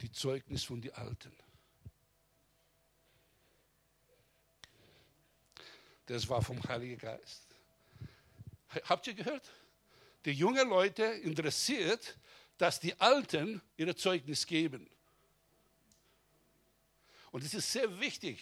die 0.00 0.10
Zeugnis 0.10 0.64
von 0.64 0.80
den 0.80 0.92
Alten. 0.94 1.32
Das 6.06 6.28
war 6.28 6.42
vom 6.42 6.62
Heiligen 6.64 6.98
Geist. 6.98 7.46
Habt 8.84 9.06
ihr 9.06 9.14
gehört? 9.14 9.50
Die 10.24 10.32
jungen 10.32 10.68
Leute 10.68 11.04
interessiert, 11.04 12.16
dass 12.62 12.78
die 12.78 12.94
Alten 13.00 13.60
ihre 13.76 13.96
Zeugnis 13.96 14.46
geben. 14.46 14.88
Und 17.32 17.42
es 17.42 17.54
ist 17.54 17.72
sehr 17.72 17.98
wichtig, 17.98 18.38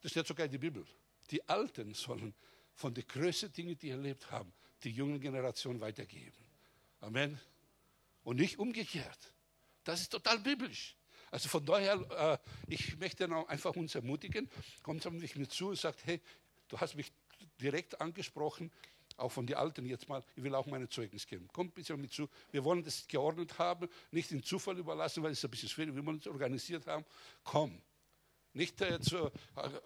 das 0.00 0.12
steht 0.12 0.26
sogar 0.26 0.46
in 0.46 0.52
der 0.52 0.58
Bibel. 0.58 0.86
Die 1.30 1.46
Alten 1.46 1.92
sollen 1.92 2.32
von 2.74 2.94
den 2.94 3.06
größten 3.06 3.52
Dingen, 3.52 3.76
die 3.76 3.88
sie 3.88 3.90
erlebt 3.90 4.30
haben, 4.30 4.50
die 4.82 4.90
junge 4.90 5.20
Generation 5.20 5.78
weitergeben. 5.78 6.42
Amen. 7.02 7.38
Und 8.24 8.36
nicht 8.36 8.58
umgekehrt. 8.58 9.34
Das 9.84 10.00
ist 10.00 10.08
total 10.08 10.38
biblisch. 10.38 10.96
Also 11.30 11.50
von 11.50 11.62
daher, 11.62 12.40
äh, 12.66 12.72
ich 12.72 12.96
möchte 12.96 13.28
einfach 13.46 13.76
uns 13.76 13.94
ermutigen, 13.94 14.48
kommt 14.82 15.06
auf 15.06 15.12
mich 15.12 15.50
zu 15.50 15.68
und 15.68 15.78
sagt, 15.78 16.06
hey, 16.06 16.22
du 16.68 16.80
hast 16.80 16.94
mich 16.94 17.12
direkt 17.60 18.00
angesprochen, 18.00 18.72
auch 19.16 19.30
von 19.30 19.46
den 19.46 19.56
Alten 19.56 19.86
jetzt 19.86 20.08
mal, 20.08 20.22
ich 20.36 20.42
will 20.42 20.54
auch 20.54 20.66
meine 20.66 20.88
Zeugnis 20.88 21.26
geben. 21.26 21.48
Kommt 21.52 21.74
bitte 21.74 21.96
mit 21.96 22.12
zu. 22.12 22.28
Wir 22.50 22.64
wollen 22.64 22.82
das 22.82 23.06
geordnet 23.06 23.58
haben, 23.58 23.88
nicht 24.10 24.30
den 24.30 24.42
Zufall 24.42 24.78
überlassen, 24.78 25.22
weil 25.22 25.32
es 25.32 25.44
ein 25.44 25.50
bisschen 25.50 25.68
schwierig, 25.68 25.94
wir 25.94 26.04
wollen 26.04 26.18
es 26.18 26.26
organisiert 26.26 26.86
haben. 26.86 27.04
Komm. 27.44 27.80
Nicht 28.52 28.80
äh, 28.80 29.00
zu, 29.00 29.16
äh, 29.16 29.30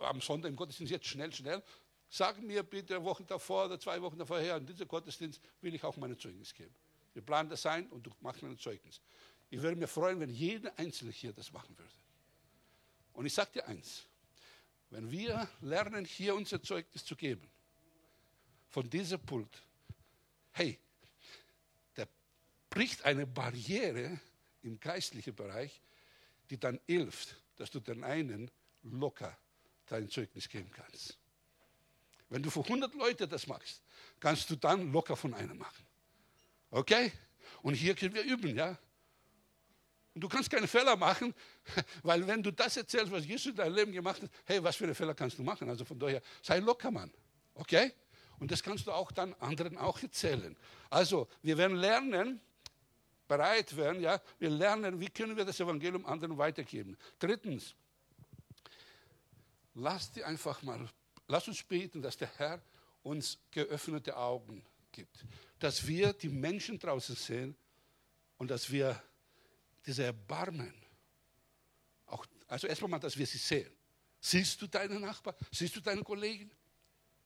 am 0.01 0.21
Sonntag 0.21 0.49
im 0.49 0.57
Gottesdienst 0.57 0.91
jetzt 0.91 1.07
schnell, 1.07 1.33
schnell, 1.33 1.63
Sag 2.17 2.41
mir 2.41 2.63
bitte 2.63 2.95
eine 2.95 3.05
Woche 3.05 3.25
davor 3.25 3.65
oder 3.65 3.81
zwei 3.81 4.01
Wochen 4.01 4.17
davor 4.17 4.39
her, 4.39 4.57
in 4.57 4.67
diesem 4.67 4.87
Gottesdienst 4.87 5.41
will 5.61 5.75
ich 5.75 5.83
auch 5.83 5.97
meine 5.97 6.17
Zeugnis 6.17 6.55
geben. 6.55 6.73
Wir 7.13 7.23
planen 7.23 7.49
das 7.49 7.67
ein 7.67 7.89
und 7.89 8.07
du 8.07 8.11
machst 8.21 8.41
mir 8.41 8.51
ein 8.51 8.59
Zeugnis. 8.59 9.01
Ich 9.51 9.61
würde 9.61 9.77
mich 9.77 9.91
freuen, 9.91 10.21
wenn 10.21 10.31
jeder 10.31 10.79
Einzelne 10.79 11.11
hier 11.11 11.33
das 11.33 11.53
machen 11.53 11.77
würde. 11.77 11.91
Und 13.15 13.27
ich 13.27 13.35
sage 13.35 13.51
dir 13.55 13.67
eins, 13.67 14.05
wenn 14.91 15.11
wir 15.11 15.49
lernen, 15.61 16.05
hier 16.05 16.37
unser 16.37 16.63
Zeugnis 16.63 17.05
zu 17.05 17.17
geben, 17.17 17.51
von 18.75 18.91
diesem 18.91 19.21
Pult, 19.21 19.63
hey, 20.51 20.77
der 21.97 22.09
bricht 22.69 23.05
eine 23.05 23.25
Barriere 23.25 24.19
im 24.63 24.81
geistlichen 24.81 25.33
Bereich, 25.33 25.81
die 26.51 26.59
dann 26.59 26.81
hilft, 26.89 27.37
dass 27.55 27.71
du 27.71 27.79
den 27.79 28.03
einen 28.03 28.51
locker 28.83 29.39
dein 29.87 30.11
Zeugnis 30.11 30.49
geben 30.49 30.73
kannst. 30.73 31.17
Wenn 32.29 32.43
du 32.43 32.51
für 32.51 32.65
100 32.65 32.95
Leute 32.95 33.29
das 33.29 33.47
machst, 33.47 33.81
kannst 34.19 34.51
du 34.51 34.57
dann 34.57 34.91
locker 34.91 35.15
von 35.15 35.35
einem 35.35 35.57
machen. 35.57 35.87
Okay? 36.73 37.13
Und 37.63 37.75
hier 37.75 37.95
können 37.95 38.17
wir 38.17 38.25
üben, 38.25 38.57
ja? 38.57 38.77
Und 40.15 40.21
du 40.21 40.29
kannst 40.29 40.51
keine 40.51 40.67
Fehler 40.67 40.97
machen, 40.97 41.33
weil 42.03 42.27
wenn 42.27 42.43
du 42.43 42.51
das 42.51 42.77
erzählst, 42.77 43.13
was 43.13 43.25
Jesus 43.25 43.47
in 43.47 43.55
deinem 43.55 43.77
Leben 43.77 43.93
gemacht 43.93 44.21
hat, 44.21 44.31
hey, 44.47 44.61
was 44.65 44.75
für 44.75 44.83
eine 44.83 44.97
Fehler 44.97 45.15
kannst 45.15 45.39
du 45.39 45.45
machen? 45.45 45.69
Also 45.69 45.85
von 45.85 45.97
daher, 45.97 46.21
sei 46.43 46.59
locker, 46.59 46.91
Mann. 46.91 47.13
Okay? 47.55 47.93
Und 48.45 48.51
das 48.51 48.63
kannst 48.63 48.87
du 48.87 48.93
auch 48.93 49.11
dann 49.11 49.33
anderen 49.41 49.79
auch 49.79 50.03
erzählen. 50.03 50.55
Also, 50.91 51.29
wir 51.41 51.57
werden 51.57 51.79
lernen, 51.79 52.43
bereit 53.27 53.75
werden, 53.75 54.03
ja, 54.03 54.21
wir 54.39 54.51
lernen, 54.51 55.01
wie 55.01 55.09
können 55.09 55.35
wir 55.35 55.47
das 55.47 55.61
Evangelium 55.61 56.05
anderen 56.05 56.37
weitergeben. 56.37 56.99
Drittens, 57.19 57.75
lass 59.73 60.13
die 60.13 60.23
einfach 60.23 60.61
mal, 60.61 60.87
lass 61.27 61.49
uns 61.49 61.63
beten, 61.63 62.03
dass 62.03 62.19
der 62.19 62.29
Herr 62.37 62.61
uns 63.03 63.39
geöffnete 63.51 64.15
Augen 64.15 64.63
gibt, 64.93 65.25
dass 65.59 65.87
wir 65.87 66.13
die 66.13 66.29
Menschen 66.29 66.79
draußen 66.79 67.17
sehen 67.17 67.57
und 68.37 68.51
dass 68.51 68.71
wir 68.71 69.03
diese 69.87 70.05
Erbarmen, 70.05 70.75
auch, 72.05 72.27
also 72.49 72.67
erstmal 72.67 72.91
mal, 72.91 72.99
dass 72.99 73.17
wir 73.17 73.27
sie 73.27 73.39
sehen. 73.39 73.73
Siehst 74.21 74.61
du 74.61 74.67
deinen 74.67 75.01
Nachbar? 75.01 75.35
Siehst 75.51 75.75
du 75.77 75.81
deinen 75.81 76.05
Kollegen? 76.05 76.51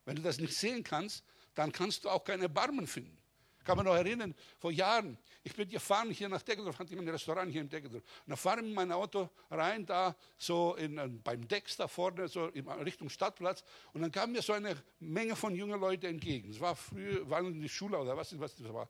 Wenn 0.08 0.16
du 0.16 0.22
das 0.22 0.38
nicht 0.38 0.56
sehen 0.56 0.82
kannst, 0.82 1.22
dann 1.54 1.70
kannst 1.70 2.02
du 2.02 2.08
auch 2.08 2.24
kein 2.24 2.40
Erbarmen 2.40 2.86
finden. 2.86 3.14
Kann 3.62 3.76
mich 3.76 3.84
noch 3.84 3.94
erinnern, 3.94 4.34
vor 4.58 4.72
Jahren, 4.72 5.18
ich 5.44 5.54
bin 5.54 5.68
gefahren 5.68 6.10
hier 6.10 6.30
nach 6.30 6.40
Deckendorf, 6.40 6.78
hatte 6.78 6.94
ich 6.94 6.98
ein 6.98 7.06
Restaurant 7.06 7.52
hier 7.52 7.60
in 7.60 7.68
Deckendorf. 7.68 8.02
Und 8.24 8.30
da 8.30 8.36
fahre 8.36 8.60
ich 8.60 8.64
mit 8.64 8.74
meinem 8.74 8.92
Auto 8.92 9.28
rein, 9.50 9.84
da 9.84 10.16
so 10.38 10.76
in, 10.76 11.22
beim 11.22 11.46
Decks 11.46 11.76
da 11.76 11.86
vorne, 11.88 12.26
so 12.26 12.46
in 12.46 12.66
Richtung 12.66 13.10
Stadtplatz. 13.10 13.62
Und 13.92 14.00
dann 14.00 14.10
kam 14.10 14.32
mir 14.32 14.40
so 14.40 14.54
eine 14.54 14.82
Menge 14.98 15.36
von 15.36 15.54
jungen 15.54 15.78
Leuten 15.78 16.06
entgegen. 16.06 16.52
Es 16.52 16.58
war 16.58 16.74
früher, 16.74 17.28
waren 17.28 17.60
die 17.60 17.68
Schule 17.68 17.98
oder 17.98 18.16
was, 18.16 18.40
was 18.40 18.56
das 18.56 18.72
war. 18.72 18.88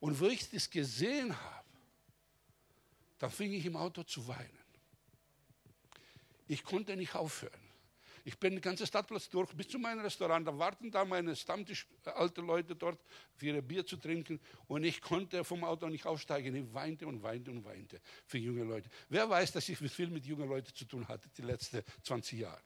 Und 0.00 0.18
wo 0.18 0.26
ich 0.26 0.50
das 0.50 0.68
gesehen 0.68 1.32
habe, 1.40 1.68
da 3.20 3.30
fing 3.30 3.52
ich 3.52 3.64
im 3.64 3.76
Auto 3.76 4.02
zu 4.02 4.26
weinen. 4.26 4.58
Ich 6.48 6.64
konnte 6.64 6.96
nicht 6.96 7.14
aufhören. 7.14 7.65
Ich 8.26 8.36
bin 8.40 8.54
den 8.54 8.60
ganzen 8.60 8.88
Stadtplatz 8.88 9.28
durch 9.28 9.52
bis 9.54 9.68
zu 9.68 9.78
meinem 9.78 10.00
Restaurant. 10.00 10.44
Da 10.44 10.58
warten 10.58 10.90
da 10.90 11.04
meine 11.04 11.36
Stammtisch, 11.36 11.86
äh, 12.04 12.10
alte 12.10 12.40
Leute 12.40 12.74
dort, 12.74 13.00
für 13.36 13.46
ihr 13.46 13.62
Bier 13.62 13.86
zu 13.86 13.96
trinken. 13.98 14.40
Und 14.66 14.82
ich 14.82 15.00
konnte 15.00 15.44
vom 15.44 15.62
Auto 15.62 15.88
nicht 15.88 16.04
aufsteigen. 16.06 16.52
Ich 16.56 16.74
weinte 16.74 17.06
und 17.06 17.22
weinte 17.22 17.52
und 17.52 17.64
weinte 17.64 18.00
für 18.26 18.38
junge 18.38 18.64
Leute. 18.64 18.90
Wer 19.08 19.30
weiß, 19.30 19.52
dass 19.52 19.68
ich 19.68 19.78
viel 19.78 20.08
mit 20.08 20.26
jungen 20.26 20.48
Leuten 20.48 20.74
zu 20.74 20.84
tun 20.86 21.06
hatte, 21.06 21.28
die 21.36 21.42
letzten 21.42 21.84
20 22.02 22.40
Jahre. 22.40 22.60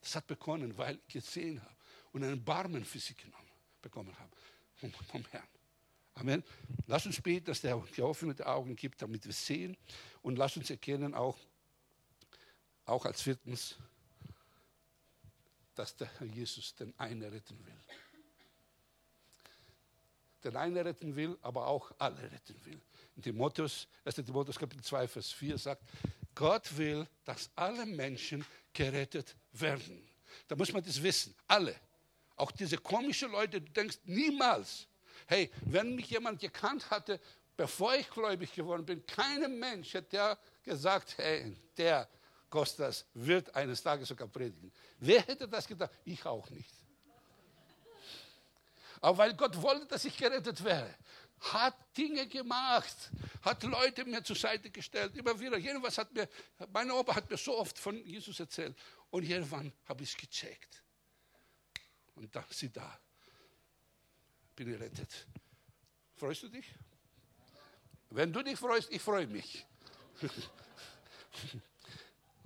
Das 0.00 0.16
hat 0.16 0.26
begonnen, 0.26 0.78
weil 0.78 0.98
ich 1.06 1.12
gesehen 1.12 1.60
habe 1.62 1.76
und 2.12 2.24
einen 2.24 2.42
Barmen 2.42 2.86
für 2.86 3.00
sie 3.00 3.14
genommen, 3.14 3.50
bekommen 3.82 4.18
habe 4.18 4.34
vom, 4.76 4.90
vom 4.92 5.26
Herrn. 5.30 5.48
Amen. 6.14 6.42
Lass 6.86 7.04
uns 7.04 7.20
beten, 7.20 7.44
dass 7.44 7.60
der 7.60 7.76
geöffnete 7.94 8.46
Augen 8.46 8.74
gibt, 8.76 9.02
damit 9.02 9.26
wir 9.26 9.32
sehen. 9.34 9.76
Und 10.22 10.36
lass 10.38 10.56
uns 10.56 10.70
erkennen 10.70 11.12
auch, 11.12 11.36
auch 12.86 13.04
als 13.04 13.20
viertens, 13.20 13.76
dass 15.78 15.94
der 15.94 16.08
Herr 16.18 16.26
Jesus 16.26 16.74
den 16.74 16.92
einen 16.98 17.22
retten 17.22 17.56
will. 17.64 17.80
Den 20.42 20.56
einen 20.56 20.76
retten 20.76 21.14
will, 21.14 21.38
aber 21.42 21.66
auch 21.66 21.92
alle 21.98 22.20
retten 22.20 22.56
will. 22.64 22.80
In 23.16 23.22
Timotheus, 23.22 23.86
1. 24.04 24.16
Timotheus 24.16 24.58
Kapitel 24.58 24.82
2, 24.82 25.08
Vers 25.08 25.30
4 25.32 25.58
sagt, 25.58 25.82
Gott 26.34 26.76
will, 26.76 27.06
dass 27.24 27.50
alle 27.54 27.86
Menschen 27.86 28.44
gerettet 28.72 29.36
werden. 29.52 30.08
Da 30.46 30.56
muss 30.56 30.72
man 30.72 30.82
das 30.82 31.02
wissen, 31.02 31.34
alle. 31.46 31.74
Auch 32.36 32.50
diese 32.50 32.78
komischen 32.78 33.30
Leute, 33.30 33.60
du 33.60 33.70
denkst 33.70 33.98
niemals, 34.04 34.88
Hey, 35.26 35.50
wenn 35.62 35.94
mich 35.94 36.10
jemand 36.10 36.40
gekannt 36.40 36.90
hatte, 36.90 37.20
bevor 37.56 37.94
ich 37.94 38.08
gläubig 38.08 38.52
geworden 38.54 38.86
bin, 38.86 39.04
keinem 39.04 39.58
Mensch 39.58 39.94
hätte 39.94 40.38
gesagt, 40.62 41.18
hey, 41.18 41.54
der 41.76 42.08
Kostas 42.50 43.04
wird 43.14 43.54
eines 43.54 43.82
Tages 43.82 44.08
sogar 44.08 44.28
predigen. 44.28 44.72
Wer 44.98 45.22
hätte 45.22 45.46
das 45.46 45.66
gedacht? 45.66 45.92
Ich 46.04 46.24
auch 46.24 46.48
nicht. 46.50 46.72
Aber 49.00 49.18
weil 49.18 49.34
Gott 49.34 49.60
wollte, 49.60 49.86
dass 49.86 50.04
ich 50.04 50.16
gerettet 50.16 50.62
wäre, 50.64 50.94
hat 51.40 51.76
Dinge 51.96 52.26
gemacht, 52.26 52.96
hat 53.42 53.62
Leute 53.62 54.04
mir 54.04 54.24
zur 54.24 54.34
Seite 54.34 54.70
gestellt, 54.70 55.16
immer 55.16 55.38
wieder. 55.38 55.56
Jedenfalls 55.56 55.98
hat 55.98 56.12
mir, 56.12 56.28
meine 56.72 56.94
Opa 56.94 57.14
hat 57.14 57.30
mir 57.30 57.36
so 57.36 57.56
oft 57.56 57.78
von 57.78 57.96
Jesus 58.04 58.40
erzählt. 58.40 58.76
Und 59.10 59.22
irgendwann 59.22 59.72
habe 59.86 60.02
ich 60.02 60.10
es 60.10 60.16
gecheckt. 60.16 60.82
Und 62.16 62.34
da, 62.34 62.44
sie 62.50 62.70
da 62.72 62.98
bin 64.56 64.68
gerettet. 64.68 65.26
Freust 66.16 66.42
du 66.42 66.48
dich? 66.48 66.66
Wenn 68.10 68.32
du 68.32 68.42
dich 68.42 68.58
freust, 68.58 68.90
ich 68.90 69.00
freue 69.00 69.26
mich. 69.28 69.64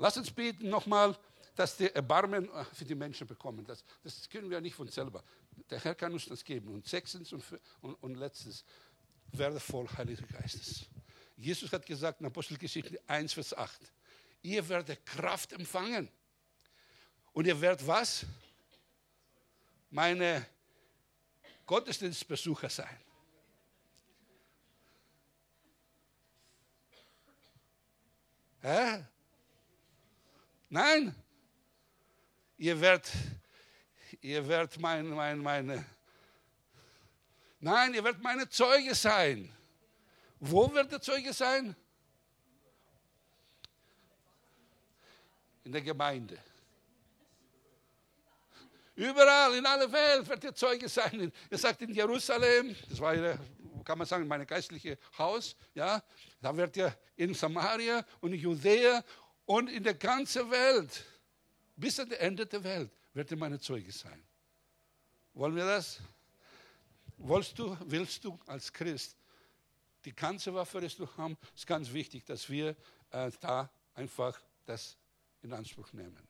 Lass 0.02 0.16
uns 0.16 0.32
beten 0.32 0.68
nochmal, 0.68 1.16
dass 1.54 1.78
wir 1.78 1.94
Erbarmen 1.94 2.50
für 2.72 2.84
die 2.84 2.96
Menschen 2.96 3.24
bekommen. 3.24 3.64
Das, 3.64 3.84
das 4.02 4.28
können 4.28 4.50
wir 4.50 4.60
nicht 4.60 4.74
von 4.74 4.88
selber. 4.88 5.22
Der 5.70 5.78
Herr 5.78 5.94
kann 5.94 6.12
uns 6.12 6.26
das 6.26 6.42
geben. 6.42 6.74
Und 6.74 6.84
sechstens 6.88 7.32
und, 7.32 7.44
und, 7.82 7.94
und 8.02 8.16
letztens, 8.16 8.64
werde 9.30 9.60
voll 9.60 9.86
Heiligen 9.96 10.26
Geistes. 10.26 10.86
Jesus 11.36 11.72
hat 11.72 11.86
gesagt 11.86 12.18
in 12.18 12.26
Apostelgeschichte 12.26 13.00
1, 13.06 13.32
Vers 13.32 13.56
8, 13.56 13.80
ihr 14.42 14.68
werdet 14.68 15.06
Kraft 15.06 15.52
empfangen. 15.52 16.08
Und 17.32 17.46
ihr 17.46 17.60
werdet 17.60 17.86
was? 17.86 18.26
Meine 19.88 20.44
Gottesdienstbesucher 21.64 22.68
sein. 22.68 22.98
Hä? 28.62 29.04
Nein, 30.74 31.14
ihr 32.56 32.80
werdet, 32.80 33.12
ihr 34.22 34.48
werdet 34.48 34.80
mein, 34.80 35.06
mein, 35.10 35.38
meine, 35.38 35.84
nein, 37.60 37.92
ihr 37.92 38.02
werdet 38.02 38.22
meine 38.22 38.48
Zeuge 38.48 38.94
sein. 38.94 39.54
Wo 40.40 40.72
wird 40.72 40.90
der 40.90 41.02
Zeuge 41.02 41.34
sein? 41.34 41.76
In 45.64 45.72
der 45.72 45.82
Gemeinde. 45.82 46.38
Überall 48.94 49.54
in 49.54 49.66
aller 49.66 49.92
Welt 49.92 50.26
wird 50.26 50.42
ihr 50.44 50.54
Zeuge 50.54 50.88
sein. 50.88 51.30
Er 51.50 51.58
sagt 51.58 51.82
in 51.82 51.92
Jerusalem, 51.92 52.74
das 52.88 52.98
war 52.98 53.14
ihre, 53.14 53.38
kann 53.84 53.98
man 53.98 54.06
sagen, 54.06 54.26
mein 54.26 54.46
geistliches 54.46 54.96
Haus, 55.18 55.54
ja, 55.74 56.02
da 56.40 56.56
wird 56.56 56.78
ihr 56.78 56.96
in 57.16 57.34
Samaria 57.34 58.06
und 58.22 58.32
in 58.32 58.40
Judäa 58.40 59.04
und 59.52 59.68
in 59.68 59.84
der 59.84 59.92
ganzen 59.92 60.50
Welt, 60.50 61.04
bis 61.76 62.00
an 62.00 62.08
das 62.08 62.18
Ende 62.20 62.46
der 62.46 62.64
Welt, 62.64 62.90
wird 63.12 63.30
ihr 63.30 63.36
meine 63.36 63.60
Zeuge 63.60 63.92
sein. 63.92 64.24
Wollen 65.34 65.54
wir 65.54 65.66
das? 65.66 66.00
Willst 67.18 67.58
du, 67.58 67.76
willst 67.84 68.24
du 68.24 68.38
als 68.46 68.72
Christ 68.72 69.14
die 70.06 70.14
ganze 70.14 70.54
Waffe, 70.54 70.80
du 70.80 71.06
haben, 71.18 71.36
ist 71.54 71.66
ganz 71.66 71.92
wichtig, 71.92 72.24
dass 72.24 72.48
wir 72.48 72.74
äh, 73.10 73.30
da 73.40 73.70
einfach 73.92 74.40
das 74.64 74.96
in 75.42 75.52
Anspruch 75.52 75.92
nehmen. 75.92 76.26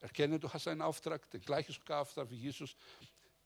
Erkenne, 0.00 0.40
du 0.40 0.50
hast 0.50 0.66
einen 0.68 0.80
Auftrag, 0.80 1.30
den 1.30 1.42
gleichen 1.42 1.76
Auftrag 1.90 2.30
wie 2.30 2.36
Jesus. 2.36 2.74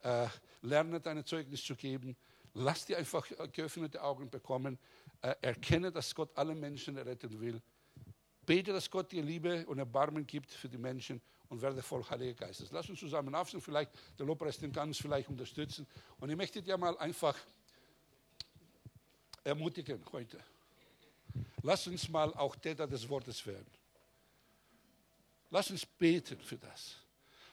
Äh, 0.03 0.29
lerne 0.63 1.01
deine 1.01 1.25
Zeugnis 1.25 1.65
zu 1.65 1.75
geben. 1.75 2.17
Lass 2.55 2.87
dir 2.87 2.99
einfach 2.99 3.27
geöffnete 3.53 4.01
Augen 4.01 4.31
bekommen. 4.31 4.79
Äh, 5.23 5.35
erkenne, 5.43 5.91
dass 5.91 6.15
Gott 6.15 6.31
alle 6.37 6.55
Menschen 6.55 6.97
retten 6.97 7.41
will. 7.41 7.61
Bete, 8.47 8.73
dass 8.73 8.91
Gott 8.91 9.11
dir 9.11 9.23
Liebe 9.23 9.67
und 9.67 9.79
Erbarmen 9.79 10.27
gibt 10.27 10.53
für 10.53 10.69
die 10.69 10.79
Menschen 10.79 11.21
und 11.49 11.61
werde 11.61 11.83
voll 11.83 12.05
Heiliger 12.09 12.47
Geistes. 12.47 12.71
Lass 12.71 12.89
uns 12.89 13.01
zusammen 13.01 13.35
aufstehen, 13.35 13.61
vielleicht 13.61 13.91
der 14.19 14.27
Lobpreis 14.27 14.59
den 14.59 14.73
kann 14.73 14.89
uns 14.89 14.99
vielleicht 14.99 15.29
unterstützen. 15.29 15.87
Und 16.19 16.31
ich 16.31 16.37
möchte 16.37 16.63
dir 16.63 16.79
mal 16.79 16.97
einfach 16.99 17.37
ermutigen 19.45 20.01
heute. 20.13 20.39
Lass 21.63 21.87
uns 21.87 22.09
mal 22.09 22.33
auch 22.35 22.57
Täter 22.57 22.87
des 22.87 23.09
Wortes 23.09 23.45
werden. 23.47 23.67
Lass 25.51 25.71
uns 25.71 25.85
beten 25.85 26.41
für 26.41 26.57
das. 26.57 26.97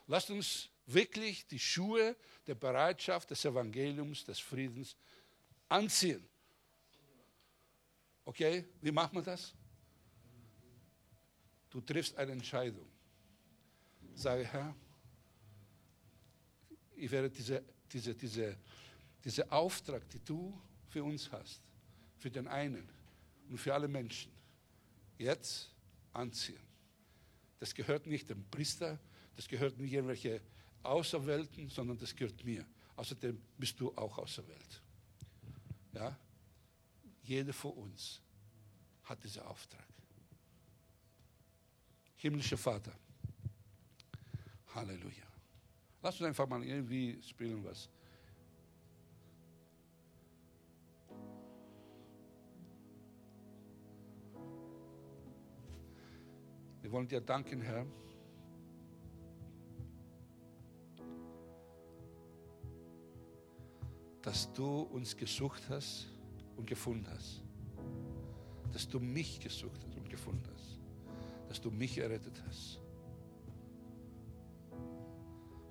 Lass 0.06 0.30
uns 0.30 0.68
wirklich 0.86 1.46
die 1.46 1.58
Schuhe 1.58 2.16
der 2.46 2.54
Bereitschaft 2.54 3.30
des 3.30 3.44
Evangeliums, 3.44 4.24
des 4.24 4.38
Friedens 4.38 4.96
anziehen. 5.68 6.24
Okay, 8.24 8.64
wie 8.80 8.92
macht 8.92 9.12
man 9.12 9.24
das? 9.24 9.54
Du 11.74 11.80
triffst 11.80 12.16
eine 12.16 12.30
Entscheidung. 12.30 12.86
Sage, 14.14 14.44
Herr, 14.44 14.76
ich 16.94 17.10
werde 17.10 17.28
diese, 17.28 17.64
diese, 17.90 18.14
diese, 18.14 18.56
diese 19.24 19.50
Auftrag, 19.50 20.08
die 20.08 20.20
du 20.20 20.56
für 20.86 21.02
uns 21.02 21.32
hast, 21.32 21.60
für 22.16 22.30
den 22.30 22.46
einen 22.46 22.88
und 23.48 23.58
für 23.58 23.74
alle 23.74 23.88
Menschen, 23.88 24.30
jetzt 25.18 25.68
anziehen. 26.12 26.62
Das 27.58 27.74
gehört 27.74 28.06
nicht 28.06 28.30
dem 28.30 28.48
Priester, 28.52 29.00
das 29.34 29.48
gehört 29.48 29.76
nicht 29.76 29.94
irgendwelche 29.94 30.42
Außerwelten, 30.84 31.70
sondern 31.70 31.98
das 31.98 32.14
gehört 32.14 32.44
mir. 32.44 32.64
Außerdem 32.94 33.42
bist 33.58 33.80
du 33.80 33.92
auch 33.96 34.16
außer 34.16 34.46
Welt. 34.46 34.80
Ja? 35.92 36.16
Jeder 37.24 37.52
von 37.52 37.72
uns 37.72 38.20
hat 39.02 39.24
diesen 39.24 39.42
Auftrag. 39.42 39.93
Himmlischer 42.24 42.56
Vater. 42.56 42.92
Halleluja. 44.74 45.26
Lass 46.00 46.18
uns 46.18 46.28
einfach 46.28 46.48
mal 46.48 46.64
irgendwie 46.64 47.20
spielen 47.20 47.62
was. 47.62 47.90
Wir 56.80 56.90
wollen 56.90 57.06
dir 57.06 57.20
danken, 57.20 57.60
Herr. 57.60 57.84
dass 64.22 64.50
du 64.54 64.80
uns 64.80 65.14
gesucht 65.14 65.68
hast 65.68 66.06
und 66.56 66.66
gefunden 66.66 67.06
hast. 67.10 67.42
Dass 68.72 68.88
du 68.88 68.98
mich 68.98 69.38
gesucht 69.38 69.84
hast 69.86 69.94
und 69.98 70.08
gefunden 70.08 70.48
hast. 70.54 70.73
Dass 71.48 71.60
du 71.60 71.70
mich 71.70 71.98
errettet 71.98 72.42
hast. 72.46 72.80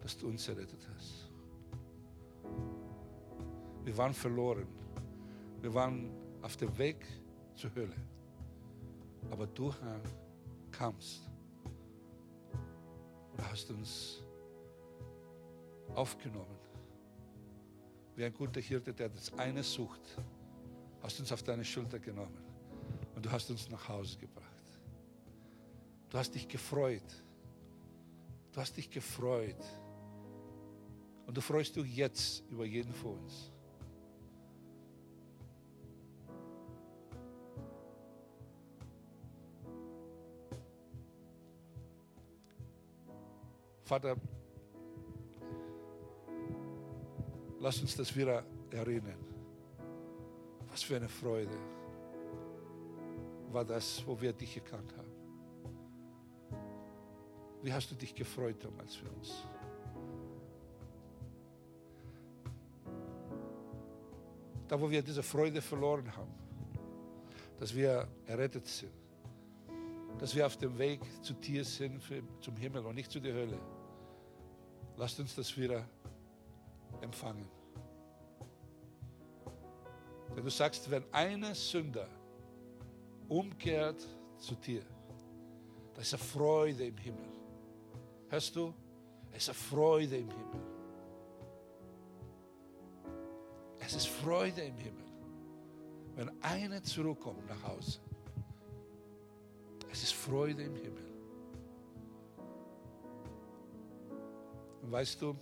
Dass 0.01 0.17
du 0.17 0.27
uns 0.27 0.47
errettet 0.47 0.87
hast. 0.95 1.31
Wir 3.83 3.97
waren 3.97 4.13
verloren. 4.13 4.67
Wir 5.61 5.73
waren 5.73 6.11
auf 6.41 6.57
dem 6.57 6.77
Weg 6.77 7.05
zur 7.55 7.73
Hölle. 7.75 7.95
Aber 9.31 9.47
du, 9.47 9.73
Herr, 9.73 10.01
kamst 10.71 11.29
und 13.31 13.51
hast 13.51 13.69
uns 13.71 14.23
aufgenommen 15.95 16.63
wie 18.15 18.25
ein 18.25 18.33
guter 18.33 18.61
Hirte, 18.61 18.93
der 18.93 19.09
das 19.09 19.33
eine 19.37 19.63
sucht, 19.63 20.01
hast 21.01 21.19
uns 21.19 21.31
auf 21.31 21.41
deine 21.43 21.65
Schulter 21.65 21.99
genommen 21.99 22.37
und 23.15 23.25
du 23.25 23.31
hast 23.31 23.49
uns 23.49 23.69
nach 23.69 23.87
Hause 23.89 24.17
gebracht. 24.17 24.52
Du 26.13 26.19
hast 26.19 26.35
dich 26.35 26.47
gefreut. 26.47 27.01
Du 28.51 28.61
hast 28.61 28.77
dich 28.77 28.87
gefreut. 28.91 29.57
Und 31.25 31.35
du 31.35 31.41
freust 31.41 31.75
dich 31.75 31.95
jetzt 31.95 32.43
über 32.51 32.65
jeden 32.65 32.93
von 32.93 33.17
uns. 33.17 33.51
Vater, 43.83 44.15
Lass 47.63 47.79
uns 47.79 47.95
das 47.95 48.13
wieder 48.13 48.43
erinnern. 48.71 49.17
Was 50.69 50.83
für 50.83 50.97
eine 50.97 51.07
Freude 51.07 51.57
war 53.53 53.63
das, 53.63 54.05
wo 54.05 54.19
wir 54.19 54.33
dich 54.33 54.53
gekannt 54.55 54.93
haben. 54.97 55.02
Wie 57.63 57.71
hast 57.71 57.89
du 57.89 57.95
dich 57.95 58.13
gefreut 58.13 58.57
damals 58.61 58.93
für 58.95 59.09
uns? 59.09 59.45
Da, 64.67 64.79
wo 64.79 64.91
wir 64.91 65.01
diese 65.01 65.23
Freude 65.23 65.61
verloren 65.61 66.13
haben, 66.13 66.33
dass 67.57 67.73
wir 67.73 68.09
errettet 68.27 68.67
sind, 68.67 68.91
dass 70.19 70.35
wir 70.35 70.45
auf 70.45 70.57
dem 70.57 70.77
Weg 70.77 70.99
zu 71.23 71.33
dir 71.33 71.63
sind, 71.63 72.03
für, 72.03 72.21
zum 72.41 72.57
Himmel 72.57 72.85
und 72.85 72.95
nicht 72.95 73.09
zu 73.09 73.21
der 73.21 73.33
Hölle. 73.33 73.59
Lasst 74.97 75.17
uns 75.21 75.33
das 75.33 75.57
wieder 75.57 75.87
empfangen. 76.99 77.47
Wenn 80.35 80.43
du 80.43 80.51
sagst, 80.51 80.91
wenn 80.91 81.05
eine 81.13 81.55
Sünder 81.55 82.09
umkehrt 83.29 84.05
zu 84.37 84.55
dir, 84.55 84.83
da 85.93 86.01
ist 86.01 86.13
eine 86.13 86.23
Freude 86.23 86.87
im 86.87 86.97
Himmel. 86.97 87.32
Hörst 88.33 88.55
du? 88.55 88.73
Es 89.31 89.47
ist 89.47 89.55
Freude 89.55 90.17
im 90.17 90.27
Himmel. 90.27 90.61
Es 93.77 93.93
ist 93.93 94.07
Freude 94.07 94.63
im 94.63 94.75
Himmel, 94.75 95.05
wenn 96.15 96.41
eine 96.41 96.81
zurückkommt 96.81 97.47
nach 97.47 97.61
Hause. 97.61 97.99
Es 99.91 100.01
ist 100.01 100.13
Freude 100.13 100.63
im 100.63 100.75
Himmel. 100.75 101.05
Und 104.81 104.91
weißt 104.91 105.21
du, 105.21 105.35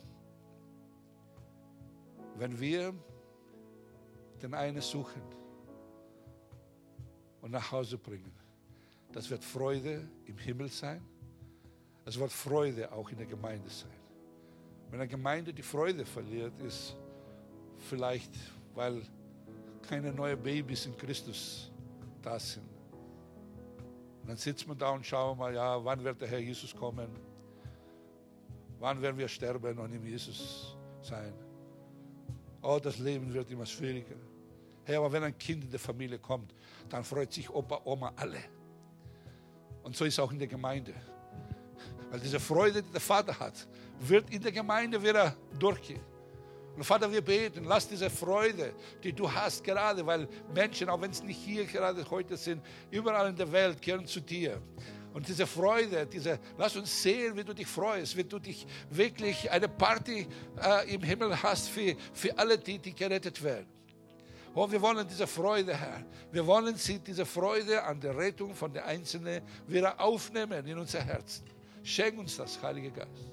wenn 2.35 2.59
wir 2.59 2.93
den 4.41 4.53
einen 4.53 4.81
suchen 4.81 5.21
und 7.41 7.51
nach 7.51 7.71
Hause 7.71 7.97
bringen, 7.97 8.33
das 9.13 9.29
wird 9.29 9.45
Freude 9.45 10.09
im 10.25 10.37
Himmel 10.37 10.67
sein. 10.67 11.01
Es 12.05 12.19
wird 12.19 12.31
Freude 12.31 12.91
auch 12.91 13.09
in 13.09 13.17
der 13.17 13.27
Gemeinde 13.27 13.69
sein. 13.69 13.91
Wenn 14.89 14.99
eine 14.99 15.07
Gemeinde 15.07 15.53
die 15.53 15.61
Freude 15.61 16.05
verliert, 16.05 16.59
ist 16.59 16.95
vielleicht, 17.77 18.31
weil 18.73 19.01
keine 19.87 20.11
neuen 20.11 20.41
Babys 20.41 20.85
in 20.85 20.97
Christus 20.97 21.71
da 22.21 22.39
sind. 22.39 22.67
Und 24.21 24.29
dann 24.29 24.37
sitzt 24.37 24.67
man 24.67 24.77
da 24.77 24.91
und 24.91 25.05
schaut 25.05 25.37
mal, 25.37 25.53
ja, 25.53 25.83
wann 25.83 26.03
wird 26.03 26.21
der 26.21 26.27
Herr 26.27 26.39
Jesus 26.39 26.75
kommen? 26.75 27.09
Wann 28.79 29.01
werden 29.01 29.17
wir 29.17 29.27
sterben 29.27 29.77
und 29.77 29.93
in 29.93 30.05
Jesus 30.05 30.75
sein? 31.01 31.33
Oh, 32.61 32.79
das 32.81 32.99
Leben 32.99 33.33
wird 33.33 33.49
immer 33.49 33.65
schwieriger. 33.65 34.15
Hey, 34.83 34.95
aber 34.95 35.11
wenn 35.11 35.23
ein 35.23 35.37
Kind 35.37 35.63
in 35.63 35.71
der 35.71 35.79
Familie 35.79 36.19
kommt, 36.19 36.53
dann 36.89 37.03
freut 37.03 37.31
sich 37.31 37.49
Opa, 37.49 37.81
Oma 37.85 38.11
alle. 38.15 38.39
Und 39.83 39.95
so 39.95 40.05
ist 40.05 40.13
es 40.13 40.19
auch 40.19 40.31
in 40.31 40.39
der 40.39 40.47
Gemeinde. 40.47 40.93
Weil 42.12 42.20
diese 42.20 42.39
Freude, 42.39 42.84
die 42.84 42.91
der 42.91 43.01
Vater 43.01 43.39
hat, 43.39 43.68
wird 43.99 44.30
in 44.30 44.41
der 44.41 44.51
Gemeinde 44.51 45.01
wieder 45.01 45.36
durchgehen. 45.57 46.01
Und 46.76 46.84
Vater, 46.84 47.12
wir 47.12 47.22
beten, 47.22 47.64
lass 47.66 47.88
diese 47.88 48.09
Freude, 48.09 48.74
die 49.03 49.14
du 49.14 49.32
hast, 49.32 49.64
gerade 49.64 50.05
weil 50.05 50.28
Menschen, 50.53 50.89
auch 50.89 51.01
wenn 51.01 51.12
es 51.12 51.24
nicht 51.24 51.39
hier 51.39 51.66
gerade 51.66 52.03
heute 52.09 52.38
sind, 52.38 52.62
überall 52.89 53.30
in 53.30 53.36
der 53.36 53.51
Welt 53.51 53.82
kehren 53.82 54.05
zu 54.05 54.20
dir. 54.20 54.62
Und 55.14 55.28
diese 55.28 55.45
Freude, 55.45 56.05
diese, 56.05 56.39
lass 56.57 56.76
uns 56.76 57.01
sehen, 57.01 57.36
wie 57.36 57.43
du 57.43 57.53
dich 57.53 57.68
freust, 57.68 58.16
wie 58.16 58.24
du 58.24 58.39
dich 58.39 58.66
wirklich 58.89 59.51
eine 59.51 59.68
Party 59.68 60.28
äh, 60.62 60.93
im 60.93 61.03
Himmel 61.03 61.41
hast 61.41 61.70
für, 61.70 61.95
für 62.14 62.38
alle, 62.38 62.57
die, 62.57 62.80
die 62.80 62.93
gerettet 62.93 63.41
werden. 63.43 63.68
Oh, 64.53 64.70
wir 64.70 64.82
wollen 64.82 65.07
diese 65.07 65.28
Freude, 65.28 65.76
Herr. 65.76 66.03
Wir 66.32 66.45
wollen 66.45 66.76
sie, 66.76 66.99
diese 66.99 67.26
Freude 67.26 67.84
an 67.84 67.99
der 67.99 68.18
Rettung 68.18 68.53
von 68.53 68.72
der 68.72 68.86
Einzelnen 68.86 69.41
wieder 69.68 69.99
aufnehmen 69.99 70.66
in 70.66 70.78
unser 70.78 71.01
Herzen. 71.01 71.45
Schenk 71.84 72.19
uns 72.19 72.38
das, 72.38 72.61
Heilige 72.61 72.91
Geist. 72.91 73.32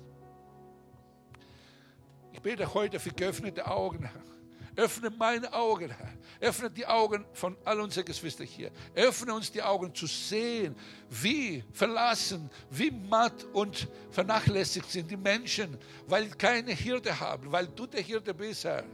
Ich 2.32 2.40
bete 2.40 2.72
heute 2.72 3.00
für 3.00 3.10
geöffnete 3.10 3.66
Augen, 3.66 4.04
Herr. 4.04 4.84
Öffne 4.84 5.10
meine 5.10 5.52
Augen, 5.52 5.90
Herr. 5.90 6.12
Öffne 6.40 6.70
die 6.70 6.86
Augen 6.86 7.26
von 7.32 7.56
all 7.64 7.80
unseren 7.80 8.04
Geschwistern 8.04 8.46
hier. 8.46 8.70
Öffne 8.94 9.34
uns 9.34 9.50
die 9.50 9.60
Augen 9.60 9.92
zu 9.92 10.06
sehen, 10.06 10.76
wie 11.10 11.64
verlassen, 11.72 12.48
wie 12.70 12.92
matt 12.92 13.44
und 13.52 13.88
vernachlässigt 14.12 14.88
sind 14.88 15.10
die 15.10 15.16
Menschen, 15.16 15.76
weil 16.06 16.30
keine 16.30 16.72
Hirte 16.72 17.18
haben, 17.18 17.50
weil 17.50 17.66
du 17.66 17.86
der 17.86 18.02
Hirte 18.02 18.32
bist, 18.32 18.64
Herr. 18.64 18.84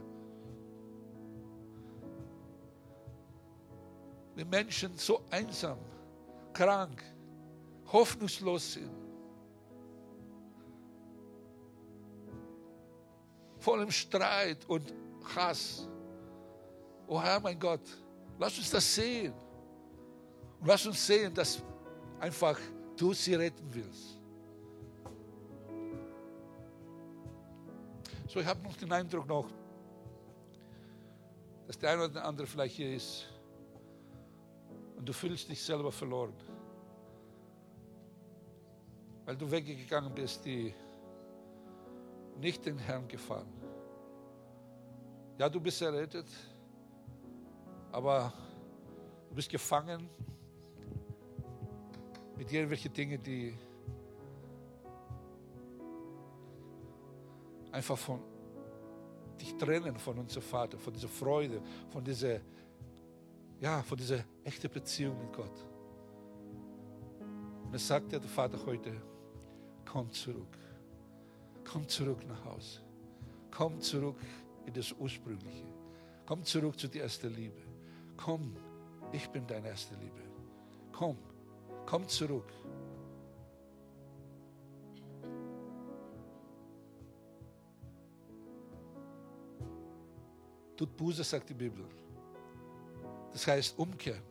Die 4.35 4.43
Menschen 4.43 4.97
so 4.97 5.23
einsam, 5.29 5.77
krank, 6.51 7.03
hoffnungslos 7.91 8.73
sind. 8.73 9.04
Vollem 13.65 13.89
Streit 13.89 14.63
und 14.67 14.93
Hass. 15.35 15.87
Oh 17.07 17.19
Herr, 17.19 17.39
mein 17.39 17.59
Gott, 17.59 17.81
lass 18.37 18.55
uns 18.59 18.69
das 18.69 18.93
sehen. 18.93 19.33
Und 20.59 20.67
lass 20.67 20.85
uns 20.85 21.03
sehen, 21.07 21.33
dass 21.33 21.63
einfach 22.19 22.59
du 22.95 23.11
sie 23.13 23.33
retten 23.33 23.67
willst. 23.73 24.21
So, 28.27 28.39
ich 28.39 28.45
habe 28.45 28.61
noch 28.61 28.77
den 28.77 28.91
Eindruck 28.91 29.27
noch, 29.27 29.49
dass 31.65 31.79
der 31.79 31.89
eine 31.89 32.05
oder 32.05 32.23
andere 32.23 32.45
vielleicht 32.45 32.75
hier 32.75 32.95
ist 32.95 33.25
und 34.95 35.09
du 35.09 35.13
fühlst 35.13 35.49
dich 35.49 35.63
selber 35.63 35.91
verloren. 35.91 36.35
Weil 39.25 39.35
du 39.35 39.49
weggegangen 39.49 40.13
bist, 40.13 40.45
die 40.45 40.71
nicht 42.39 42.63
den 42.63 42.77
Herrn 42.77 43.07
gefallen. 43.07 43.54
Ja, 45.37 45.49
du 45.49 45.59
bist 45.59 45.81
errettet, 45.81 46.27
aber 47.91 48.31
du 49.29 49.35
bist 49.35 49.49
gefangen 49.49 50.09
mit 52.37 52.51
irgendwelchen 52.51 52.93
Dingen, 52.93 53.21
die 53.21 53.53
einfach 57.73 57.97
von 57.97 58.21
dich 59.39 59.57
trennen 59.57 59.97
von 59.97 60.17
unserem 60.19 60.43
Vater, 60.43 60.77
von 60.77 60.93
dieser 60.93 61.09
Freude, 61.09 61.61
von 61.89 62.01
dieser 62.01 62.39
ja, 63.59 63.81
von 63.83 63.97
dieser 63.97 64.23
echten 64.43 64.69
Beziehung 64.69 65.17
mit 65.17 65.33
Gott. 65.33 65.65
Und 67.65 67.73
es 67.73 67.85
sagt 67.85 68.11
der 68.11 68.21
Vater 68.21 68.65
heute, 68.65 69.01
komm 69.85 70.11
zurück. 70.11 70.57
Komm 71.63 71.87
zurück 71.87 72.25
nach 72.27 72.45
Hause. 72.45 72.81
Komm 73.51 73.81
zurück 73.81 74.17
in 74.65 74.73
das 74.73 74.91
Ursprüngliche. 74.93 75.65
Komm 76.25 76.43
zurück 76.43 76.79
zu 76.79 76.87
der 76.87 77.03
ersten 77.03 77.33
Liebe. 77.33 77.61
Komm, 78.17 78.55
ich 79.11 79.27
bin 79.29 79.45
deine 79.45 79.67
erste 79.69 79.95
Liebe. 79.95 80.21
Komm, 80.91 81.17
komm 81.85 82.07
zurück. 82.07 82.51
Tut 90.75 90.97
Buße, 90.97 91.23
sagt 91.23 91.49
die 91.49 91.53
Bibel. 91.53 91.85
Das 93.31 93.47
heißt 93.47 93.77
umkehren. 93.77 94.23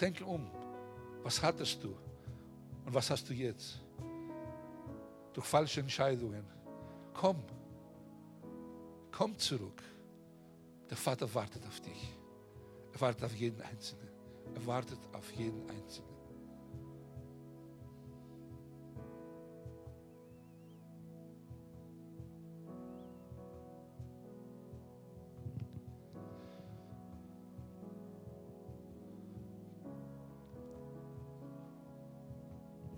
Denke 0.00 0.24
um. 0.24 0.50
Was 1.22 1.40
hattest 1.42 1.82
du 1.84 1.94
und 2.84 2.92
was 2.92 3.08
hast 3.10 3.28
du 3.28 3.32
jetzt? 3.32 3.80
Durch 5.32 5.46
falsche 5.46 5.80
Entscheidungen. 5.80 6.44
Komm. 7.14 7.42
Komm 9.12 9.38
zurück. 9.38 9.82
Der 10.88 10.96
Vater 10.96 11.32
wartet 11.34 11.64
auf 11.66 11.80
dich. 11.80 12.18
Er 12.94 13.00
wartet 13.00 13.24
auf 13.24 13.34
jeden 13.36 13.60
Einzelnen. 13.60 14.08
Er 14.54 14.66
wartet 14.66 14.98
auf 15.12 15.30
jeden 15.32 15.68
Einzelnen. 15.70 16.12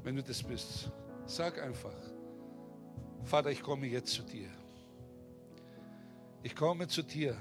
Wenn 0.03 0.17
du 0.17 0.23
das 0.23 0.43
bist, 0.43 0.91
sag 1.27 1.61
einfach, 1.61 1.95
Vater, 3.25 3.51
ich 3.51 3.63
komme 3.63 3.87
jetzt 3.87 4.13
zu 4.13 4.23
dir. 4.23 4.51
Ich 6.45 6.55
komme 6.55 6.87
zu 6.87 7.03
dir. 7.03 7.35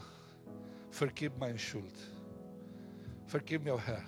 Vergib 0.90 1.38
meine 1.38 1.60
Schuld. 1.60 1.94
Vergib 3.26 3.66
mir, 3.66 3.78
Herr. 3.78 4.02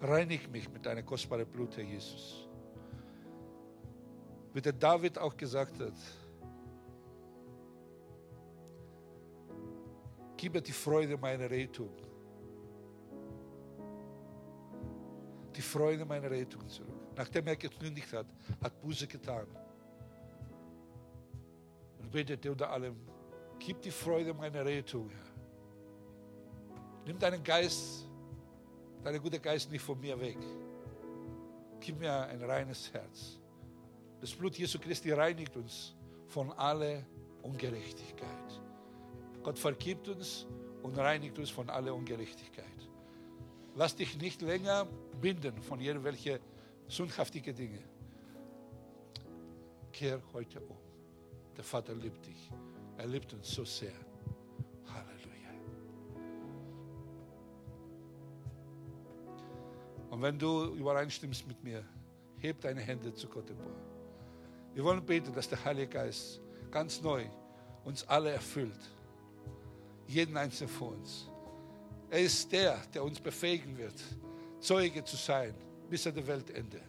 Reinig 0.00 0.50
mich 0.50 0.68
mit 0.68 0.84
deiner 0.84 1.04
kostbaren 1.04 1.46
Blut, 1.46 1.76
Herr 1.76 1.84
Jesus. 1.84 2.48
Wie 4.52 4.60
der 4.60 4.72
David 4.72 5.18
auch 5.18 5.36
gesagt 5.36 5.78
hat, 5.78 5.94
gib 10.36 10.54
mir 10.54 10.60
die 10.60 10.72
Freude 10.72 11.16
meiner 11.16 11.48
Rettung. 11.48 11.94
Die 15.54 15.62
Freude 15.62 16.04
meiner 16.04 16.28
Rettung 16.28 16.68
zurück. 16.68 17.12
Nachdem 17.14 17.46
er 17.46 17.54
gekündigt 17.54 18.12
hat, 18.12 18.26
hat 18.60 18.80
Buße 18.80 19.06
getan. 19.06 19.46
Und 22.08 22.12
betete 22.12 22.50
unter 22.50 22.70
allem, 22.70 22.96
gib 23.58 23.82
die 23.82 23.90
Freude 23.90 24.32
meiner 24.32 24.64
Rettung, 24.64 25.10
Herr. 25.10 25.26
Nimm 27.04 27.18
deinen 27.18 27.44
Geist, 27.44 28.08
deinen 29.04 29.20
guten 29.20 29.42
Geist 29.42 29.70
nicht 29.70 29.82
von 29.82 30.00
mir 30.00 30.18
weg. 30.18 30.38
Gib 31.78 32.00
mir 32.00 32.26
ein 32.26 32.42
reines 32.42 32.90
Herz. 32.94 33.38
Das 34.22 34.32
Blut 34.32 34.56
Jesu 34.56 34.78
Christi 34.78 35.12
reinigt 35.12 35.54
uns 35.54 35.94
von 36.28 36.50
aller 36.52 37.02
Ungerechtigkeit. 37.42 38.62
Gott 39.42 39.58
vergibt 39.58 40.08
uns 40.08 40.46
und 40.82 40.96
reinigt 40.96 41.38
uns 41.38 41.50
von 41.50 41.68
aller 41.68 41.94
Ungerechtigkeit. 41.94 42.88
Lass 43.74 43.94
dich 43.94 44.16
nicht 44.16 44.40
länger 44.40 44.86
binden 45.20 45.60
von 45.60 45.78
irgendwelchen 45.78 46.38
sündhaftigen 46.88 47.54
Dingen. 47.54 47.84
Kehr 49.92 50.22
heute 50.32 50.60
um. 50.60 50.87
Der 51.58 51.64
Vater 51.64 51.94
liebt 51.94 52.24
dich. 52.24 52.50
Er 52.96 53.06
liebt 53.06 53.34
uns 53.34 53.50
so 53.50 53.64
sehr. 53.66 53.92
Und 60.18 60.22
wenn 60.22 60.36
du 60.36 60.74
übereinstimmst 60.74 61.46
mit 61.46 61.62
mir, 61.62 61.84
heb 62.38 62.60
deine 62.60 62.80
Hände 62.80 63.14
zu 63.14 63.28
Gott 63.28 63.48
empor. 63.50 63.70
Wir 64.74 64.82
wollen 64.82 65.04
beten, 65.04 65.32
dass 65.32 65.48
der 65.48 65.64
Heilige 65.64 65.88
Geist 65.88 66.40
ganz 66.72 67.00
neu 67.02 67.24
uns 67.84 68.02
alle 68.08 68.30
erfüllt. 68.30 68.80
Jeden 70.08 70.36
einzelnen 70.36 70.70
von 70.70 70.94
uns. 70.94 71.28
Er 72.10 72.20
ist 72.20 72.50
der, 72.50 72.78
der 72.92 73.04
uns 73.04 73.20
befähigen 73.20 73.76
wird, 73.76 73.94
Zeuge 74.58 75.04
zu 75.04 75.16
sein 75.16 75.54
bis 75.88 76.04
an 76.04 76.14
der 76.14 76.26
Weltende. 76.26 76.80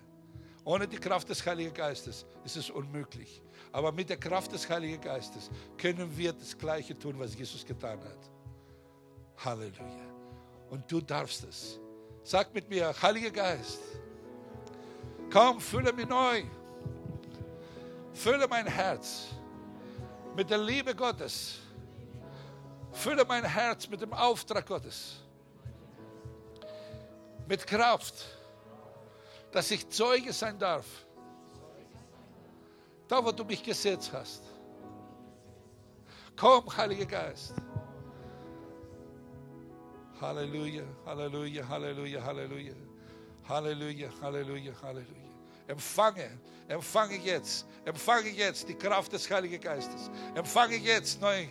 Ohne 0.70 0.88
die 0.88 1.00
Kraft 1.00 1.28
des 1.28 1.44
Heiligen 1.48 1.74
Geistes 1.74 2.28
ist 2.46 2.56
es 2.56 2.70
unmöglich. 2.70 3.42
Aber 3.72 3.92
mit 3.92 4.08
der 4.08 4.18
Kraft 4.18 4.52
des 4.52 4.70
Heiligen 4.70 5.02
Geistes 5.02 5.50
können 5.76 6.16
wir 6.16 6.32
das 6.32 6.56
Gleiche 6.56 6.96
tun, 6.96 7.18
was 7.18 7.36
Jesus 7.36 7.66
getan 7.66 8.00
hat. 8.00 8.30
Halleluja. 9.44 10.14
Und 10.70 10.92
du 10.92 11.02
darfst 11.02 11.44
es. 11.46 11.80
Sag 12.22 12.54
mit 12.54 12.70
mir, 12.70 12.94
Heiliger 13.02 13.32
Geist, 13.32 13.80
komm, 15.34 15.60
fülle 15.60 15.92
mich 15.92 16.08
neu. 16.08 16.44
Fülle 18.14 18.48
mein 18.48 18.68
Herz 18.68 19.30
mit 20.36 20.52
der 20.52 20.60
Liebe 20.60 20.94
Gottes. 20.94 21.62
Fülle 22.92 23.26
mein 23.26 23.44
Herz 23.44 23.90
mit 23.90 24.02
dem 24.02 24.14
Auftrag 24.14 24.68
Gottes. 24.68 25.16
Mit 27.48 27.66
Kraft, 27.66 28.39
dass 29.52 29.72
ich 29.72 29.88
Zeuge 29.90 30.34
sein 30.34 30.58
darf. 30.60 30.86
Da, 33.08 33.24
wo 33.24 33.32
du 33.32 33.44
mich 33.44 33.64
gesetzt 33.64 34.12
hast. 34.14 34.44
Komm, 36.36 36.66
Heiliger 36.78 37.06
Geist. 37.06 37.54
Halleluja, 40.22 40.84
Halleluja, 41.06 41.68
Halleluja, 41.68 42.24
Halleluja. 42.24 42.74
Halleluja, 43.48 44.10
Halleluja, 44.22 44.74
Halleluja. 44.82 45.29
Empfange, 45.70 46.28
empfange 46.68 47.16
jetzt, 47.18 47.64
empfange 47.86 48.30
jetzt 48.30 48.68
die 48.68 48.74
Kraft 48.74 49.14
des 49.14 49.30
Heiligen 49.30 49.62
Geistes. 49.62 50.10
Empfange 50.34 50.78
jetzt 50.78 51.22
neu, 51.22 51.46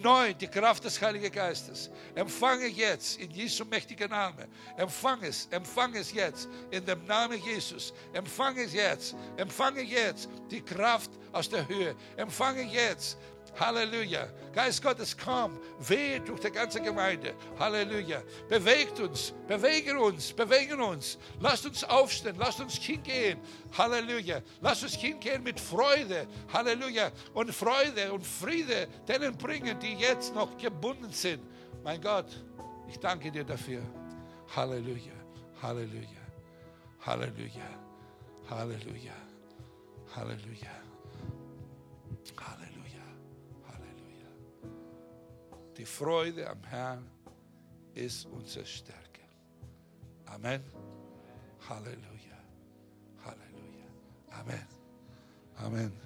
neu 0.00 0.32
die 0.32 0.46
Kraft 0.46 0.84
des 0.84 1.02
Heiligen 1.02 1.32
Geistes. 1.32 1.90
Empfange 2.14 2.68
jetzt 2.68 3.18
in 3.18 3.32
Jesu 3.32 3.64
mächtigen 3.64 4.10
Namen. 4.10 4.46
Empfange 4.76 5.26
es, 5.26 5.48
empfange 5.50 5.98
es 5.98 6.12
jetzt 6.12 6.48
in 6.70 6.86
dem 6.86 7.04
Namen 7.04 7.42
Jesus. 7.42 7.92
Empfange 8.12 8.62
es 8.62 8.74
jetzt, 8.74 9.16
empfange 9.36 9.82
jetzt 9.82 10.28
die 10.48 10.62
Kraft 10.62 11.10
aus 11.32 11.48
der 11.48 11.66
Höhe. 11.66 11.96
Empfange 12.16 12.62
jetzt 12.62 13.18
Halleluja. 13.58 14.28
Geist 14.52 14.82
Gottes, 14.82 15.16
komm, 15.16 15.58
wehe 15.78 16.20
durch 16.20 16.40
die 16.40 16.50
ganze 16.50 16.80
Gemeinde. 16.80 17.34
Halleluja. 17.58 18.22
Bewegt 18.48 18.98
uns, 19.00 19.32
bewegen 19.46 19.96
uns, 19.96 20.32
bewegen 20.32 20.80
uns. 20.80 21.18
Lasst 21.40 21.66
uns 21.66 21.84
aufstehen, 21.84 22.36
lasst 22.38 22.60
uns 22.60 22.74
hingehen. 22.74 23.38
Halleluja. 23.76 24.42
Lasst 24.60 24.82
uns 24.82 24.94
hingehen 24.94 25.42
mit 25.42 25.60
Freude. 25.60 26.26
Halleluja. 26.52 27.10
Und 27.32 27.52
Freude 27.54 28.12
und 28.12 28.26
Friede 28.26 28.88
denen 29.08 29.36
bringen, 29.36 29.78
die 29.78 29.94
jetzt 29.94 30.34
noch 30.34 30.56
gebunden 30.56 31.12
sind. 31.12 31.42
Mein 31.82 32.00
Gott, 32.00 32.26
ich 32.88 32.98
danke 32.98 33.30
dir 33.30 33.44
dafür. 33.44 33.82
Halleluja. 34.54 35.12
Halleluja. 35.62 36.24
Halleluja. 37.06 37.68
Halleluja. 38.48 39.12
Halleluja. 40.14 40.70
Halleluja. 42.30 42.63
Die 45.76 45.86
Freude 45.86 46.48
am 46.48 46.62
Herrn 46.64 47.10
ist 47.94 48.26
unsere 48.26 48.64
Stärke. 48.64 49.22
Amen. 50.26 50.62
Halleluja. 51.68 52.38
Halleluja. 53.24 53.86
Amen. 54.30 54.66
Amen. 55.56 56.03